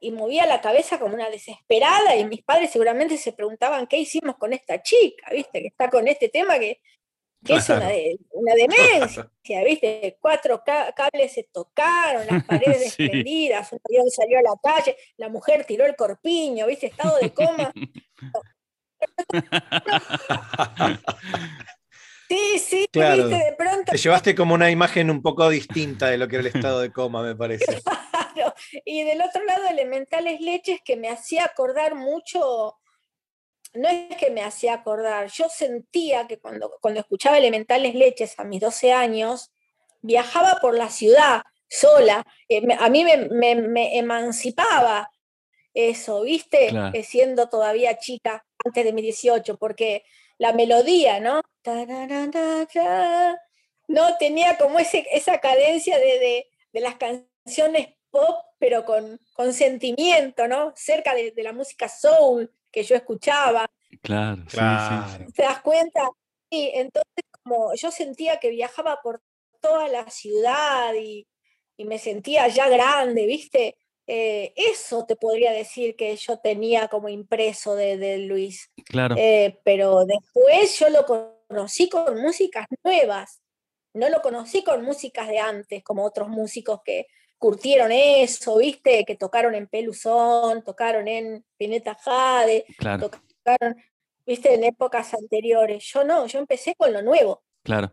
y, 0.00 0.10
movía 0.10 0.46
la 0.46 0.60
cabeza 0.60 0.98
como 0.98 1.14
una 1.14 1.30
desesperada 1.30 2.16
y 2.16 2.24
mis 2.24 2.42
padres 2.42 2.70
seguramente 2.70 3.16
se 3.16 3.32
preguntaban 3.32 3.86
qué 3.86 3.98
hicimos 3.98 4.36
con 4.36 4.52
esta 4.52 4.82
chica, 4.82 5.28
viste, 5.30 5.60
que 5.60 5.68
está 5.68 5.90
con 5.90 6.08
este 6.08 6.28
tema 6.28 6.58
que 6.58 6.80
que 7.44 7.54
es 7.54 7.68
una, 7.68 7.88
una, 8.30 8.54
demencia, 8.54 9.30
¿viste? 9.64 10.16
Cuatro 10.20 10.62
cables 10.64 11.32
se 11.32 11.44
tocaron, 11.52 12.26
las 12.26 12.44
paredes 12.44 12.80
desprendidas, 12.98 13.72
un 13.72 13.80
avión 13.88 14.10
salió 14.10 14.38
a 14.38 14.42
la 14.42 14.54
calle, 14.62 14.96
la 15.16 15.28
mujer 15.28 15.64
tiró 15.64 15.84
el 15.84 15.94
corpiño, 15.94 16.66
¿viste? 16.66 16.86
Estado 16.86 17.18
de 17.18 17.32
coma. 17.32 17.72
Sí, 22.26 22.58
sí, 22.58 22.88
claro. 22.90 23.28
¿viste? 23.28 23.44
De 23.44 23.52
pronto. 23.52 23.92
Te 23.92 23.98
llevaste 23.98 24.34
como 24.34 24.54
una 24.54 24.70
imagen 24.70 25.10
un 25.10 25.20
poco 25.20 25.48
distinta 25.50 26.08
de 26.08 26.16
lo 26.16 26.26
que 26.26 26.36
era 26.36 26.48
el 26.48 26.54
estado 26.54 26.80
de 26.80 26.90
coma, 26.90 27.22
me 27.22 27.36
parece. 27.36 27.80
Claro. 27.82 28.54
Y 28.84 29.04
del 29.04 29.20
otro 29.20 29.44
lado, 29.44 29.66
elementales 29.68 30.40
leches 30.40 30.80
que 30.84 30.96
me 30.96 31.10
hacía 31.10 31.44
acordar 31.44 31.94
mucho 31.94 32.78
no 33.74 33.88
es 33.88 34.16
que 34.16 34.30
me 34.30 34.42
hacía 34.42 34.74
acordar, 34.74 35.28
yo 35.30 35.48
sentía 35.48 36.26
que 36.26 36.38
cuando, 36.38 36.78
cuando 36.80 37.00
escuchaba 37.00 37.38
Elementales 37.38 37.94
Leches 37.94 38.38
a 38.38 38.44
mis 38.44 38.60
12 38.60 38.92
años, 38.92 39.52
viajaba 40.00 40.58
por 40.60 40.76
la 40.76 40.88
ciudad 40.90 41.42
sola, 41.68 42.24
eh, 42.48 42.62
a 42.78 42.88
mí 42.88 43.04
me, 43.04 43.98
emancipaba 43.98 45.10
eso, 45.72 46.22
¿viste? 46.22 46.68
Eh, 46.92 47.02
siendo 47.02 47.48
todavía 47.48 47.98
chica, 47.98 48.44
antes 48.64 48.84
de 48.84 48.92
mi 48.92 49.02
18, 49.02 49.58
porque 49.58 50.04
la 50.38 50.52
melodía, 50.52 51.18
¿no? 51.18 51.42
No 53.88 54.16
tenía 54.18 54.56
como 54.56 54.78
ese, 54.78 55.06
esa 55.12 55.40
cadencia 55.40 55.98
de, 55.98 56.46
las 56.72 56.94
canciones 56.96 57.88
pop, 58.10 58.36
pero 58.58 58.84
con, 58.84 59.18
con 59.34 59.52
sentimiento, 59.52 60.46
¿no? 60.46 60.72
Cerca 60.76 61.14
de, 61.14 61.32
de 61.32 61.42
la 61.42 61.52
música 61.52 61.88
soul, 61.88 62.52
que 62.74 62.82
yo 62.82 62.96
escuchaba. 62.96 63.70
Claro, 64.02 64.42
claro. 64.48 65.26
¿Te 65.32 65.44
das 65.44 65.62
cuenta? 65.62 66.10
Sí, 66.50 66.72
entonces 66.74 67.24
como 67.42 67.72
yo 67.74 67.92
sentía 67.92 68.40
que 68.40 68.50
viajaba 68.50 68.98
por 69.00 69.22
toda 69.60 69.86
la 69.88 70.10
ciudad 70.10 70.92
y, 70.94 71.26
me 71.78 71.98
sentía 71.98 72.46
ya 72.48 72.68
grande, 72.68 73.26
¿viste? 73.26 73.76
Eh, 74.06 74.52
eso 74.54 75.06
te 75.06 75.16
podría 75.16 75.50
decir 75.50 75.96
que 75.96 76.14
yo 76.14 76.38
tenía 76.38 76.86
como 76.88 77.08
impreso 77.08 77.74
de, 77.74 78.18
Luis. 78.18 78.70
Claro. 78.84 79.16
Eh, 79.18 79.60
pero 79.64 80.04
después 80.04 80.78
yo 80.78 80.88
lo 80.88 81.04
conocí 81.04 81.88
con 81.88 82.20
músicas 82.20 82.66
nuevas, 82.84 83.42
no 83.92 84.08
lo 84.08 84.22
conocí 84.22 84.62
con 84.62 84.84
músicas 84.84 85.28
de 85.28 85.38
antes, 85.38 85.82
como 85.82 86.04
otros 86.04 86.28
músicos 86.28 86.80
que, 86.84 87.06
curtieron 87.44 87.92
eso, 87.92 88.56
¿viste? 88.56 89.04
Que 89.04 89.16
tocaron 89.16 89.54
en 89.54 89.66
Peluzón, 89.66 90.64
tocaron 90.64 91.06
en 91.06 91.44
Pineta 91.58 91.94
Jade, 91.94 92.64
tocaron, 92.78 93.76
¿viste? 94.24 94.54
En 94.54 94.64
épocas 94.64 95.12
anteriores. 95.12 95.84
Yo 95.92 96.04
no, 96.04 96.26
yo 96.26 96.38
empecé 96.38 96.74
con 96.74 96.94
lo 96.94 97.02
nuevo. 97.02 97.42
Claro. 97.62 97.92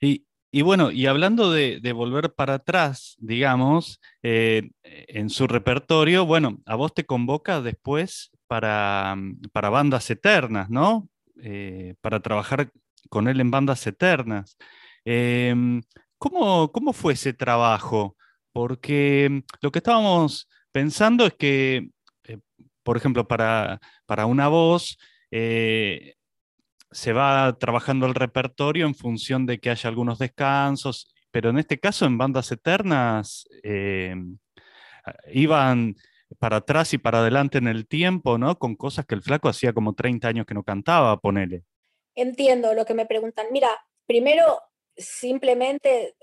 Y, 0.00 0.62
bueno, 0.62 0.90
y 0.90 1.06
hablando 1.06 1.52
de, 1.52 1.92
volver 1.92 2.34
para 2.34 2.54
atrás, 2.54 3.14
digamos, 3.20 4.00
eh, 4.24 4.70
en 4.82 5.30
su 5.30 5.46
repertorio, 5.46 6.26
bueno, 6.26 6.58
a 6.66 6.74
vos 6.74 6.92
te 6.92 7.06
convoca 7.06 7.60
después 7.60 8.32
para, 8.48 9.16
para 9.52 9.70
bandas 9.70 10.10
eternas, 10.10 10.68
¿no? 10.68 11.08
eh, 11.42 11.94
para 12.00 12.20
trabajar 12.20 12.70
con 13.08 13.28
él 13.28 13.40
en 13.40 13.50
bandas 13.52 13.86
eternas. 13.86 14.56
Em, 15.04 15.80
¿cómo, 16.18 16.72
¿Cómo 16.72 16.92
fue 16.92 17.12
ese 17.12 17.32
trabajo? 17.32 18.16
Porque 18.54 19.42
lo 19.62 19.72
que 19.72 19.80
estábamos 19.80 20.48
pensando 20.70 21.26
es 21.26 21.34
que, 21.34 21.88
eh, 22.22 22.38
por 22.84 22.96
ejemplo, 22.96 23.26
para, 23.26 23.80
para 24.06 24.26
una 24.26 24.46
voz, 24.46 24.96
eh, 25.32 26.14
se 26.92 27.12
va 27.12 27.58
trabajando 27.58 28.06
el 28.06 28.14
repertorio 28.14 28.86
en 28.86 28.94
función 28.94 29.44
de 29.44 29.58
que 29.58 29.70
haya 29.70 29.90
algunos 29.90 30.20
descansos, 30.20 31.12
pero 31.32 31.50
en 31.50 31.58
este 31.58 31.80
caso 31.80 32.06
en 32.06 32.16
bandas 32.16 32.52
eternas 32.52 33.44
em, 33.64 34.38
iban 35.32 35.96
para 36.38 36.58
atrás 36.58 36.94
y 36.94 36.98
para 36.98 37.18
adelante 37.18 37.58
en 37.58 37.66
el 37.66 37.88
tiempo, 37.88 38.38
¿no? 38.38 38.56
Con 38.56 38.76
cosas 38.76 39.04
que 39.04 39.16
el 39.16 39.22
flaco 39.22 39.48
hacía 39.48 39.72
como 39.72 39.94
30 39.94 40.28
años 40.28 40.46
que 40.46 40.54
no 40.54 40.62
cantaba, 40.62 41.18
ponele. 41.18 41.64
Entiendo 42.14 42.72
lo 42.72 42.84
que 42.84 42.94
me 42.94 43.04
preguntan. 43.04 43.46
Mira, 43.50 43.70
primero, 44.06 44.60
simplemente 44.96 46.14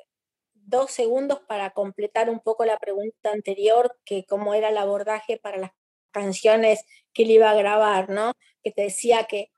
dos 0.71 0.89
segundos 0.89 1.41
para 1.47 1.69
completar 1.71 2.31
un 2.31 2.39
poco 2.39 2.65
la 2.65 2.79
pregunta 2.79 3.31
anterior, 3.31 3.95
que 4.05 4.25
cómo 4.25 4.55
era 4.55 4.69
el 4.69 4.77
abordaje 4.77 5.37
para 5.37 5.57
las 5.57 5.71
canciones 6.11 6.83
que 7.13 7.23
él 7.23 7.31
iba 7.31 7.51
a 7.51 7.55
grabar, 7.55 8.09
¿no? 8.09 8.33
Que 8.63 8.71
te 8.71 8.83
decía 8.83 9.25
que 9.25 9.51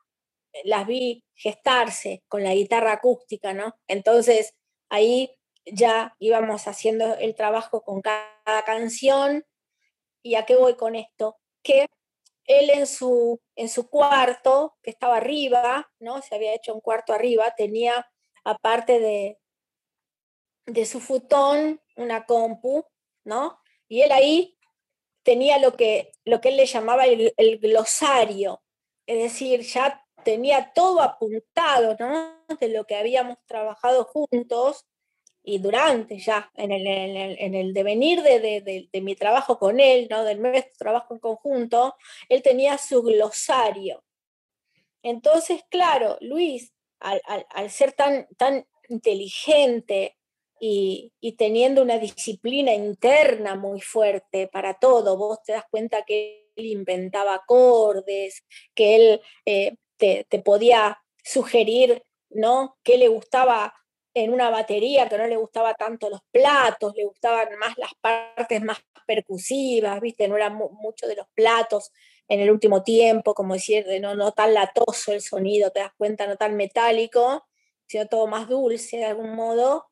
las 0.66 0.86
vi 0.86 1.24
gestarse 1.36 2.24
con 2.28 2.44
la 2.44 2.54
guitarra 2.54 2.94
acústica, 2.94 3.54
¿no? 3.54 3.76
Entonces 3.88 4.54
ahí 4.90 5.32
ya 5.66 6.16
íbamos 6.20 6.68
haciendo 6.68 7.16
el 7.16 7.36
trabajo 7.36 7.82
con 7.84 8.02
cada 8.02 8.64
canción. 8.66 9.46
¿Y 10.22 10.36
a 10.36 10.46
qué 10.46 10.56
voy 10.56 10.76
con 10.76 10.96
esto? 10.96 11.38
Que 11.64 11.88
él 12.46 12.70
en 12.70 12.88
su, 12.88 13.40
en 13.56 13.70
su 13.70 13.90
cuarto, 13.90 14.78
que 14.82 14.92
estaba 14.92 15.18
arriba, 15.18 15.92
¿no? 16.00 16.22
Se 16.22 16.36
había 16.36 16.54
hecho 16.54 16.74
un 16.74 16.82
cuarto 16.82 17.14
arriba, 17.14 17.54
tenía, 17.56 18.10
aparte 18.44 19.00
de, 19.00 19.40
de 20.66 20.86
su 20.86 21.00
futón, 21.00 21.82
una 21.96 22.26
compu, 22.26 22.86
¿no? 23.24 23.60
Y 23.88 24.02
él 24.02 24.12
ahí 24.12 24.58
tenía 25.24 25.58
lo 25.60 25.76
que, 25.76 26.12
lo 26.26 26.42
que 26.42 26.50
él 26.50 26.58
le 26.58 26.66
llamaba 26.66 27.06
el, 27.06 27.60
glosario, 27.60 28.62
es 29.06 29.18
decir, 29.18 29.62
ya 29.62 30.06
tenía 30.24 30.72
todo 30.74 31.02
apuntado, 31.02 31.96
¿no? 32.00 32.46
De 32.60 32.70
lo 32.70 32.86
que 32.86 32.96
habíamos 32.96 33.38
trabajado 33.46 34.06
juntos 34.06 34.86
y 35.46 35.60
durante 35.60 36.20
ya, 36.20 36.50
en 36.56 36.72
el, 36.72 36.88
en 36.88 37.56
el, 37.56 37.74
devenir 37.74 38.22
de, 38.22 39.02
mi 39.02 39.16
trabajo 39.16 39.60
con 39.60 39.82
él, 39.82 40.08
¿no? 40.10 40.24
del 40.24 40.42
nuestro 40.42 40.78
trabajo 40.78 41.14
en 41.14 41.20
conjunto, 41.20 41.96
él 42.30 42.42
tenía 42.42 42.78
su 42.78 43.02
glosario. 43.04 44.04
Entonces, 45.02 45.62
claro, 45.70 46.18
Luis, 46.22 46.74
al, 47.02 47.70
ser 47.70 47.92
tan, 47.92 48.26
tan 48.38 48.66
inteligente 48.88 50.18
y, 50.66 51.36
teniendo 51.38 51.82
una 51.82 51.98
disciplina 51.98 52.74
interna 52.74 53.56
muy 53.56 53.82
fuerte 53.82 54.48
para 54.48 54.76
todo, 54.76 55.18
vos 55.18 55.44
te 55.44 55.52
das 55.52 55.66
cuenta 55.70 56.04
que 56.06 56.52
él 56.56 56.68
inventaba 56.68 57.36
acordes, 57.36 58.46
que 58.74 58.96
él 58.96 59.22
eh, 59.46 59.76
te, 59.98 60.26
podía 60.40 61.02
sugerir 61.22 62.04
¿no? 62.30 62.78
qué 62.82 62.98
le 62.98 63.10
gustaba 63.10 63.74
en 64.14 64.32
una 64.32 64.50
batería 64.50 65.10
que 65.10 65.18
no 65.18 65.28
le 65.28 65.36
gustaba 65.36 65.74
tanto 65.74 66.10
los 66.10 66.22
platos, 66.32 66.96
le 66.96 67.04
gustaban 67.04 67.50
más 67.60 67.78
las 67.78 67.92
partes 68.00 68.62
más 68.64 68.80
percusivas, 69.06 70.00
¿viste? 70.00 70.30
No 70.30 70.38
era 70.38 70.50
mucho 70.50 71.08
de 71.08 71.18
los 71.18 71.28
platos 71.34 71.92
en 72.30 72.40
el 72.40 72.50
último 72.50 72.84
tiempo, 72.84 73.34
como 73.34 73.56
decir, 73.56 73.86
no, 74.00 74.16
no 74.16 74.32
tan 74.32 74.54
latoso 74.54 75.12
el 75.12 75.22
sonido, 75.22 75.72
te 75.72 75.82
das 75.82 75.92
cuenta, 75.98 76.26
no 76.26 76.38
tan 76.38 76.56
metálico, 76.56 77.44
sino 77.86 78.08
todo 78.08 78.28
más 78.28 78.48
dulce 78.48 78.98
de 78.98 79.06
algún 79.06 79.36
modo. 79.36 79.90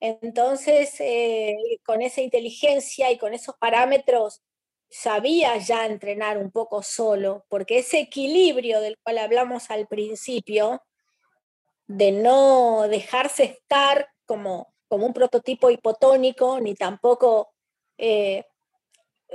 Entonces, 0.00 0.94
eh, 1.00 1.56
con 1.84 2.02
esa 2.02 2.22
inteligencia 2.22 3.10
y 3.10 3.18
con 3.18 3.34
esos 3.34 3.54
parámetros, 3.56 4.42
sabía 4.88 5.56
ya 5.58 5.86
entrenar 5.86 6.38
un 6.38 6.50
poco 6.50 6.82
solo, 6.82 7.44
porque 7.48 7.78
ese 7.78 8.00
equilibrio 8.00 8.80
del 8.80 8.98
cual 9.02 9.18
hablamos 9.18 9.70
al 9.70 9.86
principio, 9.86 10.82
de 11.86 12.12
no 12.12 12.88
dejarse 12.88 13.44
estar 13.44 14.08
como, 14.24 14.74
como 14.88 15.06
un 15.06 15.12
prototipo 15.12 15.70
hipotónico, 15.70 16.60
ni 16.60 16.74
tampoco 16.74 17.52
eh, 17.98 18.46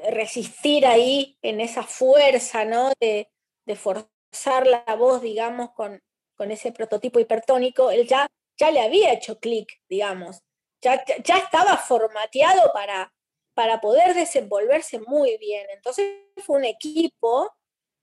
resistir 0.09 0.85
ahí 0.85 1.37
en 1.41 1.61
esa 1.61 1.83
fuerza, 1.83 2.65
¿no? 2.65 2.91
De, 2.99 3.29
forzar 3.75 4.67
la 4.67 4.83
voz, 4.97 5.21
digamos, 5.21 5.71
con, 5.71 6.01
con, 6.35 6.51
ese 6.51 6.71
prototipo 6.71 7.19
hipertónico, 7.19 7.91
él 7.91 8.07
ya, 8.07 8.27
ya 8.57 8.71
le 8.71 8.81
había 8.81 9.11
hecho 9.11 9.39
clic, 9.39 9.81
digamos, 9.89 10.43
ya, 10.85 11.03
ya 11.23 11.37
estaba 11.37 11.77
formateado 11.77 12.71
para, 12.73 13.13
para 13.53 13.81
poder 13.81 14.13
desenvolverse 14.13 14.99
muy 14.99 15.37
bien. 15.37 15.65
Entonces 15.73 16.05
fue 16.45 16.57
un 16.57 16.65
equipo 16.65 17.51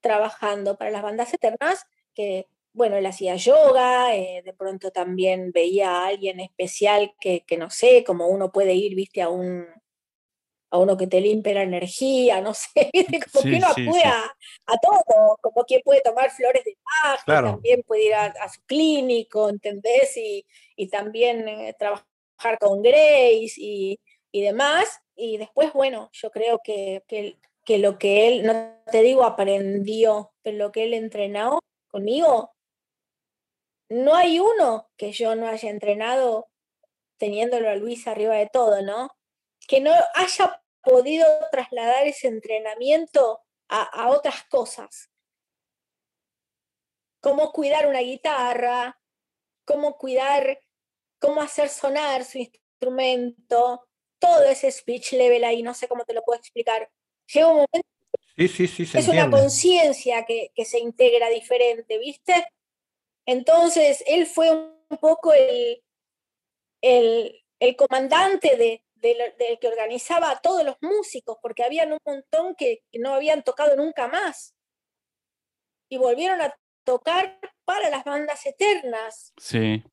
trabajando 0.01 0.77
para 0.77 0.91
las 0.91 1.03
bandas 1.03 1.33
eternas 1.33 1.87
que 2.15 2.47
bueno, 2.75 2.97
él 2.97 3.05
hacía 3.05 3.37
yoga, 3.37 4.17
eh, 4.17 4.43
de 4.45 4.53
pronto 4.55 4.91
también 4.91 5.53
veía 5.53 5.91
a 5.91 6.07
alguien 6.07 6.41
especial 6.41 7.13
que, 7.21 7.45
no 7.59 7.69
sé, 7.71 8.03
como 8.03 8.29
uno 8.29 8.51
puede 8.51 8.75
ir, 8.75 8.95
viste, 8.95 9.23
a 9.23 9.29
un 9.29 9.67
a 10.71 10.79
uno 10.79 10.97
que 10.97 11.07
te 11.07 11.21
limpia 11.21 11.53
la 11.53 11.65
energía, 11.65 12.41
no 12.41 12.55
sé, 12.55 12.91
como 13.31 13.43
que 13.45 13.57
uno 13.57 13.67
acude 13.67 14.05
a, 14.05 14.35
todo, 14.81 15.37
como 15.43 15.65
quien 15.67 15.83
puede 15.85 16.01
tomar 16.01 16.31
flores 16.31 16.65
de 16.65 16.79
Bach, 16.83 17.23
también 17.27 17.83
puede 17.83 18.07
ir 18.07 18.15
a, 18.15 18.49
su 18.49 18.63
clínico, 18.63 19.51
¿entendés? 19.51 20.17
Y, 20.17 20.47
también 20.89 21.47
eh, 21.47 21.77
trabajar 21.79 22.07
con 22.59 22.83
Grace 22.83 23.55
y, 23.57 23.99
demás. 24.33 25.01
Y 25.15 25.37
después, 25.37 25.73
bueno, 25.73 26.11
yo 26.13 26.31
creo 26.31 26.61
que, 26.63 27.03
que, 27.07 27.39
que 27.65 27.79
lo 27.79 27.99
que 27.99 28.29
él, 28.29 28.47
no 28.47 28.83
te 28.91 29.03
digo 29.03 29.25
aprendió, 29.25 30.33
pero 30.43 30.57
lo 30.57 30.73
que 30.73 30.85
él 30.85 30.95
entrenó 30.95 31.61
conmigo 31.89 32.55
no 33.93 34.15
hay 34.15 34.41
uno 34.41 34.91
que 34.97 35.13
yo 35.13 35.35
no 35.35 35.47
haya 35.47 35.69
entrenado 35.69 36.49
teniéndolo 37.19 37.69
a 37.69 37.77
Luis 37.77 38.07
arriba 38.07 38.35
de 38.37 38.49
todo, 38.49 38.83
¿no? 38.83 39.11
Que 39.69 39.81
no 39.81 39.93
haya 40.15 40.63
podido 40.83 41.27
trasladar 41.51 42.07
ese 42.07 42.29
entrenamiento 42.29 43.41
a, 43.69 44.11
otras 44.11 44.45
cosas. 44.45 45.11
Cómo 47.21 47.53
cuidar 47.53 47.87
una 47.87 48.01
guitarra, 48.01 48.99
cómo 49.65 49.97
cuidar, 49.97 50.61
cómo 51.23 51.41
hacer 51.41 51.69
sonar 51.69 52.25
su 52.25 52.39
instrumento, 52.39 53.87
todo 54.19 54.45
ese 54.45 54.71
speech 54.71 55.13
level 55.13 55.45
ahí, 55.45 55.63
no 55.63 55.73
sé 55.73 55.89
cómo 55.89 56.05
te 56.05 56.13
lo 56.13 56.23
puedo 56.23 56.39
explicar. 56.39 56.91
Llega 57.33 57.47
un 57.47 57.55
momento. 57.55 57.89
Sí, 58.37 58.49
sí, 58.49 58.67
sí, 58.67 58.99
es 58.99 59.09
una 59.09 59.31
conciencia 59.31 60.25
que, 60.25 60.51
que 60.55 60.65
se 60.65 60.79
integra 60.79 61.29
diferente, 61.29 61.99
¿viste? 61.99 62.47
Entonces, 63.27 64.03
él 64.07 64.27
fue 64.27 64.51
un 64.51 64.99
poco 65.01 65.33
el, 65.33 65.83
el, 66.81 67.77
comandante 67.77 68.57
de, 68.57 68.85
del 68.95 69.59
que 69.61 69.69
organizaba 69.69 70.31
a 70.31 70.41
todos 70.41 70.65
los 70.65 70.77
músicos, 70.81 71.37
porque 71.41 71.63
habían 71.63 71.93
un 71.93 71.99
montón 72.05 72.55
que, 72.57 72.83
no 72.95 73.15
habían 73.15 73.45
tocado 73.45 73.77
nunca 73.77 74.09
más. 74.09 74.55
Y 75.89 75.99
volvieron 75.99 76.41
a 76.41 76.55
tocar 76.85 77.39
para 77.65 77.91
las 77.91 78.05
bandas 78.05 78.45
eternas. 78.47 79.33
Sí. 79.37 79.85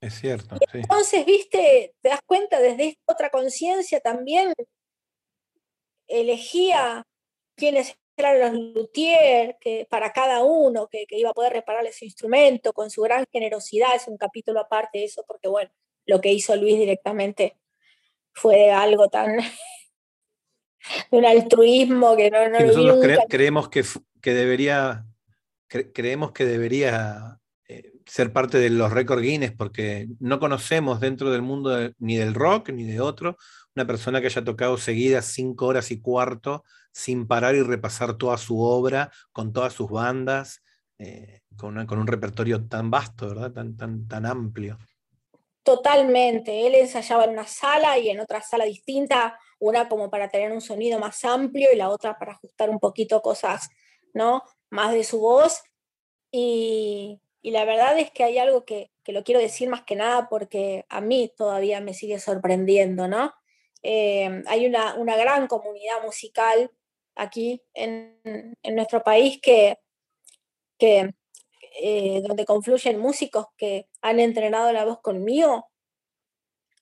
Es 0.00 0.14
cierto. 0.14 0.56
Entonces, 0.72 1.26
viste, 1.26 1.94
te 2.00 2.08
das 2.08 2.20
cuenta 2.24 2.60
desde 2.60 2.88
esta 2.88 3.12
otra 3.12 3.30
conciencia 3.30 4.00
también, 4.00 4.52
elegía 6.06 7.04
quienes 7.56 7.96
eran 8.16 8.40
los 8.40 8.74
luthiers 8.74 9.54
que, 9.60 9.86
para 9.90 10.12
cada 10.12 10.44
uno 10.44 10.88
que, 10.88 11.06
iba 11.10 11.30
a 11.30 11.34
poder 11.34 11.52
repararle 11.52 11.92
su 11.92 12.04
instrumento 12.04 12.72
con 12.72 12.90
su 12.90 13.02
gran 13.02 13.24
generosidad. 13.32 13.94
Es 13.94 14.08
un 14.08 14.16
capítulo 14.16 14.60
aparte 14.60 14.98
de 14.98 15.04
eso, 15.04 15.24
porque 15.26 15.48
bueno, 15.48 15.70
lo 16.06 16.20
que 16.20 16.32
hizo 16.32 16.54
Luis 16.56 16.78
directamente 16.78 17.56
fue 18.32 18.70
algo 18.70 19.08
tan 19.08 19.36
de 21.10 21.18
un 21.18 21.24
altruismo 21.24 22.16
que 22.16 22.30
no, 22.30 22.48
no 22.48 22.60
nosotros 22.60 23.18
creemos 23.28 23.68
que, 23.68 23.84
que 24.22 24.32
debería 24.32 25.04
creemos 25.68 26.32
que 26.32 26.46
debería 26.46 27.40
ser 28.08 28.32
parte 28.32 28.58
de 28.58 28.70
los 28.70 28.92
récord 28.92 29.20
Guinness 29.20 29.52
porque 29.52 30.08
no 30.18 30.40
conocemos 30.40 30.98
dentro 30.98 31.30
del 31.30 31.42
mundo 31.42 31.90
ni 31.98 32.16
del 32.16 32.34
rock 32.34 32.70
ni 32.70 32.84
de 32.84 33.00
otro 33.00 33.36
una 33.78 33.86
persona 33.86 34.20
que 34.20 34.26
haya 34.26 34.42
tocado 34.42 34.76
seguidas 34.76 35.26
cinco 35.26 35.66
horas 35.66 35.92
y 35.92 36.00
cuarto 36.00 36.64
sin 36.92 37.28
parar 37.28 37.54
y 37.54 37.62
repasar 37.62 38.14
toda 38.14 38.36
su 38.38 38.60
obra, 38.60 39.12
con 39.30 39.52
todas 39.52 39.72
sus 39.72 39.88
bandas, 39.88 40.64
eh, 40.98 41.42
con, 41.56 41.86
con, 41.86 42.00
un 42.00 42.08
repertorio 42.08 42.66
tan 42.66 42.90
vasto, 42.90 43.28
¿verdad? 43.28 43.52
Tan, 43.52 43.76
tan, 43.76 44.08
tan 44.08 44.26
amplio. 44.26 44.78
Totalmente. 45.62 46.66
Él 46.66 46.74
ensayaba 46.74 47.24
en 47.24 47.30
una 47.30 47.46
sala 47.46 47.98
y 47.98 48.08
en 48.10 48.18
otra 48.18 48.42
sala 48.42 48.64
distinta, 48.64 49.38
una 49.60 49.88
como 49.88 50.10
para 50.10 50.28
tener 50.28 50.50
un 50.50 50.60
sonido 50.60 50.98
más 50.98 51.24
amplio 51.24 51.68
y 51.72 51.76
la 51.76 51.88
otra 51.88 52.18
para 52.18 52.32
ajustar 52.32 52.68
un 52.70 52.80
poquito 52.80 53.22
cosas, 53.22 53.68
¿no? 54.12 54.42
Más 54.70 54.92
de 54.92 55.04
su 55.04 55.20
voz. 55.20 55.62
Y, 56.32 57.20
la 57.50 57.64
verdad 57.64 57.98
es 57.98 58.10
que 58.10 58.24
hay 58.24 58.38
algo 58.38 58.64
que, 58.64 58.90
lo 59.06 59.24
quiero 59.24 59.40
decir 59.40 59.68
más 59.68 59.84
que 59.84 59.96
nada 59.96 60.28
porque 60.28 60.84
a 60.88 61.00
mí 61.00 61.32
todavía 61.36 61.80
me 61.80 61.94
sigue 61.94 62.18
sorprendiendo, 62.18 63.08
¿no? 63.08 63.32
Eh, 63.82 64.42
hay 64.46 64.66
una, 64.66 64.94
gran 65.16 65.46
comunidad 65.46 66.02
musical 66.02 66.70
aquí 67.14 67.62
en, 67.74 68.20
nuestro 68.72 69.02
país 69.02 69.40
que, 69.40 69.78
que 70.78 71.14
eh, 71.80 72.22
donde 72.26 72.44
confluyen 72.44 72.98
músicos 72.98 73.46
que 73.56 73.88
han 74.02 74.20
entrenado 74.20 74.72
la 74.72 74.84
voz 74.84 75.00
conmigo, 75.00 75.70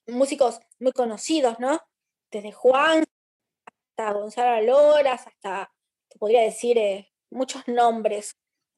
músicos 0.06 0.60
muy 0.78 0.92
conocidos, 0.92 1.58
¿no? 1.60 1.80
Desde 2.30 2.52
Juan 2.52 3.04
hasta 3.66 4.12
Gonzalo 4.12 4.62
Loras, 4.62 5.26
hasta, 5.26 5.72
te 6.08 6.18
podría 6.18 6.42
decir, 6.42 6.76
eh, 6.78 7.12
muchos 7.30 7.66
nombres, 7.68 8.36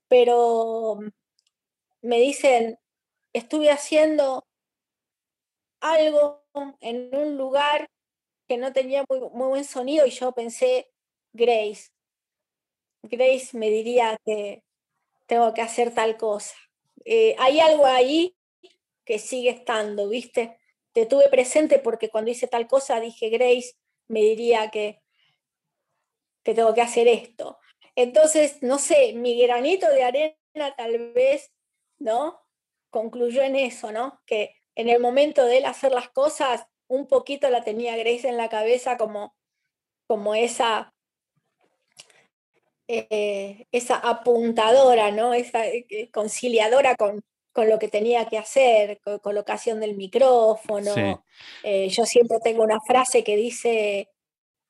pero 0.09 0.99
me 2.03 2.19
dicen, 2.19 2.79
estuve 3.33 3.71
haciendo 3.71 4.47
algo 5.81 6.45
en 6.81 7.15
un 7.15 7.37
lugar 7.37 7.91
que 8.49 8.57
no 8.57 8.73
tenía 8.73 9.05
muy, 9.09 9.21
buen 9.31 9.65
sonido 9.65 10.07
y 10.07 10.11
yo 10.11 10.33
pensé, 10.33 10.91
Grace, 11.33 11.91
Grace 13.03 13.57
me 13.57 13.71
diría 13.71 14.19
que 14.25 14.65
tengo 15.27 15.53
que 15.55 15.61
hacer 15.61 15.95
tal 15.95 16.17
cosa. 16.17 16.57
Eh, 17.05 17.37
hay 17.39 17.61
algo 17.61 17.87
ahí 17.87 18.35
que 19.05 19.19
sigue 19.19 19.51
estando, 19.51 20.09
¿viste? 20.09 20.59
Te 20.93 21.07
tuve 21.07 21.29
presente 21.29 21.79
porque 21.79 22.09
cuando 22.09 22.31
hice 22.31 22.49
tal 22.49 22.67
cosa 22.67 23.01
dije, 23.01 23.29
Grace 23.29 23.75
me 24.09 24.21
diría 24.21 24.71
que, 24.71 25.03
que 26.43 26.55
tengo 26.55 26.75
que 26.75 26.81
hacer 26.81 27.07
esto. 27.07 27.59
Entonces, 27.95 28.63
no 28.63 28.79
sé, 28.79 29.13
mi 29.13 29.41
granito 29.41 29.89
de 29.91 30.05
arena 30.05 30.75
tal 30.77 31.13
vez, 31.13 31.53
¿no? 31.99 32.41
Concluyó 32.91 33.43
en 33.43 33.57
eso, 33.57 33.93
¿no? 33.93 34.21
Que 34.27 34.57
en 34.75 34.89
el 34.89 35.01
momento 35.01 35.45
de 35.45 35.59
él 35.59 35.65
hacer 35.65 35.93
las 35.93 36.09
cosas, 36.11 36.67
un 36.87 37.07
poquito 37.07 37.51
la 37.51 37.65
tenía 37.65 37.97
Grace 37.97 38.29
en 38.29 38.37
la 38.37 38.49
cabeza 38.49 38.97
como, 38.97 39.37
como 40.07 40.35
esa 40.35 40.95
eh, 42.91 43.67
esa 43.71 43.97
apuntadora, 43.97 45.11
¿no? 45.11 45.35
esa 45.35 45.67
eh, 45.67 46.09
conciliadora 46.11 46.97
con, 46.97 47.23
con, 47.53 47.69
lo 47.69 47.79
que 47.79 47.89
tenía 47.89 48.25
que 48.25 48.39
hacer, 48.39 48.99
colocación 49.21 49.79
del 49.79 49.95
micrófono. 49.95 51.23
Eh, 51.63 51.91
yo 51.91 52.07
siempre 52.07 52.39
tengo 52.43 52.63
una 52.63 52.81
frase 52.81 53.23
que 53.23 53.37
dice, 53.37 54.09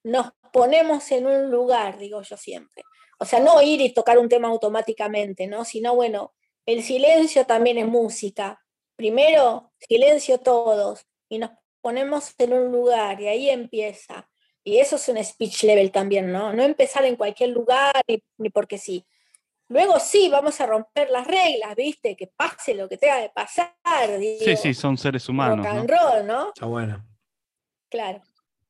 nos 0.02 0.32
ponemos 0.52 1.12
en 1.12 1.28
un 1.28 1.52
lugar, 1.52 1.98
digo 1.98 2.22
yo 2.22 2.36
siempre. 2.36 2.82
O 3.20 3.24
sea, 3.24 3.38
no 3.38 3.62
ir 3.62 3.80
y 3.80 3.94
tocar 3.94 4.18
un 4.18 4.28
tema 4.28 4.48
automáticamente, 4.48 5.46
¿no? 5.46 5.64
Sino, 5.64 5.94
bueno, 5.94 6.34
el 6.68 6.82
silencio 6.82 7.46
también 7.46 7.78
es 7.78 7.86
música. 7.86 8.62
Primero, 8.94 9.72
silencio 9.78 10.38
todos 10.38 11.06
y 11.26 11.38
nos 11.38 11.52
ponemos 11.80 12.34
en 12.36 12.52
un 12.52 12.70
lugar 12.70 13.18
y 13.22 13.26
ahí 13.26 13.48
empieza. 13.48 14.28
Y 14.62 14.76
eso 14.76 14.96
es 14.96 15.08
un 15.08 15.24
speech 15.24 15.62
level 15.62 15.90
también, 15.90 16.30
¿no? 16.30 16.52
No 16.52 16.62
empezar 16.62 17.06
en 17.06 17.16
cualquier 17.16 17.50
lugar 17.50 17.94
ni, 18.36 18.50
porque 18.50 18.76
sí. 18.76 19.06
Luego 19.68 19.98
sí, 19.98 20.28
vamos 20.28 20.60
a 20.60 20.66
romper 20.66 21.08
las 21.08 21.26
reglas, 21.26 21.74
¿viste? 21.74 22.14
Que 22.14 22.26
pase 22.26 22.74
lo 22.74 22.86
que 22.86 22.98
tenga 22.98 23.22
que 23.22 23.30
pasar. 23.30 23.72
sí, 24.20 24.54
sí, 24.56 24.74
son 24.74 24.98
seres 24.98 25.26
humanos. 25.26 25.64
Rock 25.64 25.74
and 25.74 25.90
roll, 25.90 26.26
¿no? 26.26 26.48
Está 26.48 26.66
bueno. 26.66 27.02
Claro. 27.88 28.20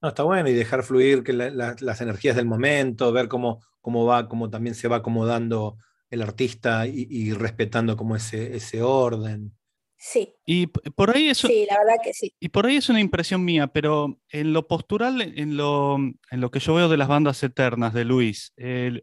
No, 0.00 0.10
está 0.10 0.22
bueno 0.22 0.48
y 0.48 0.54
dejar 0.54 0.84
fluir 0.84 1.24
que 1.24 1.32
las 1.32 2.00
energías 2.00 2.36
del 2.36 2.46
momento, 2.46 3.10
ver 3.10 3.26
cómo, 3.26 3.60
cómo 3.80 4.06
va, 4.06 4.28
cómo 4.28 4.50
también 4.50 4.76
se 4.76 4.86
va 4.86 4.98
acomodando 4.98 5.78
el 6.10 6.22
artista 6.22 6.86
y, 6.86 7.32
respetando 7.32 7.96
como 7.96 8.16
ese, 8.16 8.56
ese 8.56 8.82
orden. 8.82 9.54
Sí. 9.96 10.34
Y 10.46 10.68
por 10.68 11.14
ahí 11.14 11.28
eso. 11.28 11.48
Sí, 11.48 11.66
la 11.68 11.78
verdad 11.78 11.96
que 12.02 12.12
sí. 12.12 12.32
Y 12.38 12.50
por 12.50 12.66
ahí 12.66 12.76
es 12.76 12.88
una 12.88 13.00
impresión 13.00 13.44
mía, 13.44 13.66
pero 13.66 14.20
en 14.30 14.52
lo 14.52 14.68
postural, 14.68 15.20
en 15.20 15.56
lo, 15.56 15.96
en 15.96 16.40
lo 16.40 16.50
que 16.50 16.60
yo 16.60 16.74
veo 16.74 16.88
de 16.88 16.96
las 16.96 17.08
bandas 17.08 17.42
eternas 17.42 17.92
de 17.94 18.04
Luis, 18.04 18.52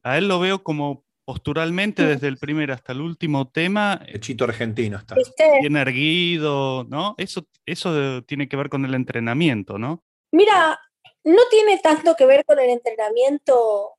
a 0.04 0.18
él 0.18 0.28
lo 0.28 0.40
veo 0.40 0.64
como 0.64 1.06
posturalmente 1.26 2.04
mm. 2.04 2.08
desde 2.08 2.28
el 2.28 2.38
primer 2.38 2.72
hasta 2.72 2.94
el 2.94 3.02
último 3.02 3.50
tema. 3.50 4.02
El 4.08 4.22
chito 4.22 4.46
argentino 4.46 4.98
está. 4.98 5.16
Bien 5.60 5.76
erguido, 5.76 6.86
¿no? 6.86 7.16
Eso, 7.18 7.48
eso 7.66 8.24
tiene 8.24 8.48
que 8.48 8.56
ver 8.56 8.70
con 8.70 8.86
el 8.86 8.94
entrenamiento, 8.94 9.78
¿no? 9.78 10.04
Mira, 10.32 10.80
no 11.24 11.42
tiene 11.50 11.80
tanto 11.80 12.16
que 12.16 12.26
ver 12.26 12.46
con 12.46 12.60
el 12.60 12.70
entrenamiento 12.70 13.95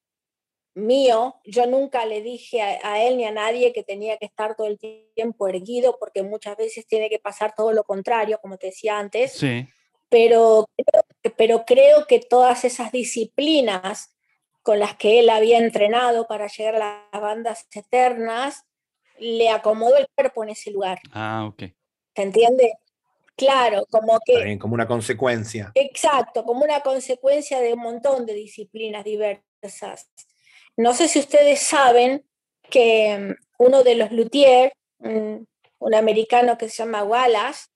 mío, 0.76 1.40
yo 1.44 1.66
nunca 1.66 2.06
le 2.06 2.22
dije 2.22 2.60
a, 2.60 3.02
él 3.02 3.16
ni 3.16 3.24
a 3.24 3.32
nadie 3.32 3.72
que 3.72 3.82
tenía 3.82 4.18
que 4.18 4.26
estar 4.26 4.54
todo 4.54 4.66
el 4.66 4.78
tiempo 5.14 5.48
erguido, 5.48 5.96
porque 5.98 6.22
muchas 6.22 6.56
veces 6.56 6.86
tiene 6.86 7.08
que 7.08 7.18
pasar 7.18 7.54
todo 7.56 7.72
lo 7.72 7.82
contrario, 7.84 8.38
como 8.40 8.58
te 8.58 8.68
decía 8.68 8.98
antes. 8.98 9.32
Sí. 9.32 9.66
Pero, 10.08 10.66
pero 11.36 11.64
creo 11.64 12.06
que 12.06 12.20
todas 12.20 12.64
esas 12.64 12.92
disciplinas 12.92 14.16
con 14.62 14.78
las 14.78 14.96
que 14.96 15.20
él 15.20 15.30
había 15.30 15.58
entrenado 15.58 16.26
para 16.26 16.48
llegar 16.48 16.74
a 16.74 17.08
las 17.12 17.22
bandas 17.22 17.66
eternas, 17.70 18.64
le 19.18 19.48
acomodó 19.48 19.96
el 19.96 20.08
cuerpo 20.14 20.42
en 20.42 20.50
ese 20.50 20.72
lugar. 20.72 20.98
Ah, 21.12 21.46
ok. 21.48 21.70
¿Se 22.14 22.22
entiende? 22.22 22.74
Claro, 23.36 23.86
como 23.90 24.18
que... 24.24 24.58
como 24.58 24.74
una 24.74 24.88
consecuencia. 24.88 25.70
Exacto, 25.74 26.44
como 26.44 26.64
una 26.64 26.80
consecuencia 26.80 27.60
de 27.60 27.74
un 27.74 27.80
montón 27.80 28.26
de 28.26 28.34
disciplinas 28.34 29.04
diversas. 29.04 30.10
No 30.76 30.92
sé 30.92 31.08
si 31.08 31.18
ustedes 31.18 31.60
saben 31.60 32.24
que 32.70 33.18
mm, 33.18 33.64
uno 33.64 33.82
de 33.82 33.94
los 33.94 34.12
luthiers, 34.12 34.72
un, 34.98 35.46
americano 35.94 36.58
que 36.58 36.68
se 36.68 36.76
llama 36.82 37.04
Wallace, 37.04 37.68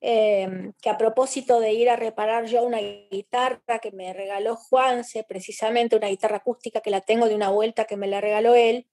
em, 0.00 0.72
que 0.80 0.88
a 0.88 0.96
propósito 0.96 1.60
de 1.60 1.72
ir 1.72 1.90
a 1.90 1.96
reparar 1.96 2.46
yo 2.46 2.62
una 2.62 2.78
guitarra 2.78 3.78
que 3.80 3.92
me 3.92 4.12
regaló 4.14 4.56
Juanse, 4.56 5.24
precisamente 5.24 5.96
una 5.96 6.08
guitarra 6.08 6.38
acústica 6.38 6.80
que 6.80 6.90
la 6.90 7.02
tengo 7.02 7.28
de 7.28 7.34
una 7.34 7.50
vuelta 7.50 7.84
que 7.84 7.96
me 7.96 8.06
la 8.06 8.20
regaló 8.20 8.54
él, 8.54 8.86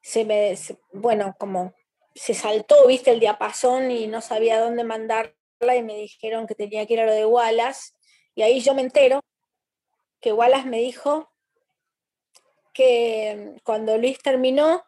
se 0.00 0.24
me, 0.24 0.54
bueno, 0.92 1.34
como 1.38 1.74
se 2.14 2.34
saltó, 2.34 2.86
viste, 2.86 3.10
el 3.10 3.20
diapasón 3.20 3.90
y 3.90 4.06
no 4.06 4.20
sabía 4.22 4.60
dónde 4.60 4.84
mandarla 4.84 5.76
y 5.76 5.82
me 5.82 5.96
dijeron 5.96 6.46
que 6.46 6.54
tenía 6.54 6.86
que 6.86 6.94
ir 6.94 7.00
a 7.00 7.06
lo 7.06 7.12
de 7.12 7.26
Wallace. 7.26 7.92
Y 8.34 8.42
ahí 8.42 8.60
yo 8.60 8.74
me 8.74 8.82
entero 8.82 9.20
que 10.20 10.32
Wallace 10.32 10.68
me 10.68 10.78
dijo, 10.78 11.30
que 12.76 13.56
cuando 13.64 13.96
Luis 13.96 14.18
terminó 14.18 14.84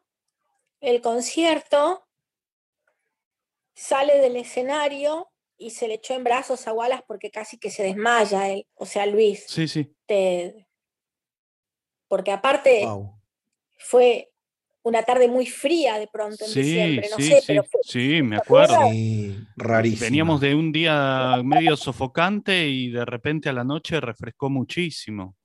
el 0.81 1.01
concierto, 1.01 2.07
sale 3.75 4.19
del 4.19 4.37
escenario 4.37 5.31
y 5.57 5.71
se 5.71 5.89
le 5.89 5.95
echó 5.95 6.13
en 6.15 6.23
brazos 6.23 6.69
a 6.69 6.75
Wallace 6.75 7.05
porque 7.09 7.31
casi 7.31 7.59
que 7.59 7.71
se 7.71 7.83
desmaya 7.83 8.51
él, 8.51 8.67
o 8.75 8.85
sea, 8.85 9.07
Luis. 9.07 9.47
Sí, 9.49 9.67
sí. 9.67 9.91
porque 12.09 12.31
aparte 12.31 12.87
fue 13.79 14.33
una 14.83 15.03
tarde 15.03 15.27
muy 15.27 15.47
fría 15.47 15.99
de 15.99 16.09
pronto 16.09 16.45
en 16.45 16.53
diciembre, 16.53 17.09
no 17.11 17.17
sé, 17.17 17.43
pero 17.47 17.65
sí, 17.83 18.23
me 18.23 18.37
acuerdo. 18.37 18.81
rarísimo. 19.57 20.01
Veníamos 20.01 20.41
de 20.43 20.55
un 20.55 20.73
día 20.73 21.41
medio 21.43 21.75
sofocante 21.77 22.69
y 22.69 22.91
de 22.91 23.07
repente 23.07 23.49
a 23.49 23.55
la 23.55 23.65
noche 23.65 23.99
refrescó 23.99 24.51
muchísimo. 24.51 25.38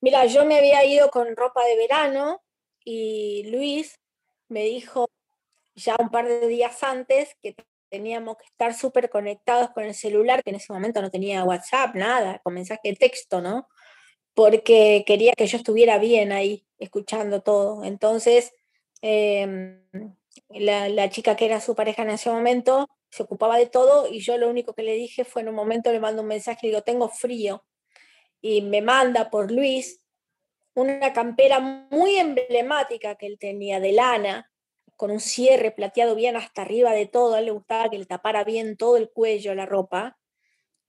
Mira, 0.00 0.26
yo 0.26 0.44
me 0.44 0.58
había 0.58 0.84
ido 0.84 1.10
con 1.10 1.34
ropa 1.34 1.64
de 1.64 1.76
verano 1.76 2.40
y 2.84 3.44
Luis 3.50 3.98
me 4.48 4.64
dijo 4.64 5.08
ya 5.74 5.96
un 5.98 6.10
par 6.10 6.28
de 6.28 6.46
días 6.46 6.82
antes 6.82 7.34
que 7.42 7.56
teníamos 7.90 8.36
que 8.36 8.46
estar 8.46 8.74
súper 8.74 9.10
conectados 9.10 9.70
con 9.70 9.84
el 9.84 9.94
celular, 9.94 10.42
que 10.44 10.50
en 10.50 10.56
ese 10.56 10.72
momento 10.72 11.02
no 11.02 11.10
tenía 11.10 11.44
WhatsApp, 11.44 11.94
nada, 11.94 12.40
con 12.44 12.54
mensaje 12.54 12.90
de 12.90 12.96
texto, 12.96 13.40
¿no? 13.40 13.68
Porque 14.34 15.04
quería 15.06 15.32
que 15.34 15.46
yo 15.46 15.58
estuviera 15.58 15.98
bien 15.98 16.32
ahí, 16.32 16.66
escuchando 16.78 17.42
todo. 17.42 17.84
Entonces, 17.84 18.52
em, 19.02 19.82
la, 20.50 21.10
chica 21.10 21.36
que 21.36 21.46
era 21.46 21.60
su 21.60 21.74
pareja 21.74 22.02
en 22.02 22.10
ese 22.10 22.30
momento 22.30 22.88
se 23.10 23.22
ocupaba 23.22 23.58
de 23.58 23.66
todo 23.66 24.08
y 24.08 24.20
yo 24.20 24.38
lo 24.38 24.48
único 24.48 24.74
que 24.74 24.82
le 24.82 24.94
dije 24.94 25.24
fue 25.24 25.42
en 25.42 25.48
un 25.48 25.54
momento 25.54 25.92
le 25.92 26.00
mando 26.00 26.22
un 26.22 26.28
mensaje 26.28 26.66
y 26.66 26.70
digo, 26.70 26.82
tengo 26.82 27.08
frío 27.08 27.64
y 28.40 28.62
me 28.62 28.82
manda 28.82 29.30
por 29.30 29.50
Luis 29.50 30.00
una 30.74 31.12
campera 31.12 31.58
muy 31.60 32.16
emblemática 32.16 33.16
que 33.16 33.26
él 33.26 33.38
tenía 33.38 33.80
de 33.80 33.92
lana, 33.92 34.50
con 34.96 35.10
un 35.10 35.20
cierre 35.20 35.70
plateado 35.70 36.14
bien 36.14 36.36
hasta 36.36 36.62
arriba 36.62 36.92
de 36.92 37.06
todo, 37.06 37.34
a 37.34 37.38
él 37.38 37.46
le 37.46 37.50
gustaba 37.52 37.88
que 37.90 37.98
le 37.98 38.06
tapara 38.06 38.44
bien 38.44 38.76
todo 38.76 38.96
el 38.96 39.10
cuello 39.10 39.54
la 39.54 39.66
ropa, 39.66 40.18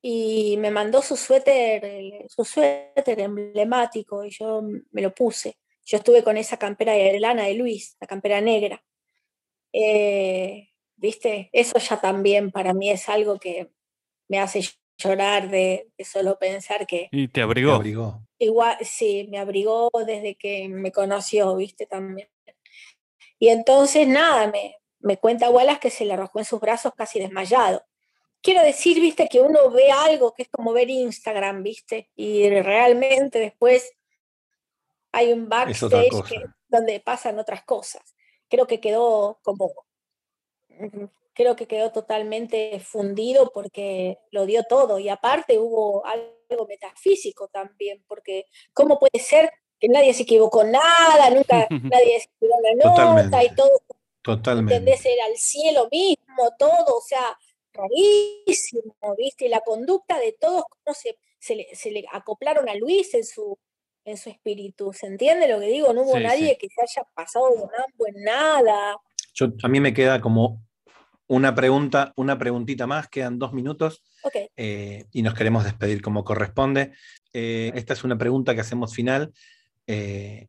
y 0.02 0.58
me 0.58 0.72
mandó 0.72 1.02
su 1.02 1.18
suéter, 1.18 2.26
su 2.30 2.46
suéter 2.46 3.20
emblemático, 3.20 4.24
y 4.24 4.30
yo 4.30 4.62
me 4.92 5.02
lo 5.02 5.14
puse. 5.14 5.58
Yo 5.86 5.98
estuve 5.98 6.24
con 6.24 6.38
esa 6.38 6.58
campera 6.58 6.94
de 6.94 7.20
lana 7.20 7.46
de 7.46 7.56
Luis, 7.56 7.98
la 8.00 8.08
campera 8.08 8.42
negra. 8.42 8.84
Eh, 9.74 10.70
¿Viste? 10.96 11.50
Eso 11.54 11.80
ya 11.80 12.00
también 12.00 12.52
para 12.52 12.74
mí 12.74 12.90
es 12.90 13.10
algo 13.10 13.40
que 13.40 13.72
me 14.28 14.40
hace 14.40 14.62
llorar 15.00 15.50
de, 15.50 15.92
solo 16.04 16.38
pensar 16.38 16.86
que... 16.86 17.08
Y 17.12 17.30
te 17.30 17.42
abrigó. 17.42 17.82
Igual, 18.38 18.78
sí, 18.82 19.28
me 19.32 19.40
abrigó 19.40 19.90
desde 20.06 20.36
que 20.36 20.68
me 20.70 20.92
conoció, 20.92 21.56
viste, 21.56 21.86
también. 21.86 22.30
Y 23.40 23.50
entonces, 23.50 24.08
nada, 24.08 24.48
me, 24.48 24.76
me 25.00 25.18
cuenta 25.18 25.50
Wallace 25.50 25.80
que 25.80 25.90
se 25.90 26.06
le 26.06 26.14
arrojó 26.14 26.40
en 26.40 26.46
sus 26.46 26.60
brazos 26.60 26.94
casi 26.96 27.20
desmayado. 27.20 27.84
Quiero 28.42 28.62
decir, 28.64 29.00
viste, 29.02 29.28
que 29.28 29.42
uno 29.42 29.70
ve 29.72 29.92
algo 29.92 30.34
que 30.34 30.44
es 30.44 30.50
como 30.50 30.72
ver 30.74 30.90
Instagram, 30.90 31.64
viste, 31.64 32.10
y 32.16 32.50
realmente 32.62 33.40
después 33.40 33.92
hay 35.12 35.34
un 35.34 35.50
backstage 35.50 36.46
donde 36.68 37.00
pasan 37.00 37.40
otras 37.40 37.64
cosas. 37.64 38.16
Creo 38.48 38.68
que 38.68 38.80
quedó 38.80 39.40
como, 39.44 39.72
creo 41.40 41.56
que 41.56 41.68
quedó 41.68 41.94
totalmente 41.94 42.82
fundido 42.82 43.50
porque 43.54 44.18
lo 44.30 44.46
dio 44.46 44.64
todo 44.64 45.00
y 45.00 45.08
aparte 45.08 45.58
hubo 45.58 46.06
algo 46.06 46.68
metafísico 46.68 47.48
también, 47.48 48.04
porque 48.10 48.44
¿cómo 48.74 49.00
puede 49.00 49.24
ser 49.24 49.50
que 49.80 49.88
nadie 49.88 50.14
se 50.14 50.24
equivocó 50.24 50.66
nada, 50.66 51.30
nunca 51.30 51.66
nadie 51.70 52.18
escribió 52.18 52.58
la 52.62 53.24
nota 53.24 53.42
y 53.42 53.56
todo? 53.56 53.72
Totalmente. 54.22 54.76
¿Entendés? 54.76 55.06
Era 55.06 55.28
el 55.28 55.38
cielo 55.38 55.88
mismo, 55.90 56.52
todo, 56.58 56.98
o 56.98 57.02
sea, 57.02 57.40
rarísimo, 57.72 58.94
¿viste? 59.18 59.46
Y 59.46 59.50
la 59.50 59.62
conducta 59.62 60.20
de 60.20 60.34
todos, 60.34 60.66
cómo 60.68 60.94
se, 60.94 61.18
se, 61.40 61.56
le, 61.56 61.74
se 61.74 61.92
le 61.92 62.04
acoplaron 62.12 62.68
a 62.68 62.76
Luis 62.76 63.14
en 63.14 63.24
su, 63.24 63.58
en 64.04 64.18
su 64.18 64.30
espíritu. 64.30 64.92
¿Se 64.92 65.08
entiende 65.08 65.48
lo 65.48 65.62
que 65.62 65.68
digo? 65.68 65.94
No 65.94 66.02
hubo 66.02 66.20
nadie 66.20 66.58
que 66.58 66.68
se 66.68 66.82
haya 66.82 67.08
pasado 67.16 67.50
de 67.52 67.62
ambos 67.62 68.08
en 68.14 68.24
nada. 68.26 68.98
Yo, 69.34 69.48
a 69.64 69.70
mí 69.70 69.80
me 69.80 69.94
queda 69.94 70.20
como 70.20 70.68
una 71.30 71.54
pregunta, 71.54 72.12
una 72.16 72.40
preguntita 72.40 72.88
más, 72.88 73.08
quedan 73.08 73.38
dos 73.38 73.54
minutos 73.54 74.04
eh, 74.58 75.06
y 75.12 75.22
nos 75.22 75.36
queremos 75.36 75.64
despedir 75.64 76.02
como 76.02 76.24
corresponde. 76.24 76.92
Eh, 77.34 77.72
esta 77.76 77.94
es 77.94 78.04
una 78.04 78.18
pregunta 78.18 78.56
que 78.56 78.62
hacemos 78.62 78.96
final. 78.96 79.32
Eh, 79.86 80.48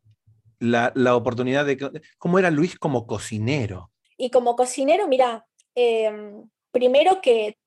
la, 0.57 0.91
oportunidad 1.15 1.67
de... 1.67 1.77
¿Cómo 2.17 2.39
era 2.39 2.49
Luis 2.49 2.79
como 2.79 3.05
cocinero? 3.05 3.91
Y 4.17 4.31
como 4.31 4.55
cocinero, 4.55 5.07
mira, 5.07 5.45
em, 5.75 6.49
primero 6.71 7.21
que 7.21 7.57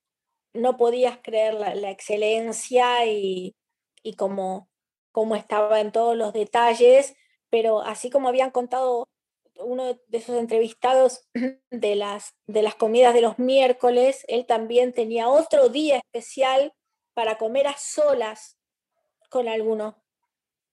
no 0.53 0.77
podías 0.77 1.19
creer 1.23 1.55
la, 1.55 1.91
excelencia 1.91 3.07
y, 3.07 3.55
y 4.03 4.15
como 4.15 4.69
cómo 5.13 5.37
estaba 5.37 5.81
en 5.81 5.93
todos 5.93 6.17
los 6.17 6.33
detalles, 6.33 7.15
pero 7.49 7.81
así 7.81 8.11
como 8.11 8.29
habían 8.29 8.51
contado 8.51 9.07
uno 9.57 9.95
de 9.95 10.19
esos 10.19 10.37
entrevistados 10.37 11.29
de 11.71 11.97
las, 11.97 12.35
de 12.47 12.63
las 12.63 12.75
comidas 12.75 13.15
de 13.15 13.21
los 13.21 13.39
miércoles, 13.39 14.25
él 14.29 14.47
también 14.47 14.93
tenía 14.93 15.29
otro 15.29 15.69
día 15.69 15.99
especial 15.99 16.73
para 17.15 17.39
comer 17.39 17.67
a 17.67 17.77
solas 17.77 18.59
con 19.31 19.49
alguno 19.49 20.03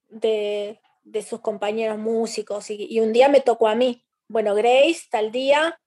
de, 0.09 0.79
sus 1.27 1.41
compañeros 1.41 1.97
músicos. 1.97 2.69
Y, 2.69 2.88
y, 2.89 2.99
un 2.99 3.13
día 3.13 3.29
me 3.29 3.41
tocó 3.41 3.67
a 3.67 3.75
mí. 3.75 4.05
Bueno, 4.27 4.55
Grace, 4.55 5.01
tal 5.09 5.32
día, 5.32 5.79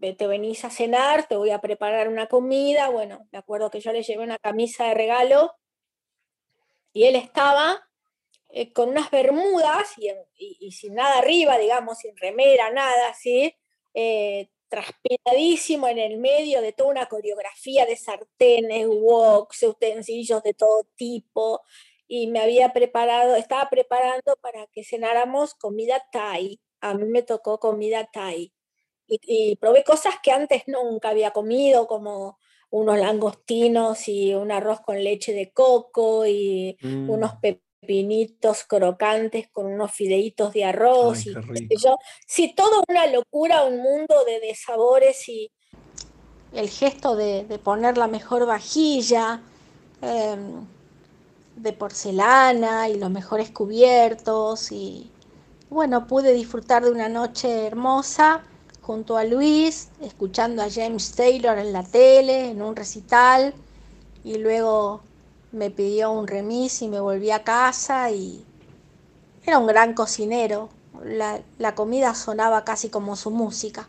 te 0.00 0.26
venís 0.26 0.64
a 0.64 0.70
cenar, 0.70 1.26
te 1.26 1.36
voy 1.36 1.50
a 1.50 1.60
preparar 1.60 2.08
una 2.08 2.26
comida. 2.26 2.90
Bueno, 2.90 3.26
me 3.32 3.38
acuerdo 3.38 3.70
que 3.70 3.80
yo 3.80 3.92
le 3.92 4.02
llevé 4.02 4.22
una 4.22 4.38
camisa 4.38 4.84
de 4.84 4.94
regalo 4.94 5.54
y 6.92 7.04
él 7.04 7.16
estaba 7.16 7.88
eh, 8.56 8.72
con 8.72 8.90
unas 8.90 9.10
bermudas 9.10 9.88
y, 10.38 10.70
sin 10.70 10.94
nada 10.94 11.18
arriba, 11.18 11.58
digamos, 11.58 11.98
sin 11.98 12.16
remera, 12.16 12.70
nada 12.70 13.08
así, 13.08 13.52
eh, 13.94 14.48
transpiradísimo 14.68 15.88
en 15.88 15.98
el 15.98 16.18
medio 16.18 16.62
de 16.62 16.72
toda 16.72 16.90
una 16.90 17.06
coreografía 17.06 17.84
de 17.84 17.96
sartenes, 17.96 18.86
woks, 18.88 19.64
utensilios 19.64 20.40
de 20.44 20.54
todo 20.54 20.86
tipo, 20.94 21.62
y 22.06 22.28
me 22.28 22.38
había 22.38 22.72
preparado, 22.72 23.34
estaba 23.34 23.68
preparando 23.68 24.36
para 24.40 24.68
que 24.68 24.84
cenáramos 24.84 25.54
comida 25.54 26.06
thai. 26.12 26.60
A 26.80 26.94
mí 26.94 27.06
me 27.06 27.22
tocó 27.22 27.58
comida 27.58 28.08
thai. 28.12 28.52
Y, 29.08 29.18
y 29.22 29.56
probé 29.56 29.82
cosas 29.82 30.14
que 30.22 30.30
antes 30.30 30.62
nunca 30.68 31.08
había 31.08 31.32
comido, 31.32 31.88
como 31.88 32.38
unos 32.70 32.98
langostinos 32.98 34.06
y 34.08 34.34
un 34.34 34.52
arroz 34.52 34.80
con 34.80 35.02
leche 35.02 35.32
de 35.32 35.52
coco 35.52 36.24
y 36.26 36.76
unos 36.82 37.34
mm. 37.34 37.40
Pepinitos 37.84 38.64
crocantes 38.64 39.48
con 39.48 39.66
unos 39.66 39.92
fideitos 39.92 40.52
de 40.52 40.64
arroz 40.64 41.26
y 41.26 41.34
yo. 41.76 41.96
Sí, 42.26 42.54
todo 42.56 42.82
una 42.88 43.06
locura, 43.06 43.64
un 43.64 43.78
mundo 43.78 44.14
de, 44.26 44.54
sabores 44.54 45.28
y 45.28 45.50
el 46.52 46.68
gesto 46.68 47.16
de, 47.16 47.44
poner 47.62 47.98
la 47.98 48.06
mejor 48.06 48.46
vajilla 48.46 49.42
em, 50.00 50.66
de 51.56 51.72
porcelana 51.72 52.88
y 52.88 52.98
los 52.98 53.10
mejores 53.10 53.50
cubiertos 53.50 54.72
y 54.72 55.10
bueno, 55.70 56.06
pude 56.06 56.32
disfrutar 56.32 56.84
de 56.84 56.90
una 56.90 57.08
noche 57.08 57.66
hermosa 57.66 58.42
junto 58.80 59.16
a 59.16 59.24
Luis, 59.24 59.88
escuchando 60.02 60.62
a 60.62 60.70
James 60.70 61.12
Taylor 61.12 61.58
en 61.58 61.72
la 61.72 61.82
tele, 61.82 62.50
en 62.50 62.60
un 62.60 62.76
recital, 62.76 63.54
y 64.22 64.36
luego 64.38 65.00
me 65.54 65.70
pidió 65.70 66.10
un 66.12 66.26
remis 66.26 66.82
y 66.82 66.88
me 66.88 67.00
volví 67.00 67.30
a 67.30 67.44
casa 67.44 68.10
y 68.10 68.44
era 69.46 69.58
un 69.58 69.66
gran 69.66 69.94
cocinero. 69.94 70.68
La, 71.04 71.40
la 71.58 71.74
comida 71.74 72.14
sonaba 72.14 72.64
casi 72.64 72.90
como 72.90 73.16
su 73.16 73.30
música. 73.30 73.88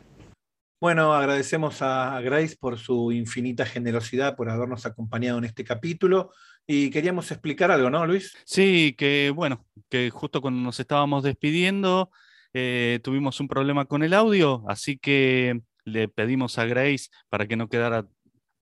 Bueno, 0.80 1.13
agradecemos 1.13 1.82
a 1.82 2.20
Grace 2.22 2.55
por 2.59 2.78
su 2.78 3.11
infinita 3.11 3.66
generosidad, 3.66 4.36
por 4.36 4.49
habernos 4.49 4.86
acompañado 4.86 5.38
en 5.38 5.45
este 5.45 5.63
capítulo. 5.63 6.32
Y 6.68 6.89
queríamos 6.89 7.32
explicar 7.32 7.72
algo, 7.72 7.89
¿no, 7.89 8.05
Luis? 8.05 8.36
Sí, 8.45 8.95
que 8.97 9.32
bueno, 9.34 9.66
que 9.89 10.09
justo 10.09 10.41
cuando 10.41 10.61
nos 10.61 10.80
estábamos 10.80 11.24
despidiendo, 11.24 12.11
eh, 12.53 12.99
tuvimos 13.03 13.39
un 13.39 13.47
problema 13.47 13.86
con 13.86 14.03
el 14.03 14.13
audio, 14.13 14.63
así 14.68 14.97
que 14.97 15.61
le 15.86 16.07
pedimos 16.07 16.57
a 16.57 16.66
Grace 16.66 17.09
para 17.30 17.47
que 17.47 17.55
no 17.55 17.70
quedara 17.70 18.07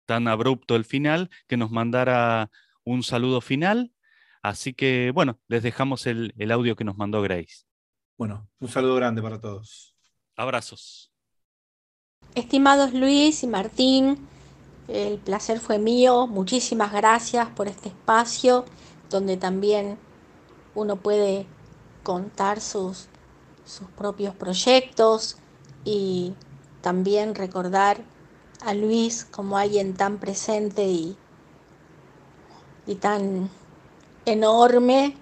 tan 0.05 0.27
abrupto 0.27 0.75
el 0.75 0.85
final, 0.85 1.29
que 1.47 1.57
nos 1.57 1.71
mandara 1.71 2.49
un 2.83 3.03
saludo 3.03 3.41
final. 3.41 3.91
Así 4.41 4.73
que, 4.73 5.11
bueno, 5.13 5.39
les 5.47 5.63
dejamos 5.63 6.05
el, 6.05 6.33
el 6.37 6.51
audio 6.51 6.75
que 6.75 6.83
nos 6.83 6.97
mandó 6.97 7.21
Grace. 7.21 7.65
Bueno, 8.17 8.49
un 8.59 8.67
saludo 8.67 8.95
grande 8.95 9.21
para 9.21 9.39
todos. 9.39 9.95
Abrazos. 10.35 11.11
Estimados 12.35 12.93
Luis 12.93 13.43
y 13.43 13.47
Martín, 13.47 14.27
el 14.87 15.17
placer 15.17 15.59
fue 15.59 15.79
mío. 15.79 16.27
Muchísimas 16.27 16.91
gracias 16.91 17.47
por 17.49 17.67
este 17.67 17.89
espacio 17.89 18.65
donde 19.09 19.37
también 19.37 19.97
uno 20.75 20.97
puede 20.97 21.45
contar 22.03 22.59
sus 22.59 23.07
sus 23.65 23.87
propios 23.89 24.35
proyectos 24.35 25.37
y 25.85 26.33
también 26.81 27.35
recordar 27.35 28.01
a 28.61 28.73
Luis 28.73 29.25
como 29.25 29.57
alguien 29.57 29.93
tan 29.93 30.19
presente 30.19 30.85
y, 30.85 31.17
y 32.85 32.95
tan 32.95 33.49
enorme 34.25 35.15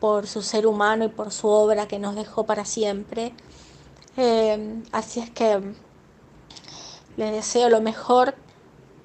por 0.00 0.26
su 0.26 0.42
ser 0.42 0.66
humano 0.66 1.04
y 1.04 1.08
por 1.08 1.32
su 1.32 1.48
obra 1.48 1.88
que 1.88 1.98
nos 1.98 2.14
dejó 2.14 2.44
para 2.44 2.64
siempre. 2.64 3.34
Eh, 4.16 4.82
así 4.92 5.20
es 5.20 5.30
que 5.30 5.60
les 7.16 7.32
deseo 7.32 7.68
lo 7.68 7.80
mejor 7.80 8.34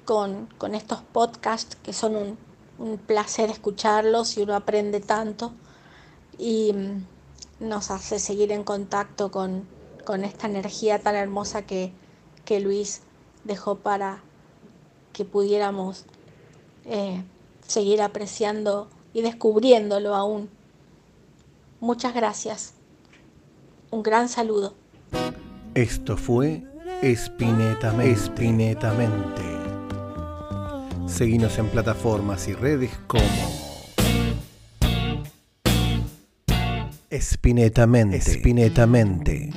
con, 0.04 0.48
estos 0.74 1.02
podcasts 1.02 1.76
que 1.76 1.92
son 1.92 2.16
un, 2.16 2.38
un 2.78 2.98
placer 2.98 3.50
escucharlos 3.50 4.36
y 4.38 4.42
uno 4.42 4.54
aprende 4.54 5.00
tanto. 5.00 5.52
Y 6.38 6.72
nos 7.60 7.90
hace 7.90 8.18
seguir 8.18 8.52
en 8.52 8.64
contacto 8.64 9.30
con, 9.30 9.66
esta 10.24 10.46
energía 10.46 11.00
tan 11.00 11.14
hermosa 11.14 11.62
que, 11.62 11.92
Luis 12.62 13.02
dejó 13.44 13.74
para 13.74 14.22
que 15.12 15.26
pudiéramos 15.26 16.06
eh, 16.86 17.22
seguir 17.68 18.02
apreciando 18.02 18.88
y 19.12 19.22
descubriéndolo 19.22 20.16
aún. 20.16 20.50
Muchas 21.78 22.14
gracias. 22.14 22.74
Un 23.90 24.02
gran 24.02 24.28
saludo. 24.28 24.74
Esto 25.74 26.16
fue 26.16 26.64
Espinetamente. 27.02 28.10
Espinetamente. 28.10 29.42
Seguimos 31.06 31.56
en 31.58 31.68
plataformas 31.68 32.48
y 32.48 32.54
redes 32.54 32.90
como 33.06 33.22
Espinetamente. 37.10 38.16
Espinetamente. 38.16 39.50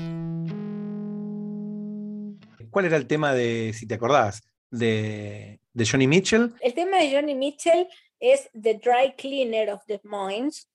¿Cuál 2.69 2.85
era 2.85 2.97
el 2.97 3.07
tema 3.07 3.33
de, 3.33 3.73
si 3.73 3.85
te 3.85 3.95
acordás, 3.95 4.43
de, 4.71 5.59
Johnny 5.75 6.07
Mitchell? 6.07 6.53
El 6.61 6.73
tema 6.73 6.97
de 6.97 7.11
Johnny 7.13 7.35
Mitchell 7.35 7.87
es 8.19 8.49
The 8.59 8.75
Dry 8.75 9.13
Cleaner 9.17 9.69
of 9.69 9.81
the 9.87 10.01
Minds. 10.03 10.67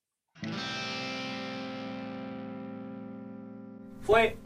Fue 4.03 4.37